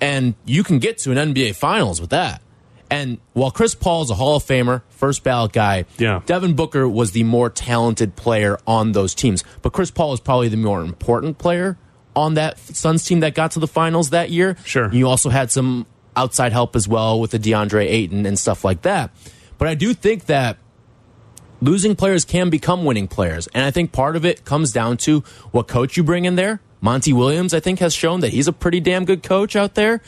and 0.00 0.34
you 0.44 0.62
can 0.62 0.78
get 0.78 0.98
to 0.98 1.10
an 1.10 1.16
NBA 1.34 1.54
Finals 1.54 2.00
with 2.00 2.10
that. 2.10 2.42
And 2.90 3.18
while 3.34 3.50
Chris 3.50 3.74
Paul 3.74 4.02
is 4.02 4.10
a 4.10 4.14
Hall 4.14 4.36
of 4.36 4.44
Famer, 4.44 4.80
first 4.88 5.22
ballot 5.22 5.52
guy, 5.52 5.84
Yeah. 5.98 6.22
Devin 6.24 6.54
Booker 6.54 6.88
was 6.88 7.10
the 7.10 7.22
more 7.24 7.50
talented 7.50 8.16
player 8.16 8.58
on 8.66 8.92
those 8.92 9.14
teams. 9.14 9.44
But 9.60 9.74
Chris 9.74 9.90
Paul 9.90 10.14
is 10.14 10.20
probably 10.20 10.48
the 10.48 10.56
more 10.56 10.80
important 10.80 11.36
player 11.36 11.76
on 12.16 12.34
that 12.34 12.58
Suns 12.58 13.04
team 13.04 13.20
that 13.20 13.34
got 13.34 13.50
to 13.52 13.58
the 13.60 13.66
finals 13.68 14.10
that 14.10 14.30
year. 14.30 14.56
Sure. 14.64 14.90
You 14.92 15.06
also 15.06 15.28
had 15.28 15.50
some 15.50 15.86
outside 16.16 16.52
help 16.52 16.74
as 16.74 16.88
well 16.88 17.20
with 17.20 17.30
the 17.32 17.38
DeAndre 17.38 17.84
Ayton 17.84 18.24
and 18.24 18.38
stuff 18.38 18.64
like 18.64 18.82
that. 18.82 19.10
But 19.58 19.68
I 19.68 19.74
do 19.74 19.92
think 19.92 20.24
that 20.26 20.56
losing 21.60 21.94
players 21.94 22.24
can 22.24 22.48
become 22.50 22.84
winning 22.84 23.06
players. 23.08 23.48
And 23.48 23.64
I 23.64 23.70
think 23.70 23.92
part 23.92 24.16
of 24.16 24.24
it 24.24 24.44
comes 24.44 24.72
down 24.72 24.96
to 24.98 25.20
what 25.50 25.68
coach 25.68 25.96
you 25.96 26.02
bring 26.02 26.24
in 26.24 26.36
there. 26.36 26.60
Monty 26.80 27.12
Williams, 27.12 27.54
I 27.54 27.60
think, 27.60 27.78
has 27.80 27.94
shown 27.94 28.20
that 28.20 28.32
he's 28.32 28.48
a 28.48 28.52
pretty 28.52 28.80
damn 28.80 29.04
good 29.04 29.22
coach 29.22 29.56
out 29.56 29.74
there. 29.74 30.00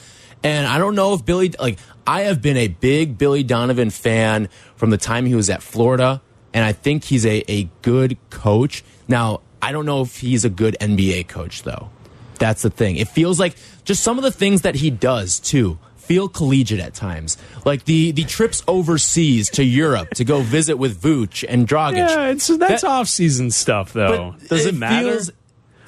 And 0.42 0.66
I 0.66 0.78
don't 0.78 0.94
know 0.94 1.14
if 1.14 1.24
Billy, 1.24 1.52
like, 1.58 1.78
I 2.06 2.22
have 2.22 2.40
been 2.40 2.56
a 2.56 2.68
big 2.68 3.18
Billy 3.18 3.42
Donovan 3.42 3.90
fan 3.90 4.48
from 4.76 4.90
the 4.90 4.96
time 4.96 5.26
he 5.26 5.34
was 5.34 5.50
at 5.50 5.62
Florida. 5.62 6.22
And 6.54 6.64
I 6.64 6.72
think 6.72 7.04
he's 7.04 7.26
a, 7.26 7.44
a 7.50 7.64
good 7.82 8.16
coach. 8.30 8.82
Now, 9.06 9.40
I 9.62 9.72
don't 9.72 9.86
know 9.86 10.02
if 10.02 10.18
he's 10.20 10.44
a 10.44 10.50
good 10.50 10.76
NBA 10.80 11.28
coach, 11.28 11.62
though. 11.62 11.90
That's 12.38 12.62
the 12.62 12.70
thing. 12.70 12.96
It 12.96 13.08
feels 13.08 13.38
like 13.38 13.54
just 13.84 14.02
some 14.02 14.16
of 14.16 14.24
the 14.24 14.32
things 14.32 14.62
that 14.62 14.74
he 14.76 14.90
does, 14.90 15.38
too 15.38 15.78
feel 16.10 16.28
collegiate 16.28 16.80
at 16.80 16.92
times. 16.92 17.38
Like 17.64 17.84
the 17.84 18.10
the 18.10 18.24
trips 18.24 18.64
overseas 18.66 19.48
to 19.50 19.62
Europe 19.62 20.10
to 20.14 20.24
go 20.24 20.40
visit 20.40 20.74
with 20.76 21.00
Vooch 21.00 21.44
and 21.48 21.68
Dragic. 21.68 21.98
Yeah, 21.98 22.26
it's 22.30 22.48
that's 22.48 22.82
That- 22.82 22.84
off 22.84 23.06
season 23.08 23.52
stuff 23.52 23.92
though. 23.92 24.34
Does 24.48 24.66
it, 24.66 24.74
it 24.74 24.78
matter? 24.78 25.12
feels- 25.12 25.30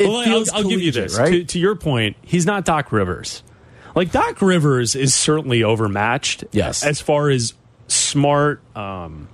well, 0.08 0.24
feels 0.24 0.48
I'll, 0.50 0.58
I'll 0.62 0.68
give 0.68 0.80
you 0.80 0.92
this. 0.92 1.18
right? 1.18 1.30
To, 1.30 1.44
to 1.44 1.58
your 1.58 1.74
point, 1.74 2.16
he's 2.22 2.46
not 2.46 2.64
Doc 2.64 2.92
Rivers. 2.92 3.42
Like 3.94 4.10
Doc 4.12 4.40
Rivers 4.40 4.94
is 4.94 5.14
certainly 5.14 5.62
overmatched. 5.62 6.44
Yes. 6.52 6.84
as 6.84 7.00
far 7.00 7.28
as 7.30 7.54
smart, 7.88 8.62
um, 8.76 9.28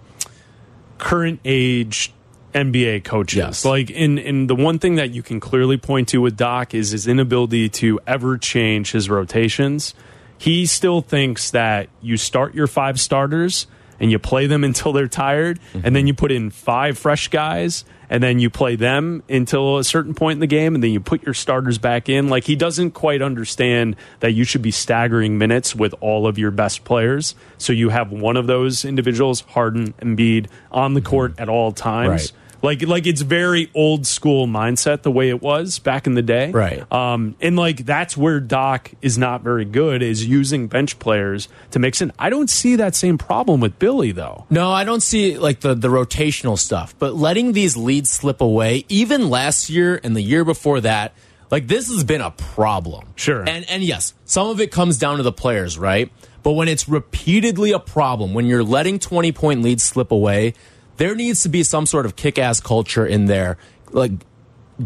current 0.99 1.41
age 1.45 2.13
NBA 2.55 3.05
coaches. 3.05 3.37
Yes. 3.37 3.65
Like, 3.65 3.91
in 3.91 4.19
in 4.19 4.47
the 4.47 4.57
one 4.57 4.79
thing 4.79 4.97
that 4.97 5.11
you 5.11 5.23
can 5.23 5.39
clearly 5.39 5.77
point 5.77 6.09
to 6.09 6.21
with 6.21 6.37
Doc 6.37 6.75
is 6.75 6.91
his 6.91 7.07
inability 7.07 7.69
to 7.71 8.01
ever 8.07 8.37
change 8.39 8.93
his 8.93 9.09
rotations. 9.09 9.95
He 10.39 10.67
still 10.67 11.01
thinks 11.01 11.51
that 11.51 11.89
you 12.01 12.17
start 12.17 12.55
your 12.55 12.67
five 12.67 13.01
starters 13.01 13.67
and 14.01 14.11
you 14.11 14.19
play 14.19 14.47
them 14.47 14.65
until 14.71 14.93
they're 14.93 15.09
tired, 15.09 15.61
and 15.75 15.95
then 15.95 16.07
you 16.07 16.15
put 16.15 16.33
in 16.33 16.51
five 16.51 16.97
fresh 16.99 17.29
guys, 17.29 17.85
and 18.11 18.23
then 18.23 18.39
you 18.39 18.51
play 18.51 18.77
them 18.77 19.23
until 19.29 19.79
a 19.79 19.85
certain 19.85 20.15
point 20.15 20.37
in 20.37 20.41
the 20.41 20.47
game, 20.47 20.75
and 20.75 20.83
then 20.83 20.91
you 20.91 21.01
put 21.01 21.23
your 21.23 21.35
starters 21.35 21.79
back 21.79 22.09
in. 22.09 22.29
Like 22.29 22.45
he 22.45 22.57
doesn't 22.57 22.93
quite 22.93 23.23
understand 23.23 23.97
that 24.21 24.33
you 24.33 24.45
should 24.45 24.63
be 24.63 24.71
staggering 24.71 25.39
minutes 25.39 25.75
with 25.75 25.95
all 26.01 26.27
of 26.27 26.39
your 26.39 26.51
best 26.51 26.85
players, 26.85 27.35
so 27.59 27.73
you 27.73 27.89
have 27.91 28.11
one 28.11 28.37
of 28.37 28.47
those 28.47 28.85
individuals, 28.85 29.41
Harden, 29.41 29.93
Embiid, 29.95 30.47
on 30.71 30.95
the 30.95 31.01
court 31.01 31.35
at 31.39 31.49
all 31.49 31.73
times. 31.73 32.09
Right. 32.09 32.33
Like, 32.63 32.83
like 32.83 33.07
it's 33.07 33.21
very 33.21 33.71
old 33.75 34.07
school 34.07 34.47
mindset 34.47 35.03
the 35.03 35.11
way 35.11 35.29
it 35.29 35.41
was 35.41 35.79
back 35.79 36.07
in 36.07 36.15
the 36.15 36.23
day, 36.23 36.51
Right. 36.51 36.91
Um, 36.93 37.37
and 37.41 37.57
like 37.57 37.85
that's 37.85 38.17
where 38.17 38.41
Doc 38.41 38.91
is 39.01 39.17
not 39.17 39.43
very 39.43 39.65
good 39.65 40.03
is 40.03 40.25
using 40.25 40.67
bench 40.67 40.99
players 40.99 41.49
to 41.71 41.79
mix 41.79 42.03
in. 42.03 42.13
I 42.19 42.31
don't 42.31 42.51
see 42.51 42.77
that 42.77 42.95
same 42.95 43.19
problem 43.19 43.61
with 43.61 43.79
Billy 43.79 44.13
though. 44.13 44.47
No, 44.51 44.71
I 44.71 44.85
don't 44.85 45.03
see 45.03 45.39
like 45.39 45.61
the 45.61 45.75
the 45.75 45.89
rotational 45.89 46.59
stuff, 46.59 46.95
but 46.99 47.15
letting 47.15 47.53
these 47.53 47.77
leads 47.77 48.11
slip 48.11 48.41
away, 48.41 48.85
even 48.89 49.31
last 49.31 49.71
year 49.71 50.01
and 50.03 50.17
the 50.17 50.23
year 50.23 50.45
before 50.45 50.81
that, 50.81 51.13
like 51.51 51.69
this 51.69 51.89
has 51.89 52.05
been 52.05 52.21
a 52.21 52.31
problem. 52.33 53.07
Sure. 53.17 53.49
And 53.49 53.69
and 53.71 53.83
yes, 53.83 54.15
some 54.25 54.49
of 54.49 54.61
it 54.61 54.73
comes 54.73 54.99
down 54.99 55.19
to 55.19 55.23
the 55.23 55.33
players, 55.33 55.79
right? 55.79 56.11
But 56.43 56.53
when 56.53 56.69
it's 56.69 56.89
repeatedly 56.89 57.73
a 57.73 57.79
problem, 57.79 58.35
when 58.35 58.47
you're 58.47 58.65
letting 58.65 58.99
20 58.99 59.33
point 59.33 59.63
leads 59.63 59.83
slip 59.83 60.11
away, 60.11 60.55
there 60.99 61.15
needs 61.15 61.43
to 61.43 61.49
be 61.49 61.63
some 61.63 61.87
sort 61.87 62.07
of 62.07 62.15
kick 62.17 62.39
ass 62.39 62.61
culture 62.61 63.07
in 63.07 63.25
there. 63.27 63.57
Like 63.91 64.13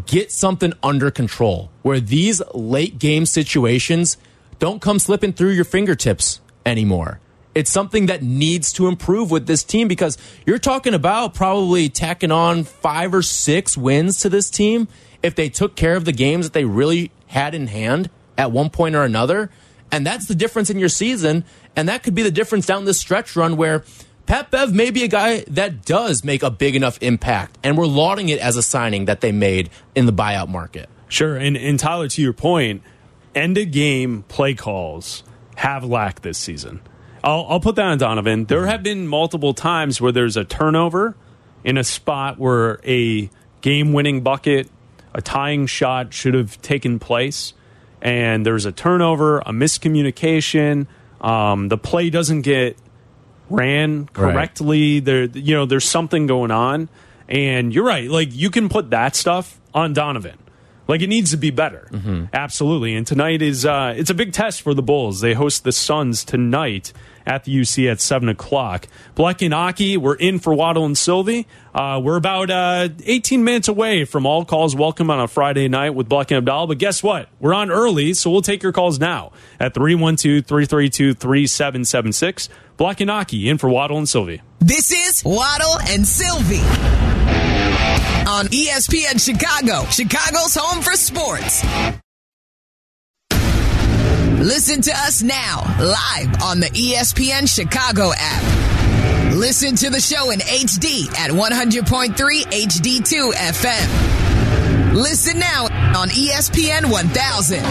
get 0.05 0.31
something 0.31 0.73
under 0.81 1.11
control 1.11 1.69
where 1.81 1.99
these 1.99 2.41
late 2.53 2.97
game 2.97 3.25
situations 3.25 4.17
don't 4.59 4.81
come 4.81 4.97
slipping 4.97 5.33
through 5.33 5.51
your 5.51 5.65
fingertips 5.65 6.39
anymore. 6.65 7.19
It's 7.53 7.69
something 7.69 8.07
that 8.07 8.23
needs 8.23 8.73
to 8.73 8.87
improve 8.87 9.29
with 9.29 9.45
this 9.45 9.63
team 9.63 9.87
because 9.87 10.17
you're 10.45 10.57
talking 10.57 10.95
about 10.95 11.35
probably 11.35 11.89
tacking 11.89 12.31
on 12.31 12.63
five 12.63 13.13
or 13.13 13.21
six 13.21 13.77
wins 13.77 14.19
to 14.21 14.29
this 14.29 14.49
team 14.49 14.87
if 15.21 15.35
they 15.35 15.49
took 15.49 15.75
care 15.75 15.95
of 15.95 16.05
the 16.05 16.11
games 16.11 16.47
that 16.47 16.53
they 16.53 16.65
really 16.65 17.11
had 17.27 17.53
in 17.53 17.67
hand 17.67 18.09
at 18.37 18.51
one 18.51 18.69
point 18.71 18.95
or 18.95 19.03
another. 19.03 19.51
And 19.91 20.07
that's 20.07 20.25
the 20.25 20.33
difference 20.33 20.71
in 20.71 20.79
your 20.79 20.89
season. 20.89 21.45
And 21.75 21.87
that 21.87 22.01
could 22.01 22.15
be 22.15 22.23
the 22.23 22.31
difference 22.31 22.65
down 22.65 22.85
this 22.85 22.99
stretch 22.99 23.35
run 23.35 23.55
where 23.55 23.83
Pat 24.25 24.49
Bev 24.51 24.73
may 24.73 24.89
be 24.89 25.03
a 25.03 25.07
guy 25.07 25.41
that 25.49 25.85
does 25.85 26.23
make 26.23 26.43
a 26.43 26.49
big 26.49 26.75
enough 26.75 26.97
impact. 27.01 27.57
And 27.63 27.77
we're 27.77 27.85
lauding 27.85 28.29
it 28.29 28.39
as 28.39 28.55
a 28.55 28.63
signing 28.63 29.05
that 29.05 29.21
they 29.21 29.31
made 29.31 29.69
in 29.95 30.05
the 30.05 30.13
buyout 30.13 30.47
market. 30.47 30.89
Sure, 31.07 31.35
and 31.35 31.55
and 31.55 31.79
Tyler, 31.79 32.07
to 32.07 32.21
your 32.21 32.33
point, 32.33 32.81
end 33.35 33.57
of 33.57 33.71
game 33.71 34.23
play 34.23 34.53
calls 34.55 35.23
have 35.55 35.83
lacked 35.83 36.23
this 36.23 36.37
season. 36.37 36.81
I'll, 37.23 37.45
I'll 37.47 37.59
put 37.59 37.75
that 37.75 37.85
on 37.85 37.97
Donovan. 37.97 38.45
There 38.45 38.65
have 38.65 38.83
been 38.83 39.07
multiple 39.07 39.53
times 39.53 40.01
where 40.01 40.11
there's 40.11 40.35
a 40.35 40.43
turnover 40.43 41.15
in 41.63 41.77
a 41.77 41.83
spot 41.83 42.37
where 42.37 42.79
a 42.83 43.29
game 43.61 43.93
winning 43.93 44.21
bucket, 44.21 44.69
a 45.13 45.21
tying 45.21 45.67
shot 45.67 46.13
should 46.13 46.33
have 46.33 46.61
taken 46.61 46.99
place, 46.99 47.53
and 48.01 48.45
there's 48.45 48.65
a 48.65 48.71
turnover, 48.71 49.39
a 49.39 49.51
miscommunication. 49.51 50.87
Um, 51.21 51.69
the 51.69 51.77
play 51.77 52.09
doesn't 52.09 52.41
get 52.41 52.77
ran 53.49 54.07
correctly. 54.07 54.99
There, 54.99 55.25
you 55.25 55.55
know, 55.55 55.65
there's 55.65 55.85
something 55.85 56.27
going 56.27 56.51
on, 56.51 56.89
and 57.27 57.73
you're 57.73 57.85
right. 57.85 58.09
Like 58.09 58.29
you 58.33 58.49
can 58.49 58.69
put 58.69 58.91
that 58.91 59.15
stuff 59.15 59.59
on 59.73 59.93
Donovan. 59.93 60.37
Like 60.87 61.01
it 61.01 61.07
needs 61.07 61.31
to 61.31 61.37
be 61.37 61.49
better, 61.49 61.87
absolutely. 62.33 62.95
And 62.95 63.07
tonight 63.07 63.41
is 63.41 63.65
uh, 63.65 63.93
it's 63.95 64.09
a 64.09 64.13
big 64.13 64.33
test 64.33 64.61
for 64.61 64.73
the 64.73 64.81
Bulls. 64.81 65.21
They 65.21 65.33
host 65.33 65.63
the 65.63 65.71
Suns 65.71 66.25
tonight 66.25 66.91
at 67.25 67.45
the 67.45 67.55
UC 67.55 67.89
at 67.89 68.01
seven 68.01 68.27
o'clock. 68.29 68.87
Bleck 69.15 69.43
and 69.43 69.53
Aki, 69.53 69.97
we're 69.97 70.15
in 70.15 70.39
for 70.39 70.53
Waddle 70.53 70.85
and 70.85 70.97
Silvy. 70.97 71.47
Uh, 71.73 72.01
we're 72.03 72.17
about 72.17 72.49
uh, 72.49 72.89
18 73.05 73.43
minutes 73.43 73.67
away 73.67 74.03
from 74.05 74.25
all 74.25 74.43
calls 74.45 74.75
welcome 74.75 75.09
on 75.09 75.19
a 75.19 75.27
Friday 75.27 75.67
night 75.67 75.91
with 75.91 76.09
Bleck 76.09 76.35
and 76.35 76.45
Abdal. 76.45 76.67
But 76.67 76.79
guess 76.79 77.01
what? 77.01 77.29
We're 77.39 77.53
on 77.53 77.71
early, 77.71 78.13
so 78.13 78.29
we'll 78.29 78.41
take 78.41 78.61
your 78.61 78.73
calls 78.73 78.99
now 78.99 79.31
at 79.59 79.73
312 79.73 80.45
332 80.45 81.13
3776. 81.13 82.49
Bleck 82.77 82.99
and 82.99 83.09
Aki 83.09 83.49
in 83.49 83.57
for 83.57 83.69
Waddle 83.69 83.97
and 83.97 84.09
Silvy. 84.09 84.41
This 84.59 84.91
is 84.91 85.23
Waddle 85.23 85.79
and 85.87 86.05
Silvy 86.05 87.22
on 88.27 88.47
ESPN 88.47 89.19
Chicago, 89.19 89.85
Chicago's 89.89 90.55
home 90.55 90.81
for 90.81 90.93
sports. 90.93 91.63
Listen 94.39 94.81
to 94.81 94.91
us 94.91 95.21
now, 95.21 95.63
live 95.79 96.41
on 96.41 96.59
the 96.59 96.67
ESPN 96.67 97.47
Chicago 97.53 98.11
app. 98.15 99.33
Listen 99.33 99.75
to 99.75 99.89
the 99.89 99.99
show 99.99 100.31
in 100.31 100.39
HD 100.39 101.07
at 101.17 101.31
100.3 101.31 102.13
HD2 102.13 103.33
FM. 103.33 104.93
Listen 104.93 105.39
now 105.39 105.63
on 105.99 106.09
ESPN 106.09 106.91
1000. 106.91 107.63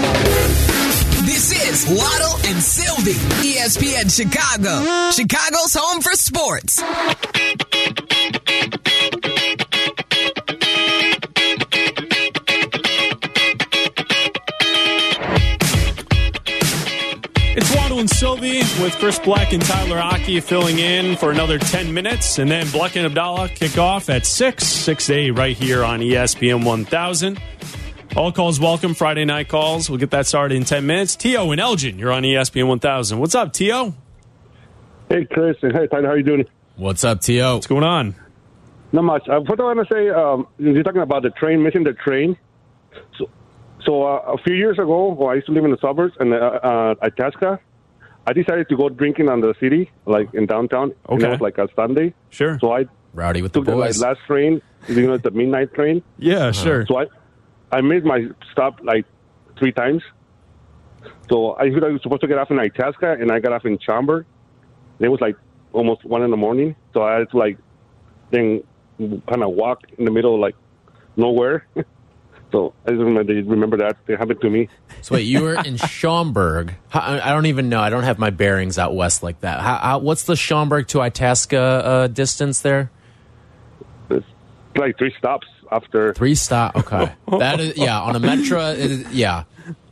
This 1.25 1.53
is 1.53 1.87
Waddle 1.89 2.37
and 2.51 2.63
Silvy, 2.63 3.13
ESPN 3.47 4.11
Chicago, 4.11 5.11
Chicago's 5.13 5.75
home 5.75 6.01
for 6.01 6.13
sports. 6.13 6.83
And 18.03 18.11
Silvy 18.11 18.59
with 18.83 18.97
Chris 18.99 19.21
Bleck 19.21 19.53
and 19.53 19.63
Tyler 19.63 20.01
Aki 20.01 20.41
filling 20.41 20.81
in 20.81 21.15
for 21.15 21.31
another 21.31 21.57
10 21.57 21.95
minutes. 21.95 22.41
And 22.41 22.51
then 22.51 22.67
Bleck 22.67 22.97
and 22.97 23.07
Abdallah 23.07 23.51
kick 23.51 23.79
off 23.79 24.11
at 24.11 24.27
6, 24.27 24.67
6 24.67 25.07
to 25.07 25.15
8 25.15 25.31
right 25.31 25.57
here 25.57 25.85
on 25.85 26.01
ESPN 26.01 26.65
1000. 26.65 27.41
All 28.17 28.33
calls 28.33 28.59
welcome, 28.59 28.95
Friday 28.95 29.25
night 29.25 29.47
calls. 29.47 29.89
We'll 29.89 30.01
get 30.01 30.11
that 30.11 30.27
started 30.27 30.57
in 30.57 30.65
10 30.65 30.85
minutes. 30.85 31.15
T.O. 31.15 31.53
and 31.53 31.61
Elgin, 31.61 31.97
you're 31.97 32.11
on 32.11 32.25
ESPN 32.25 32.67
1000. 32.67 33.21
What's 33.21 33.37
up, 33.37 33.53
T.O.? 33.53 33.95
Hey, 35.09 35.25
Chris, 35.25 35.59
and 35.63 35.73
hey, 35.73 35.87
Tyler, 35.87 36.09
how 36.09 36.15
you 36.15 36.25
doing? 36.25 36.45
What's 36.75 37.05
up, 37.05 37.21
T.O.? 37.21 37.55
What's 37.55 37.69
going 37.69 37.85
on? 37.85 38.17
Not 38.91 39.03
much. 39.03 39.29
Uh, 39.29 39.39
what 39.43 39.61
I 39.61 39.63
want 39.63 39.89
to 39.89 39.95
say, 39.95 40.11
um, 40.11 40.49
you're 40.59 40.83
talking 40.83 41.03
about 41.03 41.23
the 41.23 41.31
train, 41.31 41.63
missing 41.63 41.85
the 41.85 41.93
train. 41.93 42.37
So, 43.17 43.31
so 43.87 44.03
uh, 44.03 44.23
a 44.27 44.39
few 44.39 44.57
years 44.57 44.81
ago, 44.81 45.13
when 45.13 45.31
I 45.31 45.35
used 45.35 45.47
to 45.47 45.53
live 45.53 45.65
in 45.65 45.71
the 45.71 45.79
suburbs 45.81 46.15
and 46.19 46.35
uh, 46.35 46.37
uh, 46.37 46.95
Itasca, 47.01 47.61
I 48.27 48.33
decided 48.33 48.69
to 48.69 48.77
go 48.77 48.89
drinking 48.89 49.29
on 49.29 49.41
the 49.41 49.55
city, 49.61 49.91
like 50.07 50.33
in 50.35 50.47
downtown. 50.47 50.95
And 51.09 51.19
Okay. 51.19 51.27
it 51.27 51.31
was 51.31 51.41
like 51.41 51.59
a 51.59 51.69
Sunday. 51.75 52.15
Sure. 52.31 52.59
So 52.61 52.73
I 52.73 52.87
Rowdy 53.15 53.43
with 53.43 53.53
the 53.53 53.61
took 53.61 53.67
the 53.67 53.77
like, 53.77 53.99
last 53.99 54.21
train, 54.27 54.63
you 54.89 55.07
know, 55.07 55.19
the 55.19 55.31
midnight 55.31 55.75
train. 55.75 56.03
Yeah, 56.19 56.37
uh-huh. 56.37 56.53
sure. 56.53 56.87
So 56.87 56.99
I, 57.01 57.07
I 57.71 57.81
made 57.81 58.05
my 58.05 58.29
stop 58.53 58.81
like 58.83 59.05
three 59.59 59.73
times. 59.73 60.03
So 61.29 61.53
I 61.53 61.65
I 61.65 61.69
was 61.69 62.01
supposed 62.03 62.21
to 62.23 62.29
get 62.29 62.39
off 62.39 62.51
in 62.51 62.59
Itasca, 62.59 63.13
and 63.21 63.31
I 63.33 63.41
got 63.41 63.53
off 63.53 63.65
in 63.65 63.79
Schaumburg. 63.81 64.25
It 65.01 65.09
was 65.09 65.21
like 65.21 65.37
almost 65.73 66.05
one 66.05 66.23
in 66.23 66.31
the 66.31 66.37
morning, 66.37 66.77
so 66.95 67.03
I 67.03 67.19
had 67.19 67.31
to 67.31 67.37
like 67.37 67.59
then 68.31 68.63
kind 68.99 69.43
of 69.43 69.51
walk 69.51 69.81
in 69.99 70.05
the 70.05 70.11
middle, 70.11 70.39
like 70.41 70.55
nowhere. 71.17 71.67
so 72.53 72.75
I 72.87 72.91
just 72.91 73.01
remember, 73.01 73.33
remember 73.33 73.77
that 73.79 73.97
They 74.07 74.13
have 74.13 74.31
it 74.31 74.35
happened 74.35 74.41
to 74.43 74.51
me. 74.51 74.69
So 75.01 75.15
wait, 75.17 75.23
you 75.23 75.43
were 75.43 75.55
in 75.55 75.77
Schaumburg. 75.89 76.75
I 76.93 77.21
I 77.21 77.33
don't 77.33 77.47
even 77.47 77.69
know. 77.69 77.81
I 77.81 77.91
don't 77.91 78.05
have 78.05 78.19
my 78.19 78.31
bearings 78.31 78.79
out 78.79 78.95
west 78.95 79.23
like 79.23 79.41
that. 79.41 79.61
How, 79.61 79.77
how, 79.79 79.99
what's 79.99 80.25
the 80.25 80.37
Schaumburg 80.37 80.87
to 80.89 81.01
Itasca 81.01 81.59
uh, 81.59 82.07
distance 82.09 82.61
there? 82.61 82.91
It's 84.11 84.27
like 84.77 84.99
three 84.99 85.15
stops 85.19 85.47
after. 85.71 86.13
Three 86.15 86.35
stop. 86.35 86.77
Okay, 86.77 87.13
that 87.39 87.59
is 87.61 87.77
yeah. 87.77 88.01
On 88.01 88.15
a 88.15 88.21
metro, 88.21 88.71
it 88.71 88.79
is, 88.79 89.13
yeah, 89.13 89.45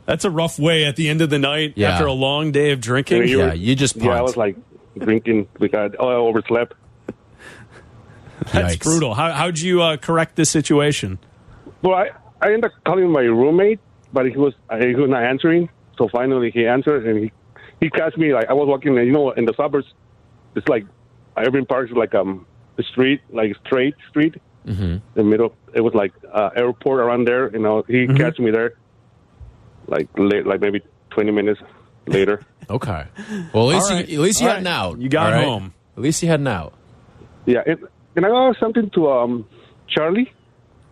That's 0.05 0.25
a 0.25 0.29
rough 0.31 0.59
way 0.59 0.85
at 0.85 0.95
the 0.95 1.09
end 1.09 1.21
of 1.21 1.29
the 1.29 1.39
night 1.39 1.73
Yeah. 1.75 1.91
after 1.91 2.05
a 2.05 2.13
long 2.13 2.51
day 2.51 2.71
of 2.71 2.79
drinking. 2.81 3.21
And 3.21 3.29
you 3.29 3.39
yeah. 3.39 3.47
were- 3.49 3.53
You 3.55 3.75
just 3.75 3.95
Yeah, 3.95 4.11
I 4.11 4.21
was 4.21 4.37
like 4.37 4.55
drinking. 4.97 5.47
We 5.59 5.67
got 5.69 5.95
oh, 5.99 6.07
I 6.09 6.13
overslept. 6.15 6.73
That's 8.51 8.75
Yikes. 8.75 8.83
brutal. 8.83 9.13
How, 9.13 9.31
how'd 9.31 9.59
you 9.59 9.81
uh, 9.83 9.97
correct 9.97 10.35
the 10.35 10.45
situation? 10.45 11.19
Well, 11.83 11.93
I, 11.95 12.09
I 12.41 12.47
ended 12.47 12.65
up 12.65 12.71
calling 12.85 13.09
my 13.11 13.21
roommate, 13.21 13.79
but 14.13 14.25
he 14.25 14.35
was 14.37 14.53
uh, 14.69 14.77
he 14.77 14.95
was 14.95 15.09
not 15.09 15.23
answering. 15.23 15.69
So 15.97 16.07
finally, 16.09 16.51
he 16.51 16.65
answered, 16.67 17.05
and 17.05 17.23
he 17.25 17.31
he 17.79 17.89
catch 17.89 18.17
me 18.17 18.33
like 18.33 18.49
I 18.49 18.53
was 18.53 18.67
walking. 18.67 18.95
You 18.95 19.11
know, 19.11 19.31
in 19.31 19.45
the 19.45 19.53
suburbs, 19.55 19.87
it's 20.55 20.67
like 20.67 20.85
Irving 21.37 21.65
Park 21.65 21.89
is 21.89 21.95
like 21.95 22.13
um 22.15 22.45
a 22.77 22.83
street, 22.83 23.21
like 23.31 23.55
straight 23.65 23.95
street. 24.09 24.35
Mm-hmm. 24.65 24.97
The 25.15 25.23
middle, 25.23 25.55
it 25.73 25.81
was 25.81 25.93
like 25.95 26.13
uh, 26.31 26.49
airport 26.55 26.99
around 26.99 27.27
there. 27.27 27.51
You 27.51 27.59
know, 27.59 27.83
he 27.87 28.07
catch 28.07 28.37
me 28.39 28.51
there, 28.51 28.73
like 29.87 30.07
late, 30.17 30.45
like 30.45 30.61
maybe 30.61 30.81
twenty 31.09 31.31
minutes 31.31 31.61
later. 32.07 32.41
Okay. 32.69 33.03
Well, 33.53 33.69
at 33.69 33.75
least 33.75 33.91
All 33.91 33.97
right. 33.97 34.07
you, 34.07 34.19
at 34.19 34.21
least 34.23 34.39
you 34.39 34.47
All 34.47 34.53
had 34.53 34.59
an 34.61 34.65
right. 34.65 34.71
out. 34.73 34.99
You 35.01 35.09
got 35.09 35.33
all 35.33 35.39
right? 35.39 35.45
home. 35.45 35.73
At 35.97 36.03
least 36.03 36.23
you 36.23 36.29
had 36.29 36.39
an 36.39 36.47
out. 36.47 36.73
yeah, 37.45 37.63
and, 37.65 37.79
can 38.13 38.23
I 38.23 38.29
ask 38.29 38.59
something 38.59 38.89
to 38.91 39.09
um 39.11 39.45
Charlie? 39.89 40.31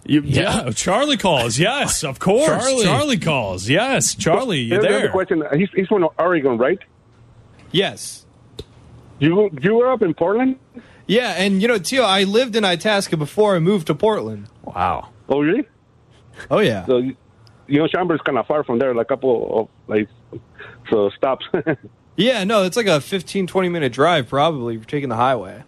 You, 0.06 0.22
Yeah. 0.22 0.66
yeah. 0.66 0.72
Charlie 0.72 1.18
calls. 1.18 1.60
Yes, 1.60 2.04
of 2.04 2.20
course. 2.28 2.46
Charlie. 2.48 2.84
Charlie, 2.84 3.18
calls. 3.18 3.70
Yes, 3.70 4.16
Charlie, 4.16 4.60
you 4.62 4.70
Here's 4.70 4.82
the 4.84 4.90
other 4.90 5.00
there? 5.00 5.12
question. 5.12 5.44
He's 5.56 5.70
he's 5.76 5.88
from 5.88 6.08
Oregon, 6.18 6.58
right? 6.58 6.80
Yes. 7.72 8.26
You 9.20 9.50
you 9.62 9.76
were 9.76 9.92
up 9.92 10.02
in 10.02 10.14
Portland? 10.14 10.58
Yeah, 11.08 11.32
and 11.38 11.62
you 11.62 11.68
know, 11.68 11.78
Tio, 11.78 12.04
I 12.04 12.24
lived 12.24 12.56
in 12.56 12.64
Itasca 12.64 13.18
before 13.18 13.56
I 13.56 13.60
moved 13.60 13.88
to 13.88 13.96
Portland. 13.96 14.48
Wow. 14.64 15.10
Oh, 15.28 15.42
really? 15.42 15.68
Oh 16.50 16.60
yeah. 16.60 16.86
So, 16.86 16.98
you 16.98 17.16
know, 17.80 17.88
Schaumburg's 17.88 18.22
kind 18.22 18.38
of 18.38 18.48
far 18.48 18.64
from 18.64 18.80
there, 18.80 18.94
like 18.96 19.08
a 19.08 19.10
couple 19.10 19.60
of 19.60 19.68
like 19.88 20.08
so 20.90 21.10
stops. 21.12 21.46
Yeah, 22.16 22.44
no, 22.44 22.64
it's 22.64 22.76
like 22.76 22.88
a 22.88 23.00
15, 23.00 23.48
20 23.48 23.70
minute 23.70 23.94
drive 23.94 24.28
probably 24.28 24.74
if 24.76 24.80
you're 24.82 24.86
taking 24.88 25.08
the 25.08 25.16
highway. 25.16 25.64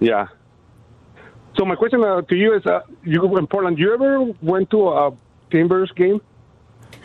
yeah. 0.00 0.26
So 1.56 1.64
my 1.64 1.74
question 1.74 2.02
uh, 2.02 2.22
to 2.22 2.36
you 2.36 2.54
is, 2.54 2.64
uh, 2.66 2.80
you 3.04 3.20
were 3.26 3.38
in 3.38 3.46
Portland. 3.46 3.78
You 3.78 3.92
ever 3.92 4.20
went 4.42 4.70
to 4.70 4.88
a 4.88 5.12
Timbers 5.50 5.90
game? 5.92 6.20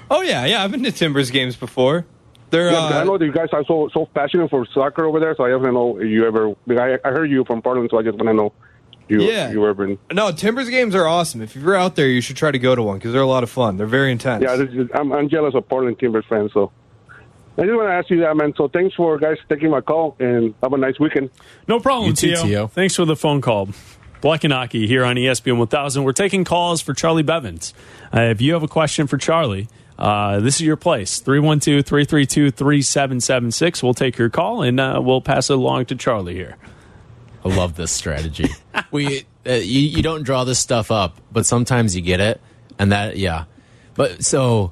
Oh 0.10 0.22
yeah, 0.22 0.46
yeah, 0.46 0.64
I've 0.64 0.72
been 0.72 0.84
to 0.84 0.91
Timbers 0.91 1.32
games 1.32 1.56
before. 1.56 2.06
They're 2.52 2.70
Yeah, 2.72 2.78
'cause 2.78 2.91
I 2.93 3.02
uh, 3.02 3.04
know 3.06 3.18
that 3.18 3.26
you 3.26 3.32
guys 3.32 3.50
are 3.54 3.66
so 3.66 3.89
so 3.91 4.06
passionate 4.06 4.50
for 4.52 4.66
soccer 4.68 5.06
over 5.06 5.20
there. 5.20 5.36
So 5.36 5.46
I 5.46 5.50
just 5.50 5.62
want 5.62 5.70
to 5.70 5.74
know 5.74 5.98
if 5.98 6.08
you 6.08 6.28
ever. 6.28 6.54
I, 6.70 7.00
I 7.04 7.12
heard 7.12 7.30
you 7.32 7.43
from 7.43 7.62
Portland, 7.62 7.89
so 7.89 7.98
I 7.98 8.04
just 8.04 8.16
want 8.18 8.28
to 8.28 8.34
know 8.34 8.54
you 9.10 9.22
Yeah. 9.24 9.52
you 9.52 9.64
ever 9.66 9.86
been. 9.88 9.98
no 10.14 10.32
Timbers 10.32 10.70
games 10.70 10.93
are 10.96 11.08
awesome. 11.08 11.41
If 11.41 11.56
you're 11.56 11.76
out 11.76 11.96
there, 11.96 12.08
you 12.08 12.22
should 12.22 12.38
try 12.38 12.52
to 12.52 12.60
go 12.60 12.76
to 12.76 12.84
one 12.84 12.98
because 12.98 13.14
they're 13.14 13.22
a 13.22 13.28
lot 13.28 13.43
of 13.43 13.50
fun. 13.50 13.78
They're 13.78 13.88
very 13.88 14.12
intense. 14.12 14.43
Yeah, 14.43 14.56
this 14.58 14.70
is, 14.74 14.88
I'm, 14.93 15.12
I'm 15.12 15.28
jealous 15.28 15.56
of 15.56 15.68
Portland 15.68 15.98
Timbers 16.00 16.26
fans. 16.30 16.52
So 16.54 16.72
I 17.58 17.64
just 17.64 17.74
want 17.76 17.88
to 17.89 17.93
ask 17.93 18.10
you 18.12 18.20
that, 18.22 18.38
man. 18.38 18.54
So 18.56 18.68
thanks 18.68 18.93
for 18.96 19.18
guys 19.18 19.38
taking 19.50 19.72
my 19.72 19.82
call 19.82 20.16
and 20.20 20.54
have 20.62 20.72
a 20.74 20.78
nice 20.78 21.00
weekend. 21.00 21.32
No 21.68 21.80
problem, 21.80 22.10
You 22.10 22.14
too, 22.16 22.28
Tio. 22.36 22.43
Tio. 22.43 22.68
Thanks 22.68 22.96
for 22.96 23.06
the 23.06 23.16
phone 23.16 23.41
call. 23.41 23.70
Black 24.26 24.43
and 24.43 24.51
Aki 24.51 24.88
here 24.88 25.05
on 25.05 25.17
ESPN 25.17 25.59
1000. 25.59 26.03
We're 26.03 26.11
taking 26.11 26.45
calls 26.45 26.82
for 26.82 26.95
Charlie 26.95 27.21
Bevins. 27.21 27.76
Uh, 28.11 28.21
if 28.21 28.41
you 28.41 28.53
have 28.53 28.63
a 28.63 28.67
question 28.67 29.05
for 29.05 29.19
Charlie, 29.19 29.67
uh, 29.99 30.39
this 30.39 30.55
is 30.55 30.61
your 30.61 30.78
place 30.78 31.19
312 31.19 31.86
332 31.86 32.49
3776. 32.49 33.84
We'll 33.84 33.93
take 33.93 34.17
your 34.17 34.32
call 34.32 34.63
and 34.63 34.80
uh, 34.80 34.99
we'll 34.99 35.21
pass 35.21 35.51
it 35.51 35.53
along 35.53 35.86
to 35.86 35.95
Charlie 35.95 36.34
here. 36.34 36.57
I 37.45 37.49
love 37.49 37.76
this 37.76 37.91
strategy. 37.91 38.49
we 38.91 39.28
uh, 39.45 39.51
you, 39.51 39.82
you 39.82 40.01
don't 40.01 40.23
draw 40.23 40.43
this 40.43 40.57
stuff 40.57 40.89
up, 40.89 41.21
but 41.32 41.45
sometimes 41.45 41.95
you 41.95 42.01
get 42.01 42.19
it, 42.19 42.41
and 42.80 42.91
that 42.93 43.17
yeah. 43.17 43.43
But 43.93 44.26
so 44.26 44.71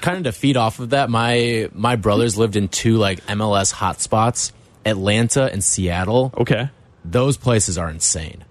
kind 0.00 0.26
of 0.26 0.34
to 0.34 0.36
feed 0.36 0.56
off 0.56 0.80
of 0.80 0.90
that, 0.90 1.10
my 1.10 1.70
my 1.72 1.94
brothers 1.94 2.36
lived 2.36 2.56
in 2.56 2.66
two 2.66 2.96
like 2.96 3.24
MLS 3.26 3.72
hotspots, 3.72 4.50
Atlanta 4.84 5.44
and 5.44 5.62
Seattle. 5.62 6.34
Okay. 6.36 6.70
Those 7.04 7.36
places 7.36 7.78
are 7.78 7.88
insane, 7.88 8.44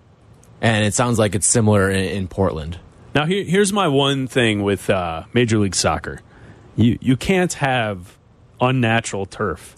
and 0.62 0.86
it 0.86 0.93
sounds 0.93 1.18
like 1.20 1.36
it's 1.36 1.47
similar 1.47 1.89
in, 1.89 2.03
in 2.05 2.28
Portland. 2.28 2.80
Now, 3.16 3.26
here, 3.26 3.43
here's 3.43 3.74
my 3.74 3.88
one 3.88 4.28
thing 4.28 4.64
with 4.64 4.89
uh, 4.89 5.24
Major 5.34 5.57
League 5.60 5.76
Soccer 5.76 6.22
you, 6.76 6.97
you 7.01 7.18
can't 7.18 7.51
have 7.53 8.18
unnatural 8.62 9.26
turf 9.26 9.76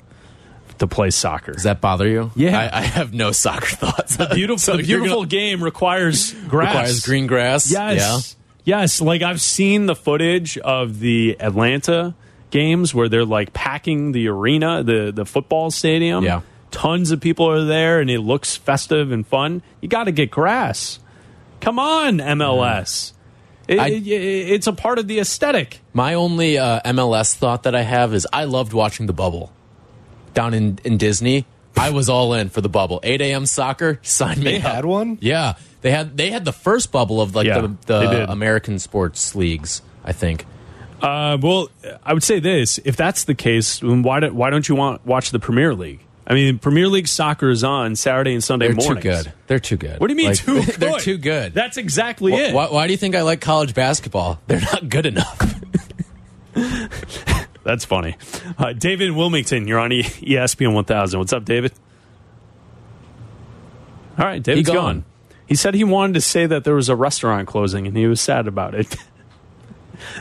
to 0.78 0.86
play 0.88 1.10
soccer. 1.10 1.52
Does 1.54 1.64
that 1.64 1.82
bother 1.82 2.08
you? 2.08 2.32
Yeah. 2.36 2.58
I, 2.60 2.80
I 2.80 2.82
have 2.82 3.14
no 3.14 3.32
soccer 3.32 3.66
thoughts. 3.76 4.18
The 4.18 4.28
beautiful, 4.34 4.58
So 4.60 4.78
the 4.78 4.84
beautiful 4.84 5.18
gonna- 5.20 5.28
game 5.28 5.64
requires 5.64 6.34
grass. 6.48 6.68
requires 6.70 7.06
green 7.06 7.28
grass. 7.28 7.72
Yes. 7.72 8.36
Yes. 8.66 9.02
Like 9.02 9.22
I've 9.24 9.42
seen 9.42 9.86
the 9.88 9.96
footage 9.96 10.58
of 10.60 11.00
the 11.00 11.38
Atlanta 11.40 12.14
games 12.52 12.94
where 12.94 13.10
they're 13.10 13.26
like 13.26 13.54
packing 13.54 14.12
the 14.12 14.28
arena, 14.28 14.84
the, 14.84 15.12
the 15.14 15.26
football 15.26 15.72
stadium. 15.72 16.24
Yeah. 16.24 16.42
Tons 16.72 17.11
of 17.11 17.19
people 17.19 17.49
are 17.49 17.63
there 17.65 17.99
and 17.99 18.09
it 18.09 18.22
looks 18.22 18.55
festive 18.55 19.11
and 19.11 19.26
fun. 19.28 19.61
You 19.82 19.88
got 19.89 20.05
to 20.05 20.11
get 20.11 20.32
grass. 20.32 20.99
Come 21.59 21.78
on, 21.80 22.17
MLS. 22.19 23.13
It- 23.67 23.80
I- 23.80 23.88
it- 23.89 24.07
it's 24.07 24.67
a 24.67 24.74
part 24.74 24.97
of 24.97 25.07
the 25.07 25.19
aesthetic. 25.19 25.80
My 25.93 26.13
only 26.13 26.57
uh, 26.57 26.80
MLS 26.86 27.36
thought 27.36 27.63
that 27.63 27.76
I 27.76 27.82
have 27.84 28.13
is 28.13 28.26
I 28.34 28.45
loved 28.45 28.74
watching 28.74 29.05
the 29.05 29.13
bubble 29.13 29.51
down 30.34 30.53
in, 30.53 30.80
in 30.84 30.97
Disney. 30.97 31.45
I 31.78 31.89
was 31.91 32.09
all 32.09 32.34
in 32.34 32.49
for 32.49 32.61
the 32.61 32.69
bubble. 32.69 32.99
8 33.03 33.22
a.m. 33.22 33.45
soccer, 33.45 33.99
sign 34.03 34.39
me 34.39 34.43
they 34.43 34.57
up. 34.57 34.76
had 34.76 34.86
one. 34.86 35.17
Yeah, 35.22 35.53
they 35.82 35.91
had 35.91 36.17
they 36.17 36.30
had 36.32 36.43
the 36.45 36.51
first 36.51 36.91
bubble 36.91 37.22
of 37.22 37.34
like 37.36 37.47
Yeah, 37.47 37.61
the, 37.61 37.76
the. 37.86 38.32
American 38.32 38.78
sports 38.80 39.36
leagues. 39.36 39.82
I 40.03 40.11
think. 40.13 40.45
Uh, 41.01 41.38
well, 41.41 41.69
I 42.03 42.13
would 42.13 42.24
say 42.24 42.39
this: 42.39 42.80
if 42.86 42.95
that's 42.97 43.24
the 43.24 43.34
case, 43.36 43.82
why 43.82 44.19
do, 44.19 44.34
why 44.34 44.49
don't 44.49 44.67
you 44.67 44.76
want 44.76 45.05
watch 45.05 45.32
the 45.32 45.39
Premier 45.39 45.74
League? 45.74 46.01
I 46.32 46.34
mean, 46.34 46.60
Premier 46.60 46.88
League 46.88 47.10
soccer 47.10 47.50
is 47.50 47.62
on 47.62 47.98
Saturday 47.98 48.32
and 48.34 48.42
Sunday 48.42 48.68
morning. 48.70 48.78
They're 48.80 48.94
mornings. 48.96 49.24
too 49.26 49.30
good. 49.30 49.34
They're 49.48 49.60
too 49.60 49.76
good. 49.76 50.00
What 50.00 50.08
do 50.08 50.14
you 50.14 50.18
mean 50.18 50.28
Like, 50.28 50.38
too 50.38 50.62
good? 50.66 50.76
They're 50.76 51.00
too 51.00 51.18
good. 51.18 51.54
That's 51.54 51.76
exactly 51.76 52.32
it. 52.34 52.54
why, 52.56 52.70
why 52.70 52.88
do 52.88 52.94
you 52.94 52.98
think 52.98 53.16
I 53.16 53.24
like 53.24 53.42
college 53.42 53.74
basketball? 53.74 54.40
They're 54.48 54.62
not 54.62 54.88
good 54.88 55.08
enough. 55.08 55.56
That's 57.66 57.84
funny. 57.84 58.16
Uh, 58.58 58.72
David 58.72 59.12
Wilmington, 59.12 59.68
you're 59.68 59.78
on 59.80 59.90
ESPN 59.92 60.74
1000. 60.74 61.20
What's 61.20 61.34
up, 61.34 61.44
David? 61.44 61.74
All 64.18 64.26
right, 64.26 64.42
David's 64.42 64.70
He 64.70 64.74
gone. 64.74 64.84
gone. 65.00 65.06
He 65.48 65.56
said 65.56 65.74
he 65.76 65.84
wanted 65.84 66.14
to 66.14 66.22
say 66.22 66.46
that 66.46 66.64
there 66.64 66.76
was 66.76 66.88
a 66.88 66.96
restaurant 66.96 67.46
closing, 67.48 67.88
and 67.88 67.98
he 67.98 68.08
was 68.08 68.22
sad 68.22 68.48
about 68.48 68.74
it. 68.74 68.96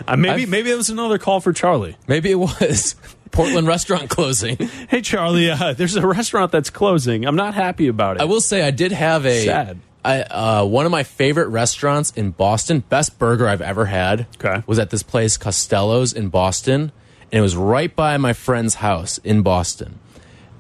uh, 0.09 0.17
maybe 0.17 0.43
I've- 0.43 0.47
maybe 0.51 0.71
it 0.73 0.77
was 0.77 0.91
another 0.91 1.19
call 1.19 1.41
for 1.41 1.53
Charlie. 1.53 1.97
Maybe 2.09 2.33
it 2.33 2.35
was 2.39 2.97
Portland 3.33 3.66
restaurant 3.66 4.09
closing. 4.16 4.57
Hey, 4.89 5.01
Charlie, 5.01 5.51
uh, 5.51 5.72
there's 5.72 5.97
a 5.97 6.07
restaurant 6.07 6.53
that's 6.53 6.70
closing. 6.70 7.24
I'm 7.26 7.37
not 7.37 7.55
happy 7.55 7.89
about 7.89 8.16
it. 8.16 8.22
I 8.22 8.24
will 8.24 8.41
say 8.41 8.62
I 8.62 8.70
did 8.70 8.93
have 8.93 9.24
a 9.26 9.45
Sad. 9.45 9.78
I, 10.05 10.22
uh, 10.22 10.64
one 10.64 10.87
of 10.87 10.93
my 10.93 11.03
favorite 11.03 11.49
restaurants 11.49 12.11
in 12.12 12.31
Boston, 12.31 12.81
best 12.89 13.18
burger 13.18 13.47
I've 13.47 13.61
ever 13.61 13.85
had, 13.87 14.26
Okay. 14.43 14.62
was 14.66 14.78
at 14.78 14.89
this 14.91 15.03
place 15.03 15.37
Costello's 15.37 16.12
in 16.14 16.28
Boston, 16.28 16.91
and 17.31 17.39
it 17.39 17.43
was 17.43 17.55
right 17.55 17.95
by 17.95 18.16
my 18.16 18.33
friend's 18.33 18.76
house 18.76 19.18
in 19.18 19.43
Boston. 19.43 19.99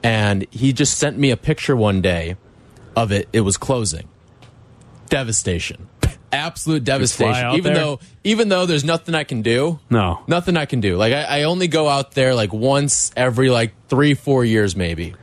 And 0.02 0.46
he 0.50 0.72
just 0.74 0.98
sent 0.98 1.16
me 1.18 1.30
a 1.30 1.36
picture 1.38 1.74
one 1.74 2.00
day 2.02 2.36
of 2.94 3.12
it. 3.12 3.28
It 3.32 3.40
was 3.40 3.56
closing. 3.56 4.08
Devastation, 5.08 5.88
absolute 6.32 6.84
devastation. 6.84 7.52
Even 7.52 7.72
there? 7.74 7.82
though, 7.82 8.00
even 8.24 8.48
though 8.48 8.66
there's 8.66 8.84
nothing 8.84 9.14
I 9.14 9.24
can 9.24 9.42
do. 9.42 9.78
No. 9.90 10.22
nothing 10.26 10.56
I 10.56 10.64
can 10.66 10.80
do. 10.80 10.96
Like 10.96 11.12
I, 11.12 11.22
I 11.22 11.42
only 11.44 11.68
go 11.68 11.88
out 11.88 12.12
there 12.12 12.34
like 12.34 12.52
once 12.52 13.12
every 13.16 13.50
like 13.50 13.72
three, 13.88 14.14
four 14.14 14.44
years, 14.44 14.74
maybe. 14.76 15.14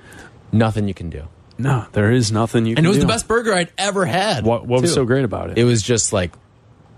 Nothing 0.51 0.87
you 0.87 0.93
can 0.93 1.09
do. 1.09 1.27
No, 1.57 1.85
there 1.93 2.11
is 2.11 2.31
nothing 2.31 2.65
you. 2.65 2.71
and 2.71 2.77
can 2.77 2.83
do. 2.83 2.85
And 2.85 2.85
it 2.85 2.89
was 2.89 2.97
do. 2.97 3.01
the 3.01 3.07
best 3.07 3.27
burger 3.27 3.53
I'd 3.53 3.71
ever 3.77 4.05
had. 4.05 4.45
What, 4.45 4.65
what 4.67 4.81
was 4.81 4.93
so 4.93 5.05
great 5.05 5.25
about 5.25 5.49
it? 5.49 5.57
It 5.57 5.63
was 5.63 5.81
just 5.81 6.13
like 6.13 6.31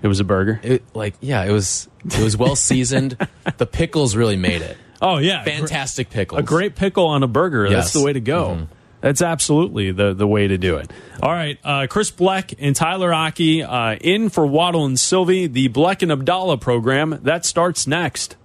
It 0.02 0.08
was 0.08 0.20
a 0.20 0.24
burger. 0.26 0.60
it, 0.64 0.84
like 0.94 1.16
yeah, 1.22 1.44
it 1.46 1.52
was 1.52 1.88
it 2.06 2.20
was 2.24 2.36
well 2.38 2.56
seasoned. 2.56 3.18
the 3.58 3.66
pickles 3.66 4.16
really 4.16 4.36
made 4.38 4.62
it. 4.62 4.78
oh 5.02 5.18
yeah, 5.18 5.44
Fantastic 5.44 6.10
pickles. 6.10 6.40
A 6.40 6.44
great 6.44 6.76
pickle 6.76 7.06
on 7.08 7.24
a 7.24 7.28
burger. 7.28 7.70
That's 7.70 7.74
Yes. 7.74 7.90
Mm-hmm. 7.92 8.00
the 8.00 8.06
way 8.06 8.14
to 8.14 8.20
go. 8.20 8.68
That's 9.02 9.22
absolutely 9.22 9.92
the, 9.92 10.14
the 10.14 10.28
way 10.28 10.48
to 10.48 10.58
do 10.58 10.78
it. 10.78 10.92
All 11.22 11.32
right, 11.32 11.58
uh, 11.64 11.88
Chris 11.90 12.12
Bleck 12.12 12.54
and 12.60 12.76
Tyler 12.76 13.14
Aki 13.14 13.64
uh, 13.64 13.96
in 13.96 14.30
for 14.30 14.46
Waddle 14.46 14.86
and 14.86 15.00
Silvy. 15.00 15.48
The 15.48 15.70
Bleck 15.70 16.02
and 16.02 16.12
Abdallah 16.12 16.58
program 16.58 17.20
that 17.24 17.46
starts 17.46 17.88
next. 17.88 18.36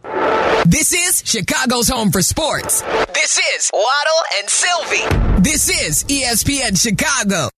This 0.66 0.92
is 0.92 1.22
Chicago's 1.26 1.88
home 1.88 2.10
for 2.10 2.22
sports. 2.22 2.80
This 3.12 3.38
is 3.56 3.70
Waddle 3.72 4.22
and 4.38 4.48
Silvy. 4.48 5.42
This 5.42 5.68
is 5.68 6.04
ESPN 6.04 6.80
Chicago. 6.80 7.50